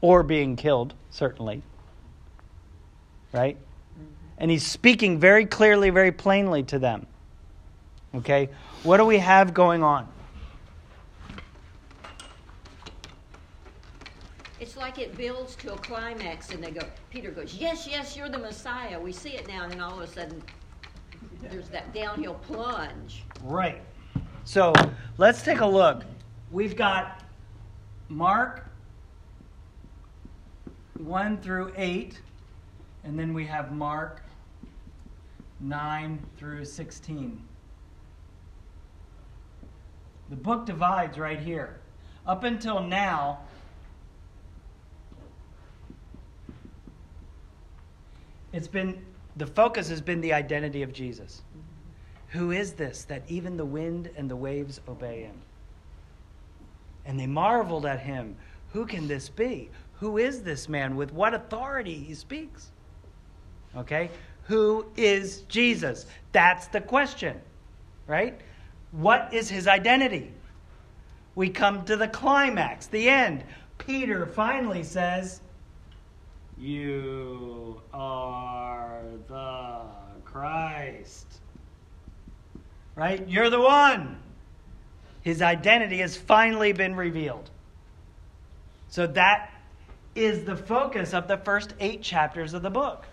or 0.00 0.22
being 0.22 0.56
killed, 0.56 0.94
certainly. 1.10 1.62
Right? 3.32 3.58
And 4.38 4.50
he's 4.50 4.66
speaking 4.66 5.20
very 5.20 5.44
clearly, 5.44 5.90
very 5.90 6.12
plainly 6.12 6.62
to 6.64 6.78
them. 6.78 7.06
Okay? 8.14 8.48
What 8.82 8.96
do 8.96 9.04
we 9.04 9.18
have 9.18 9.54
going 9.54 9.82
on? 9.82 10.08
It's 14.58 14.76
like 14.76 14.98
it 14.98 15.16
builds 15.16 15.54
to 15.56 15.72
a 15.72 15.76
climax, 15.78 16.50
and 16.50 16.62
they 16.62 16.70
go, 16.70 16.86
Peter 17.08 17.30
goes, 17.30 17.54
Yes, 17.54 17.86
yes, 17.90 18.16
you're 18.16 18.28
the 18.28 18.38
Messiah. 18.38 19.00
We 19.00 19.12
see 19.12 19.30
it 19.30 19.48
now, 19.48 19.62
and 19.64 19.72
then 19.72 19.80
all 19.80 20.00
of 20.00 20.08
a 20.08 20.12
sudden, 20.12 20.42
there's 21.40 21.68
that 21.70 21.94
downhill 21.94 22.34
plunge. 22.34 23.24
Right. 23.42 23.80
So 24.44 24.72
let's 25.16 25.42
take 25.42 25.60
a 25.60 25.66
look. 25.66 26.04
We've 26.50 26.76
got 26.76 27.24
Mark 28.08 28.66
1 30.98 31.38
through 31.38 31.72
8, 31.76 32.20
and 33.04 33.18
then 33.18 33.32
we 33.32 33.46
have 33.46 33.72
Mark 33.72 34.22
9 35.60 36.18
through 36.36 36.64
16. 36.64 37.42
The 40.30 40.36
book 40.36 40.64
divides 40.64 41.18
right 41.18 41.40
here. 41.40 41.80
Up 42.26 42.44
until 42.44 42.80
now, 42.80 43.40
it's 48.52 48.68
been 48.68 49.04
the 49.36 49.46
focus 49.46 49.88
has 49.88 50.00
been 50.00 50.20
the 50.20 50.32
identity 50.32 50.82
of 50.82 50.92
Jesus. 50.92 51.42
Who 52.28 52.52
is 52.52 52.74
this 52.74 53.04
that 53.04 53.22
even 53.28 53.56
the 53.56 53.64
wind 53.64 54.10
and 54.16 54.30
the 54.30 54.36
waves 54.36 54.80
obey 54.88 55.22
him? 55.22 55.40
And 57.04 57.18
they 57.18 57.26
marveled 57.26 57.86
at 57.86 58.00
him. 58.00 58.36
Who 58.72 58.86
can 58.86 59.08
this 59.08 59.28
be? 59.28 59.70
Who 59.98 60.18
is 60.18 60.42
this 60.42 60.68
man? 60.68 60.94
With 60.94 61.12
what 61.12 61.34
authority 61.34 61.94
he 61.94 62.14
speaks? 62.14 62.70
Okay? 63.76 64.10
Who 64.44 64.86
is 64.96 65.40
Jesus? 65.42 66.06
That's 66.32 66.68
the 66.68 66.80
question, 66.80 67.40
right? 68.06 68.40
What 68.92 69.32
is 69.32 69.48
his 69.48 69.68
identity? 69.68 70.32
We 71.34 71.48
come 71.48 71.84
to 71.84 71.96
the 71.96 72.08
climax, 72.08 72.86
the 72.86 73.08
end. 73.08 73.44
Peter 73.78 74.26
finally 74.26 74.82
says, 74.82 75.40
You 76.58 77.80
are 77.92 79.02
the 79.28 79.82
Christ. 80.24 81.26
Right? 82.96 83.26
You're 83.28 83.50
the 83.50 83.60
one. 83.60 84.18
His 85.22 85.42
identity 85.42 85.98
has 85.98 86.16
finally 86.16 86.72
been 86.72 86.94
revealed. 86.94 87.50
So 88.88 89.06
that 89.08 89.50
is 90.14 90.44
the 90.44 90.56
focus 90.56 91.14
of 91.14 91.28
the 91.28 91.36
first 91.38 91.74
eight 91.78 92.02
chapters 92.02 92.54
of 92.54 92.62
the 92.62 92.70
book. 92.70 93.06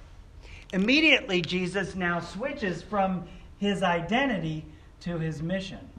Immediately, 0.73 1.41
Jesus 1.41 1.95
now 1.95 2.19
switches 2.19 2.81
from 2.81 3.27
his 3.59 3.83
identity 3.83 4.65
to 5.01 5.19
his 5.19 5.41
mission. 5.41 5.89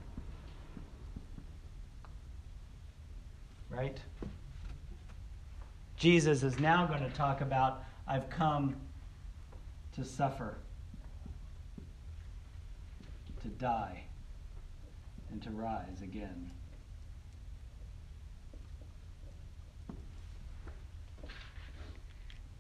Right? 3.70 3.98
Jesus 5.96 6.42
is 6.42 6.58
now 6.58 6.86
going 6.86 7.02
to 7.02 7.10
talk 7.10 7.40
about 7.40 7.84
I've 8.06 8.30
come 8.30 8.76
to 9.94 10.04
suffer, 10.04 10.56
to 13.42 13.48
die, 13.48 14.04
and 15.30 15.42
to 15.42 15.50
rise 15.50 16.02
again. 16.02 16.50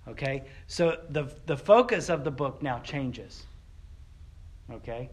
Okay? 0.08 0.44
So 0.66 0.98
the, 1.10 1.30
the 1.46 1.56
focus 1.56 2.08
of 2.08 2.24
the 2.24 2.30
book 2.30 2.62
now 2.62 2.80
changes. 2.80 3.44
Okay? 4.70 5.10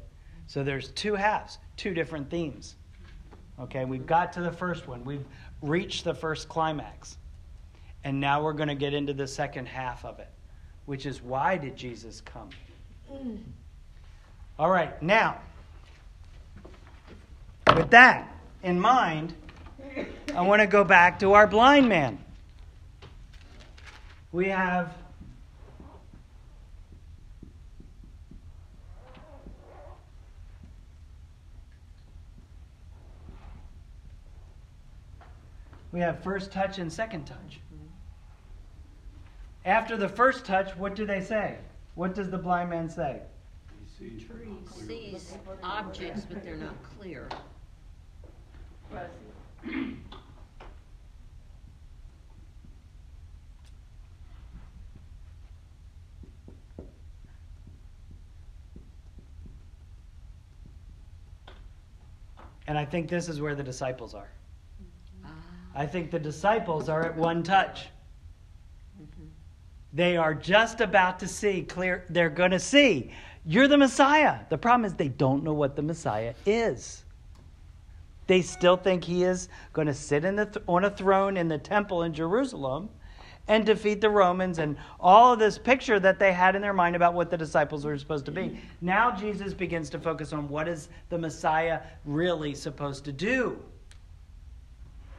So 0.48 0.64
there's 0.64 0.90
two 0.90 1.16
halves, 1.16 1.58
two 1.78 1.94
different 1.94 2.30
themes. 2.30 2.76
Okay, 3.60 3.86
we've 3.86 4.06
got 4.06 4.34
to 4.34 4.42
the 4.42 4.52
first 4.52 4.88
one. 4.88 5.04
We've 5.04 5.26
reached 5.62 6.04
the 6.04 6.14
first 6.14 6.50
climax. 6.50 7.18
And 8.04 8.20
now 8.20 8.44
we're 8.44 8.54
going 8.54 8.70
to 8.70 8.76
get 8.76 8.94
into 8.94 9.14
the 9.14 9.28
second 9.28 9.66
half 9.68 10.06
of 10.06 10.20
it, 10.20 10.30
which 10.86 11.06
is 11.06 11.22
why 11.22 11.58
did 11.58 11.76
Jesus 11.76 12.22
come? 12.22 12.50
All 14.60 14.70
right, 14.70 15.02
now, 15.02 15.40
with 17.76 17.90
that 17.90 18.32
in 18.64 18.80
mind, 18.80 19.34
I 20.36 20.42
want 20.42 20.62
to 20.62 20.68
go 20.68 20.84
back 20.84 21.20
to 21.20 21.34
our 21.34 21.48
blind 21.48 21.90
man. 21.90 22.20
We 24.32 24.50
have 24.50 24.94
we 35.96 36.02
have 36.02 36.22
first 36.22 36.52
touch 36.52 36.78
and 36.78 36.92
second 36.92 37.24
touch. 37.24 37.62
After 39.64 39.96
the 39.96 40.10
first 40.10 40.44
touch, 40.44 40.76
what 40.76 40.94
do 40.94 41.06
they 41.06 41.22
say? 41.22 41.58
What 41.94 42.14
does 42.14 42.30
the 42.30 42.38
blind 42.38 42.70
man 42.70 42.90
say? 42.90 43.22
Trees. 43.98 44.26
He 44.78 44.88
sees 44.88 45.38
objects, 45.64 46.26
but 46.30 46.44
they're 46.44 46.58
not 46.58 46.76
clear. 47.00 47.30
And 62.68 62.78
I 62.78 62.84
think 62.84 63.08
this 63.08 63.30
is 63.30 63.40
where 63.40 63.56
the 63.56 63.64
disciples 63.64 64.14
are. 64.14 64.28
I 65.76 65.86
think 65.86 66.10
the 66.10 66.20
disciples 66.20 66.88
are 66.88 67.06
at 67.06 67.16
one 67.18 67.44
touch. 67.44 67.88
Mm-hmm. 69.02 69.26
They 69.94 70.16
are 70.16 70.34
just 70.34 70.80
about 70.80 71.20
to 71.20 71.28
see 71.28 71.64
clear. 71.64 72.06
They're 72.10 72.30
going 72.30 72.52
to 72.52 72.60
see. 72.60 73.12
You're 73.46 73.68
the 73.68 73.78
Messiah. 73.78 74.40
The 74.50 74.58
problem 74.58 74.86
is 74.86 74.94
they 74.94 75.10
don't 75.10 75.44
know 75.44 75.54
what 75.54 75.76
the 75.76 75.82
Messiah 75.82 76.34
is. 76.46 77.04
They 78.28 78.42
still 78.42 78.78
think 78.78 79.04
he 79.04 79.24
is 79.24 79.50
going 79.74 79.88
to 79.88 79.94
sit 79.94 80.26
in 80.26 80.36
the 80.36 80.46
th- 80.46 80.66
on 80.68 80.86
a 80.86 80.90
throne 80.90 81.38
in 81.38 81.48
the 81.48 81.60
temple 81.60 82.04
in 82.04 82.14
Jerusalem 82.14 82.90
and 83.48 83.64
defeat 83.64 84.02
the 84.02 84.10
Romans 84.10 84.58
and 84.58 84.78
all 85.00 85.34
of 85.34 85.40
this 85.40 85.60
picture 85.60 86.00
that 86.00 86.18
they 86.18 86.34
had 86.34 86.56
in 86.56 86.62
their 86.62 86.74
mind 86.74 86.96
about 86.96 87.14
what 87.14 87.30
the 87.30 87.38
disciples 87.38 87.86
were 87.86 87.96
supposed 87.98 88.26
to 88.26 88.32
be. 88.32 88.60
Now 88.82 89.12
Jesus 89.12 89.54
begins 89.54 89.92
to 89.92 90.00
focus 90.00 90.34
on 90.34 90.50
what 90.50 90.68
is 90.68 90.90
the 91.10 91.18
Messiah 91.20 91.82
really 92.06 92.56
supposed 92.56 93.06
to 93.06 93.12
do. 93.12 93.60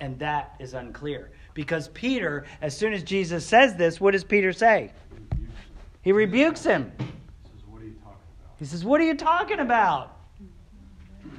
And 0.01 0.19
that 0.19 0.55
is 0.59 0.75
unclear. 0.75 1.31
Because 1.55 1.89
Peter, 1.89 2.45
as 2.61 2.77
soon 2.77 2.93
as 2.93 3.03
Jesus 3.03 3.47
says 3.47 3.77
this, 3.77 4.01
what 4.01 4.13
does 4.13 4.25
Peter 4.25 4.53
say? 4.53 4.93
He 6.03 6.13
rebukes 6.13 6.63
him. 6.63 6.93
He 8.59 8.65
says, 8.65 8.85
What 8.85 9.01
are 9.01 9.05
you 9.05 9.17
talking 9.17 9.61
about? 9.61 10.17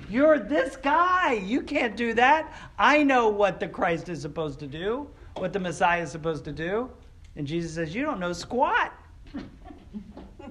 You're 0.09 0.39
this 0.39 0.75
guy. 0.75 1.33
You 1.33 1.61
can't 1.61 1.95
do 1.95 2.13
that. 2.13 2.53
I 2.77 3.03
know 3.03 3.29
what 3.29 3.59
the 3.59 3.67
Christ 3.67 4.09
is 4.09 4.21
supposed 4.21 4.59
to 4.59 4.67
do, 4.67 5.07
what 5.35 5.53
the 5.53 5.59
Messiah 5.59 6.03
is 6.03 6.11
supposed 6.11 6.45
to 6.45 6.51
do. 6.51 6.89
And 7.35 7.45
Jesus 7.45 7.73
says, 7.75 7.93
You 7.93 8.03
don't 8.03 8.19
know 8.19 8.33
squat. 8.33 8.93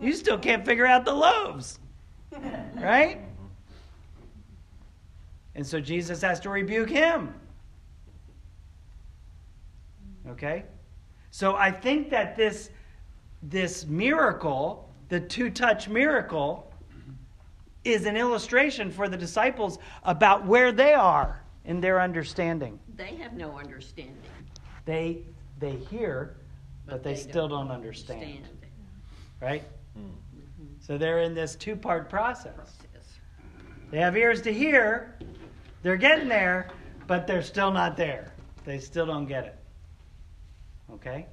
You 0.01 0.13
still 0.13 0.39
can't 0.39 0.65
figure 0.65 0.87
out 0.87 1.05
the 1.05 1.15
loaves. 1.15 1.79
Right? 2.77 3.21
And 5.55 5.67
so 5.67 5.81
Jesus 5.81 6.21
has 6.21 6.39
to 6.41 6.51
rebuke 6.51 6.91
him. 6.91 7.35
Okay? 10.29 10.65
So 11.31 11.57
I 11.57 11.71
think 11.71 12.11
that 12.11 12.37
this 12.37 12.71
this 13.43 13.87
miracle, 13.87 14.91
the 15.09 15.21
two-touch 15.21 15.89
miracle, 15.89 16.73
is 17.85 18.07
an 18.07 18.17
illustration 18.17 18.91
for 18.91 19.09
the 19.09 19.17
disciples 19.17 19.79
about 20.03 20.45
where 20.47 20.73
they 20.73 20.95
are 20.95 21.43
in 21.65 21.81
their 21.81 22.01
understanding. 22.01 22.79
They 22.97 23.15
have 23.17 23.35
no 23.35 23.57
understanding. 23.59 24.17
They 24.85 25.23
they 25.59 25.77
hear, 25.91 26.37
but, 26.87 27.03
they, 27.03 27.15
still 27.15 27.49
don't, 27.49 27.71
understand. 27.71 28.49
Right? 29.41 29.65
Mm-hmm. 29.99 30.65
So 30.81 30.99
they're 30.99 31.21
in 31.21 31.35
this 31.35 31.57
two-part 31.57 32.11
process. 32.11 32.55
Process. 32.55 33.19
They 33.91 33.99
have 33.99 34.17
ears 34.17 34.43
to 34.43 34.53
hear, 34.53 35.19
they're 35.83 35.97
getting 35.97 36.29
there, 36.29 36.69
but 37.07 37.27
they're 37.27 37.43
still 37.43 37.71
not 37.71 37.97
there. 37.97 38.35
They 38.65 38.79
still 38.79 39.07
don't 39.07 39.27
get 39.27 39.45
it. 39.45 39.59
Okay? 40.97 41.27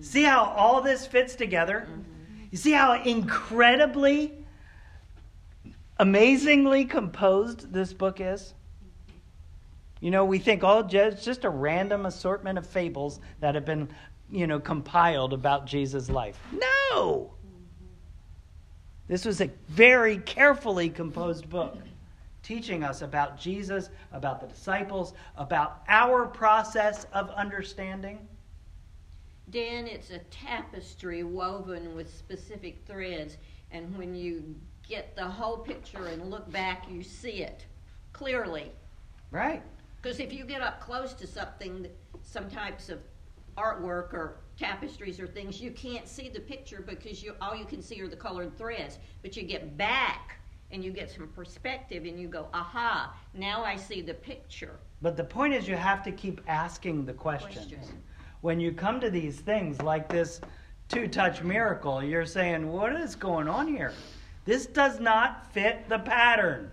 See 0.00 0.22
how 0.22 0.44
all 0.44 0.82
this 0.82 1.06
fits 1.06 1.34
together? 1.34 1.86
Mm-hmm. 1.90 2.02
You 2.50 2.58
see 2.58 2.72
how 2.72 3.02
incredibly, 3.02 4.32
amazingly 5.98 6.84
composed 6.84 7.72
this 7.72 7.92
book 7.92 8.20
is? 8.20 8.54
You 10.00 10.10
know, 10.10 10.24
we 10.24 10.38
think, 10.38 10.62
oh, 10.62 10.86
it's 10.90 11.24
just 11.24 11.44
a 11.44 11.50
random 11.50 12.06
assortment 12.06 12.58
of 12.58 12.66
fables 12.66 13.20
that 13.40 13.54
have 13.54 13.64
been, 13.64 13.88
you 14.30 14.46
know, 14.46 14.60
compiled 14.60 15.32
about 15.32 15.66
Jesus' 15.66 16.10
life. 16.10 16.38
No! 16.52 17.30
Mm-hmm. 17.30 17.86
This 19.08 19.24
was 19.24 19.40
a 19.40 19.50
very 19.68 20.18
carefully 20.18 20.90
composed 20.90 21.48
book 21.48 21.78
teaching 22.42 22.84
us 22.84 23.02
about 23.02 23.40
Jesus, 23.40 23.90
about 24.12 24.40
the 24.40 24.46
disciples, 24.46 25.14
about 25.36 25.82
our 25.88 26.26
process 26.26 27.06
of 27.12 27.28
understanding. 27.30 28.20
Dan, 29.50 29.86
it's 29.86 30.10
a 30.10 30.18
tapestry 30.30 31.22
woven 31.22 31.94
with 31.94 32.12
specific 32.12 32.82
threads, 32.86 33.36
and 33.70 33.96
when 33.96 34.14
you 34.14 34.56
get 34.88 35.14
the 35.14 35.24
whole 35.24 35.58
picture 35.58 36.06
and 36.06 36.30
look 36.30 36.50
back, 36.50 36.86
you 36.90 37.02
see 37.02 37.42
it 37.42 37.64
clearly. 38.12 38.72
Right? 39.30 39.62
Because 40.02 40.20
if 40.20 40.32
you 40.32 40.44
get 40.44 40.62
up 40.62 40.80
close 40.80 41.12
to 41.14 41.26
something, 41.26 41.86
some 42.22 42.50
types 42.50 42.88
of 42.88 43.00
artwork 43.56 44.12
or 44.12 44.36
tapestries 44.58 45.18
or 45.20 45.26
things, 45.26 45.60
you 45.60 45.70
can't 45.70 46.06
see 46.08 46.28
the 46.28 46.40
picture 46.40 46.82
because 46.86 47.22
you 47.22 47.34
all 47.40 47.56
you 47.56 47.64
can 47.64 47.82
see 47.82 48.00
are 48.00 48.08
the 48.08 48.16
colored 48.16 48.56
threads. 48.56 48.98
But 49.22 49.36
you 49.36 49.42
get 49.42 49.76
back 49.76 50.38
and 50.70 50.84
you 50.84 50.90
get 50.90 51.10
some 51.10 51.28
perspective 51.28 52.04
and 52.04 52.20
you 52.20 52.28
go, 52.28 52.48
aha, 52.52 53.16
now 53.34 53.64
I 53.64 53.76
see 53.76 54.00
the 54.00 54.14
picture. 54.14 54.78
But 55.02 55.16
the 55.16 55.24
point 55.24 55.54
is, 55.54 55.68
you 55.68 55.76
have 55.76 56.02
to 56.04 56.12
keep 56.12 56.40
asking 56.46 57.04
the 57.04 57.12
questions. 57.12 57.66
Question. 57.66 58.02
When 58.46 58.60
you 58.60 58.70
come 58.70 59.00
to 59.00 59.10
these 59.10 59.40
things 59.40 59.82
like 59.82 60.08
this 60.08 60.40
two 60.88 61.08
touch 61.08 61.42
miracle, 61.42 62.00
you're 62.00 62.24
saying, 62.24 62.70
what 62.70 62.92
is 62.92 63.16
going 63.16 63.48
on 63.48 63.66
here? 63.66 63.92
This 64.44 64.66
does 64.66 65.00
not 65.00 65.52
fit 65.52 65.88
the 65.88 65.98
pattern. 65.98 66.70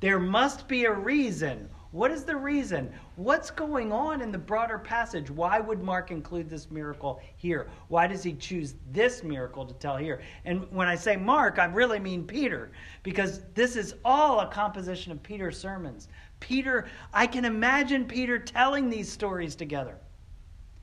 There 0.00 0.18
must 0.18 0.66
be 0.66 0.86
a 0.86 0.92
reason. 0.92 1.68
What 1.92 2.10
is 2.10 2.24
the 2.24 2.34
reason? 2.34 2.92
What's 3.14 3.52
going 3.52 3.92
on 3.92 4.22
in 4.22 4.32
the 4.32 4.38
broader 4.38 4.76
passage? 4.76 5.30
Why 5.30 5.60
would 5.60 5.84
Mark 5.84 6.10
include 6.10 6.50
this 6.50 6.68
miracle 6.68 7.22
here? 7.36 7.68
Why 7.86 8.08
does 8.08 8.24
he 8.24 8.34
choose 8.34 8.74
this 8.90 9.22
miracle 9.22 9.64
to 9.64 9.72
tell 9.74 9.96
here? 9.96 10.20
And 10.46 10.66
when 10.70 10.88
I 10.88 10.96
say 10.96 11.16
Mark, 11.16 11.60
I 11.60 11.66
really 11.66 12.00
mean 12.00 12.24
Peter, 12.24 12.72
because 13.04 13.42
this 13.54 13.76
is 13.76 13.94
all 14.04 14.40
a 14.40 14.48
composition 14.48 15.12
of 15.12 15.22
Peter's 15.22 15.58
sermons. 15.58 16.08
Peter, 16.40 16.88
I 17.12 17.26
can 17.26 17.44
imagine 17.44 18.04
Peter 18.06 18.38
telling 18.38 18.90
these 18.90 19.10
stories 19.10 19.54
together. 19.54 19.96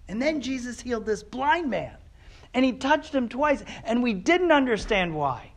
And 0.08 0.22
then 0.22 0.42
Jesus 0.42 0.80
healed 0.80 1.06
this 1.06 1.24
blind 1.24 1.70
man, 1.70 1.98
and 2.54 2.64
he 2.64 2.74
touched 2.74 3.14
him 3.14 3.28
twice, 3.28 3.64
and 3.84 4.04
we 4.04 4.14
didn't 4.14 4.52
understand 4.52 5.16
why. 5.16 5.52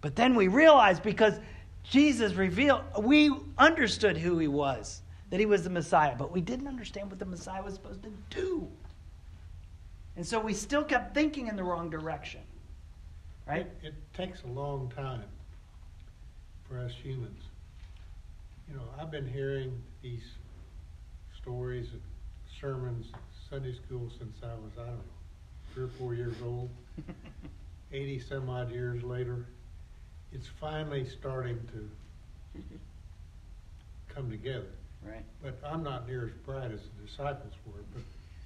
But 0.00 0.16
then 0.16 0.34
we 0.34 0.48
realized 0.48 1.02
because 1.02 1.34
Jesus 1.82 2.34
revealed, 2.34 2.82
we 2.98 3.30
understood 3.58 4.16
who 4.16 4.38
he 4.38 4.48
was, 4.48 5.02
that 5.30 5.40
he 5.40 5.46
was 5.46 5.64
the 5.64 5.70
Messiah, 5.70 6.14
but 6.16 6.32
we 6.32 6.40
didn't 6.40 6.68
understand 6.68 7.10
what 7.10 7.18
the 7.18 7.26
Messiah 7.26 7.62
was 7.62 7.74
supposed 7.74 8.02
to 8.02 8.12
do. 8.30 8.66
And 10.16 10.26
so 10.26 10.40
we 10.40 10.54
still 10.54 10.82
kept 10.84 11.14
thinking 11.14 11.48
in 11.48 11.56
the 11.56 11.64
wrong 11.64 11.90
direction. 11.90 12.40
Right? 13.46 13.66
It, 13.82 13.88
it 13.88 13.94
takes 14.14 14.42
a 14.42 14.46
long 14.46 14.92
time 14.94 15.24
for 16.68 16.78
us 16.78 16.92
humans. 16.92 17.42
You 18.70 18.76
know, 18.76 18.84
I've 19.00 19.10
been 19.10 19.26
hearing 19.26 19.82
these 20.00 20.22
stories, 21.36 21.88
sermons, 22.60 23.06
Sunday 23.48 23.74
school 23.74 24.08
since 24.16 24.36
I 24.44 24.54
was, 24.54 24.70
I 24.78 24.86
don't 24.86 24.94
know, 24.94 25.02
three 25.74 25.84
or 25.84 25.88
four 25.88 26.14
years 26.14 26.36
old. 26.44 26.70
80 27.92 28.20
some 28.20 28.48
odd 28.48 28.70
years 28.70 29.02
later. 29.02 29.46
it's 30.32 30.46
finally 30.60 31.04
starting 31.04 31.58
to 31.72 32.62
come 34.14 34.30
together. 34.30 34.70
Right. 35.04 35.24
But 35.42 35.58
I'm 35.66 35.82
not 35.82 36.06
near 36.06 36.26
as 36.26 36.32
bright 36.46 36.70
as 36.70 36.80
the 36.80 37.06
disciples 37.06 37.54
were, 37.66 37.82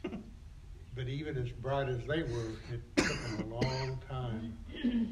but, 0.03 0.18
but 0.97 1.09
even 1.09 1.37
as 1.37 1.51
bright 1.51 1.91
as 1.91 1.99
they 1.99 2.22
were, 2.22 2.53
it 2.72 2.97
took 2.97 3.07
them 3.09 3.53
a 3.53 3.55
long 3.55 3.99
time 4.09 4.57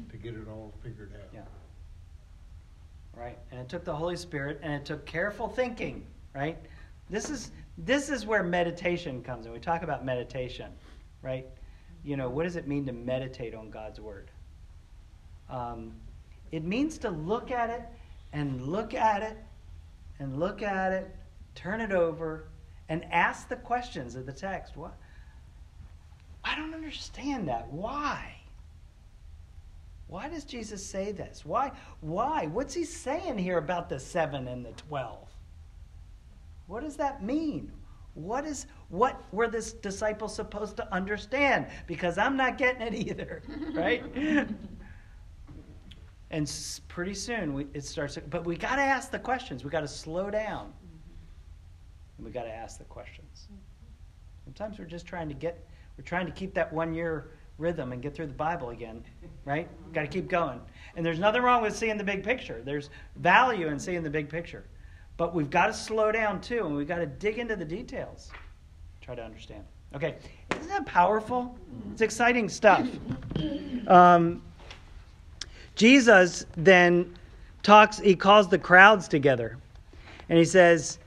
to 0.09 0.17
get 0.17 0.33
it 0.33 0.47
all 0.49 0.73
figured 0.81 1.11
out. 1.13 1.29
Yeah. 1.31 1.41
Right. 3.15 3.37
And 3.51 3.59
it 3.59 3.69
took 3.69 3.85
the 3.85 3.95
Holy 3.95 4.15
Spirit 4.15 4.59
and 4.63 4.73
it 4.73 4.85
took 4.85 5.05
careful 5.05 5.47
thinking, 5.47 6.05
right? 6.33 6.57
This 7.09 7.29
is 7.29 7.51
this 7.77 8.09
is 8.09 8.25
where 8.25 8.43
meditation 8.43 9.23
comes 9.23 9.45
in. 9.45 9.51
We 9.51 9.59
talk 9.59 9.83
about 9.83 10.05
meditation, 10.05 10.71
right? 11.21 11.47
You 12.03 12.17
know, 12.17 12.29
what 12.29 12.43
does 12.43 12.55
it 12.55 12.67
mean 12.67 12.85
to 12.85 12.91
meditate 12.91 13.55
on 13.55 13.69
God's 13.69 13.99
word? 13.99 14.29
Um, 15.49 15.93
it 16.51 16.63
means 16.63 16.97
to 16.99 17.09
look 17.09 17.49
at 17.49 17.69
it 17.69 17.83
and 18.31 18.67
look 18.67 18.93
at 18.93 19.23
it 19.23 19.37
and 20.19 20.39
look 20.39 20.61
at 20.61 20.91
it, 20.91 21.15
turn 21.55 21.81
it 21.81 21.91
over, 21.91 22.47
and 22.89 23.03
ask 23.05 23.49
the 23.49 23.55
questions 23.55 24.15
of 24.15 24.25
the 24.25 24.33
text. 24.33 24.77
What? 24.77 24.95
I 26.43 26.55
don't 26.55 26.73
understand 26.73 27.47
that. 27.47 27.67
Why? 27.71 28.35
Why 30.07 30.29
does 30.29 30.43
Jesus 30.43 30.85
say 30.85 31.11
this? 31.11 31.45
Why? 31.45 31.71
Why? 32.01 32.47
What's 32.47 32.73
he 32.73 32.83
saying 32.83 33.37
here 33.37 33.57
about 33.57 33.89
the 33.89 33.99
seven 33.99 34.47
and 34.47 34.65
the 34.65 34.71
twelve? 34.73 35.27
What 36.67 36.83
does 36.83 36.97
that 36.97 37.23
mean? 37.23 37.71
What 38.13 38.45
is 38.45 38.67
what 38.89 39.23
were 39.33 39.47
this 39.47 39.73
disciples 39.73 40.35
supposed 40.35 40.77
to 40.77 40.93
understand? 40.93 41.67
Because 41.87 42.17
I'm 42.17 42.37
not 42.37 42.57
getting 42.57 42.81
it 42.81 42.93
either, 42.93 43.41
right? 43.73 44.03
and 46.29 46.51
pretty 46.87 47.13
soon 47.13 47.53
we, 47.53 47.67
it 47.73 47.83
starts. 47.83 48.17
But 48.29 48.45
we 48.45 48.55
got 48.55 48.75
to 48.75 48.81
ask 48.81 49.09
the 49.09 49.19
questions. 49.19 49.63
We 49.63 49.71
got 49.71 49.81
to 49.81 49.87
slow 49.87 50.29
down, 50.29 50.73
and 52.17 52.25
we 52.25 52.31
got 52.31 52.43
to 52.43 52.53
ask 52.53 52.77
the 52.77 52.85
questions. 52.85 53.47
Sometimes 54.43 54.77
we're 54.77 54.85
just 54.85 55.07
trying 55.07 55.27
to 55.29 55.35
get. 55.35 55.67
We're 55.97 56.03
trying 56.03 56.25
to 56.25 56.31
keep 56.31 56.53
that 56.55 56.71
one 56.71 56.93
year 56.93 57.31
rhythm 57.57 57.91
and 57.91 58.01
get 58.01 58.15
through 58.15 58.27
the 58.27 58.33
Bible 58.33 58.69
again, 58.69 59.03
right? 59.45 59.67
Got 59.93 60.01
to 60.01 60.07
keep 60.07 60.27
going. 60.27 60.59
And 60.95 61.05
there's 61.05 61.19
nothing 61.19 61.41
wrong 61.41 61.61
with 61.61 61.75
seeing 61.75 61.97
the 61.97 62.03
big 62.03 62.23
picture. 62.23 62.61
There's 62.63 62.89
value 63.17 63.67
in 63.67 63.79
seeing 63.79 64.03
the 64.03 64.09
big 64.09 64.29
picture. 64.29 64.65
But 65.17 65.35
we've 65.35 65.49
got 65.49 65.67
to 65.67 65.73
slow 65.73 66.11
down 66.11 66.41
too, 66.41 66.65
and 66.65 66.75
we've 66.75 66.87
got 66.87 66.97
to 66.97 67.05
dig 67.05 67.37
into 67.37 67.55
the 67.55 67.65
details. 67.65 68.31
Try 69.01 69.15
to 69.15 69.23
understand. 69.23 69.63
Okay, 69.95 70.15
isn't 70.51 70.67
that 70.69 70.85
powerful? 70.85 71.55
It's 71.91 72.01
exciting 72.01 72.49
stuff. 72.49 72.87
Um, 73.87 74.41
Jesus 75.75 76.45
then 76.57 77.15
talks, 77.61 77.99
he 77.99 78.15
calls 78.15 78.47
the 78.47 78.57
crowds 78.57 79.07
together, 79.07 79.57
and 80.29 80.39
he 80.39 80.45
says, 80.45 80.97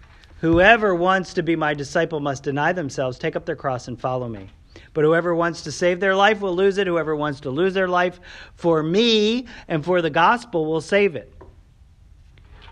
Whoever 0.41 0.95
wants 0.95 1.35
to 1.35 1.43
be 1.43 1.57
my 1.57 1.75
disciple 1.75 2.21
must 2.21 2.43
deny 2.43 2.73
themselves, 2.73 3.19
take 3.19 3.35
up 3.35 3.47
their 3.47 3.57
cross, 3.57 3.89
and 3.89 3.99
follow 3.99 4.29
me. 4.29 4.51
But 4.97 5.05
whoever 5.05 5.35
wants 5.35 5.61
to 5.65 5.73
save 5.73 6.01
their 6.01 6.17
life 6.17 6.41
will 6.41 6.57
lose 6.57 6.79
it. 6.79 6.87
Whoever 6.87 7.15
wants 7.15 7.41
to 7.41 7.51
lose 7.51 7.75
their 7.75 7.87
life 7.87 8.19
for 8.55 8.83
me 8.83 9.47
and 9.69 9.85
for 9.85 10.01
the 10.01 10.09
gospel 10.09 10.65
will 10.65 10.81
save 10.81 11.17
it. 11.17 11.31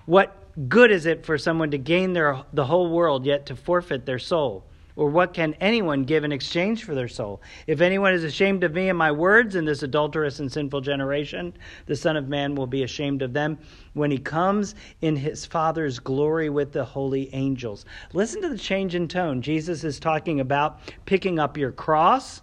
What 0.07 0.35
good 0.66 0.91
is 0.91 1.05
it 1.05 1.27
for 1.27 1.37
someone 1.37 1.70
to 1.72 1.77
gain 1.77 2.14
their, 2.14 2.43
the 2.55 2.64
whole 2.64 2.89
world 2.89 3.27
yet 3.27 3.45
to 3.47 3.57
forfeit 3.57 4.07
their 4.07 4.18
soul? 4.18 4.64
Or 4.97 5.09
what 5.09 5.34
can 5.34 5.55
anyone 5.55 6.05
give 6.05 6.22
in 6.22 6.30
exchange 6.30 6.84
for 6.84 6.95
their 6.95 7.09
soul? 7.09 7.42
If 7.66 7.80
anyone 7.80 8.14
is 8.14 8.22
ashamed 8.22 8.62
of 8.62 8.74
me 8.74 8.88
and 8.88 8.97
my 8.97 9.11
words 9.11 9.57
in 9.57 9.64
this 9.64 9.82
adulterous 9.82 10.38
and 10.38 10.51
sinful 10.51 10.82
generation, 10.82 11.53
the 11.86 11.97
Son 11.97 12.16
of 12.16 12.28
Man 12.28 12.55
will 12.55 12.68
be 12.68 12.84
ashamed 12.84 13.20
of 13.20 13.32
them 13.32 13.59
when 13.95 14.12
he 14.12 14.18
comes 14.18 14.76
in 15.01 15.16
his 15.16 15.45
Father's 15.47 15.99
glory 15.99 16.49
with 16.49 16.72
the 16.72 16.84
holy 16.84 17.32
angels. 17.34 17.84
Listen 18.12 18.40
to 18.42 18.49
the 18.49 18.59
change 18.59 18.95
in 18.95 19.09
tone. 19.09 19.42
Jesus 19.42 19.82
is 19.82 19.99
talking 19.99 20.38
about 20.38 20.78
picking 21.07 21.40
up 21.40 21.57
your 21.57 21.72
cross 21.72 22.40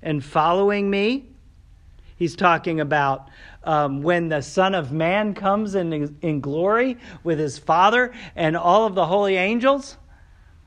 and 0.00 0.24
following 0.24 0.88
me. 0.88 1.26
He's 2.14 2.36
talking 2.36 2.78
about 2.80 3.28
um, 3.64 4.02
when 4.02 4.28
the 4.28 4.40
Son 4.40 4.76
of 4.76 4.92
Man 4.92 5.34
comes 5.34 5.74
in, 5.74 6.16
in 6.22 6.40
glory 6.40 6.96
with 7.24 7.40
his 7.40 7.58
Father 7.58 8.12
and 8.36 8.56
all 8.56 8.86
of 8.86 8.94
the 8.94 9.06
holy 9.06 9.36
angels. 9.36 9.96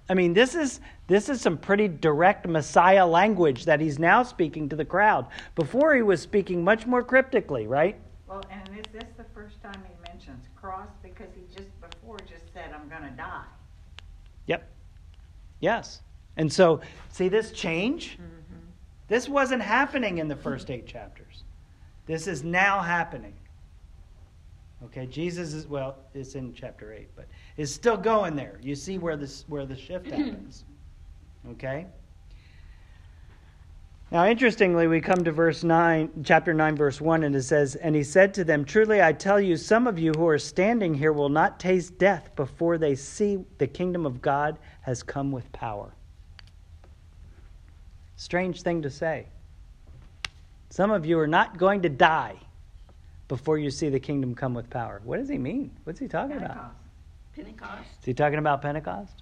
I 0.09 0.13
mean, 0.13 0.33
this 0.33 0.55
is 0.55 0.81
this 1.11 1.27
is 1.27 1.41
some 1.41 1.57
pretty 1.57 1.89
direct 1.89 2.47
Messiah 2.47 3.05
language 3.05 3.65
that 3.65 3.81
he's 3.81 3.99
now 3.99 4.23
speaking 4.23 4.69
to 4.69 4.77
the 4.77 4.85
crowd. 4.85 5.27
Before 5.55 5.93
he 5.93 6.01
was 6.01 6.21
speaking 6.21 6.63
much 6.63 6.87
more 6.87 7.03
cryptically, 7.03 7.67
right? 7.67 7.99
Well, 8.29 8.41
and 8.49 8.69
is 8.79 8.85
this 8.93 9.09
the 9.17 9.25
first 9.33 9.61
time 9.61 9.83
he 9.85 10.09
mentions 10.09 10.45
cross? 10.55 10.87
Because 11.03 11.27
he 11.35 11.41
just 11.53 11.69
before 11.81 12.17
just 12.19 12.53
said, 12.53 12.73
I'm 12.73 12.87
gonna 12.87 13.13
die. 13.17 13.43
Yep. 14.47 14.69
Yes. 15.59 16.01
And 16.37 16.51
so, 16.51 16.79
see 17.09 17.27
this 17.27 17.51
change? 17.51 18.13
Mm-hmm. 18.13 18.65
This 19.09 19.27
wasn't 19.27 19.61
happening 19.61 20.19
in 20.19 20.29
the 20.29 20.37
first 20.37 20.71
eight 20.71 20.87
chapters. 20.87 21.43
This 22.05 22.25
is 22.25 22.45
now 22.45 22.79
happening. 22.79 23.33
Okay, 24.85 25.07
Jesus 25.07 25.53
is 25.53 25.67
well, 25.67 25.97
it's 26.13 26.35
in 26.35 26.53
chapter 26.53 26.93
eight, 26.93 27.09
but 27.17 27.27
it's 27.57 27.71
still 27.71 27.97
going 27.97 28.37
there. 28.37 28.59
You 28.63 28.75
see 28.75 28.97
where 28.97 29.17
this 29.17 29.43
where 29.49 29.65
the 29.65 29.75
shift 29.75 30.07
happens. 30.07 30.63
Okay? 31.49 31.87
Now, 34.11 34.27
interestingly, 34.27 34.87
we 34.87 34.99
come 34.99 35.23
to 35.23 35.31
verse 35.31 35.63
9, 35.63 36.23
chapter 36.25 36.53
9, 36.53 36.75
verse 36.75 36.99
1, 36.99 37.23
and 37.23 37.33
it 37.33 37.43
says, 37.43 37.75
And 37.75 37.95
he 37.95 38.03
said 38.03 38.33
to 38.33 38.43
them, 38.43 38.65
Truly 38.65 39.01
I 39.01 39.13
tell 39.13 39.39
you, 39.39 39.55
some 39.55 39.87
of 39.87 39.97
you 39.97 40.11
who 40.11 40.27
are 40.27 40.37
standing 40.37 40.93
here 40.93 41.13
will 41.13 41.29
not 41.29 41.61
taste 41.61 41.97
death 41.97 42.35
before 42.35 42.77
they 42.77 42.93
see 42.93 43.39
the 43.57 43.67
kingdom 43.67 44.05
of 44.05 44.21
God 44.21 44.59
has 44.81 45.01
come 45.01 45.31
with 45.31 45.49
power. 45.53 45.93
Strange 48.17 48.63
thing 48.63 48.81
to 48.81 48.89
say. 48.89 49.27
Some 50.69 50.91
of 50.91 51.05
you 51.05 51.17
are 51.17 51.27
not 51.27 51.57
going 51.57 51.81
to 51.83 51.89
die 51.89 52.35
before 53.29 53.57
you 53.57 53.71
see 53.71 53.87
the 53.87 53.99
kingdom 53.99 54.35
come 54.35 54.53
with 54.53 54.69
power. 54.69 55.01
What 55.05 55.19
does 55.19 55.29
he 55.29 55.37
mean? 55.37 55.71
What's 55.85 56.01
he 56.01 56.09
talking 56.09 56.35
about? 56.35 56.75
Pentecost. 57.33 57.65
Pentecost. 57.67 57.89
Is 57.99 58.05
he 58.05 58.13
talking 58.13 58.39
about 58.39 58.61
Pentecost? 58.61 59.20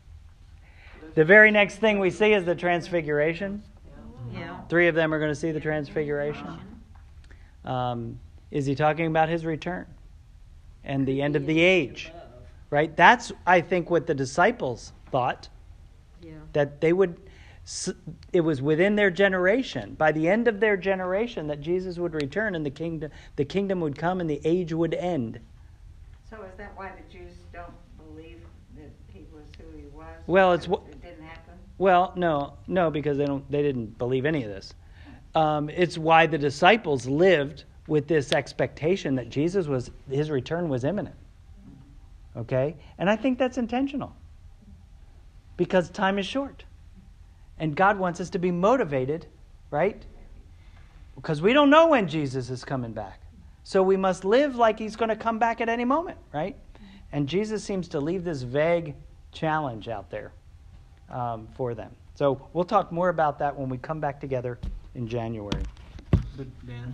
The 1.16 1.26
very 1.26 1.52
next 1.52 1.78
thing 1.78 2.00
we 2.00 2.10
see 2.10 2.34
is 2.34 2.46
the 2.46 2.56
transfiguration. 2.56 3.64
Yeah. 4.32 4.62
Three 4.70 4.88
of 4.88 4.96
them 4.96 5.14
are 5.14 5.20
going 5.20 5.32
to 5.32 5.36
see 5.36 5.52
the 5.52 5.60
transfiguration. 5.60 6.48
Um, 7.66 8.20
is 8.52 8.66
he 8.66 8.76
talking 8.76 9.08
about 9.08 9.30
his 9.30 9.46
return 9.46 9.86
and 10.84 11.06
the 11.06 11.22
end 11.22 11.36
of 11.36 11.46
the 11.46 11.60
age? 11.60 12.12
Right? 12.70 12.96
That's, 12.96 13.32
I 13.46 13.62
think, 13.62 13.90
what 13.90 14.06
the 14.08 14.14
disciples 14.14 14.94
thought 15.12 15.50
Yeah. 16.22 16.34
that 16.54 16.82
they 16.82 16.94
would. 16.94 17.18
It 18.34 18.42
was 18.42 18.62
within 18.64 18.96
their 18.96 19.12
generation, 19.12 19.94
by 19.94 20.12
the 20.12 20.28
end 20.28 20.48
of 20.48 20.60
their 20.60 20.76
generation, 20.76 21.46
that 21.48 21.62
Jesus 21.62 22.00
would 22.00 22.16
return 22.16 22.56
and 22.56 22.66
the 22.66 22.72
kingdom, 22.72 23.12
the 23.36 23.46
kingdom 23.46 23.80
would 23.82 23.96
come 23.96 24.20
and 24.22 24.28
the 24.30 24.42
age 24.44 24.74
would 24.74 24.96
end. 24.96 25.40
So 26.28 26.42
is 26.44 26.56
that 26.58 26.72
why 26.76 26.92
the 26.96 27.14
Jews 27.14 27.34
don't 27.54 27.74
believe 27.98 28.42
that 28.76 28.90
he 29.14 29.26
was 29.32 29.46
who 29.60 29.78
he 29.78 29.86
was? 29.96 30.06
Well, 30.26 30.54
it's 30.54 30.66
Because 30.66 30.84
wh- 30.88 30.90
It 30.90 31.02
didn't 31.04 31.24
happen? 31.28 31.54
Well, 31.80 32.12
no, 32.18 32.58
no, 32.68 32.92
because 32.92 33.18
they 33.18 33.26
don't. 33.26 33.50
They 33.50 33.64
didn't 33.64 33.98
believe 33.98 34.26
any 34.26 34.44
of 34.44 34.50
this. 34.50 34.74
Um, 35.34 35.70
it's 35.70 35.98
why 35.98 36.28
the 36.28 36.38
disciples 36.38 37.08
lived 37.08 37.64
with 37.88 38.08
this 38.08 38.34
expectation 38.34 39.16
that 39.16 39.30
Jesus 39.30 39.66
was 39.66 39.90
his 40.12 40.30
return 40.30 40.68
was 40.68 40.84
imminent. 40.84 41.16
Okay, 42.36 42.76
and 42.98 43.10
I 43.10 43.16
think 43.16 43.40
that's 43.40 43.58
intentional 43.58 44.14
because 45.56 45.90
time 45.90 46.20
is 46.20 46.26
short, 46.26 46.66
and 47.58 47.76
God 47.76 47.98
wants 47.98 48.20
us 48.20 48.30
to 48.32 48.40
be 48.40 48.52
motivated, 48.52 49.26
right? 49.72 50.06
Because 51.16 51.42
we 51.42 51.54
don't 51.54 51.70
know 51.70 51.88
when 51.88 52.10
Jesus 52.10 52.50
is 52.50 52.66
coming 52.66 52.92
back, 52.92 53.22
so 53.64 53.82
we 53.82 53.96
must 53.96 54.26
live 54.26 54.58
like 54.58 54.78
He's 54.78 54.98
going 54.98 55.10
to 55.10 55.16
come 55.16 55.40
back 55.40 55.62
at 55.62 55.70
any 55.70 55.86
moment, 55.86 56.18
right? 56.34 56.58
And 57.14 57.28
Jesus 57.28 57.64
seems 57.64 57.88
to 57.90 58.02
leave 58.02 58.26
this 58.26 58.42
vague 58.42 58.96
challenge 59.32 59.88
out 59.88 60.12
there 60.12 60.34
um, 61.12 61.48
for 61.56 61.74
them. 61.74 61.92
So 62.16 62.48
we'll 62.54 62.66
talk 62.66 62.92
more 62.92 63.10
about 63.10 63.40
that 63.40 63.58
when 63.58 63.70
we 63.70 63.78
come 63.78 64.00
back 64.00 64.20
together 64.20 64.60
in 64.96 65.08
January. 65.08 65.64
Dan, 66.66 66.94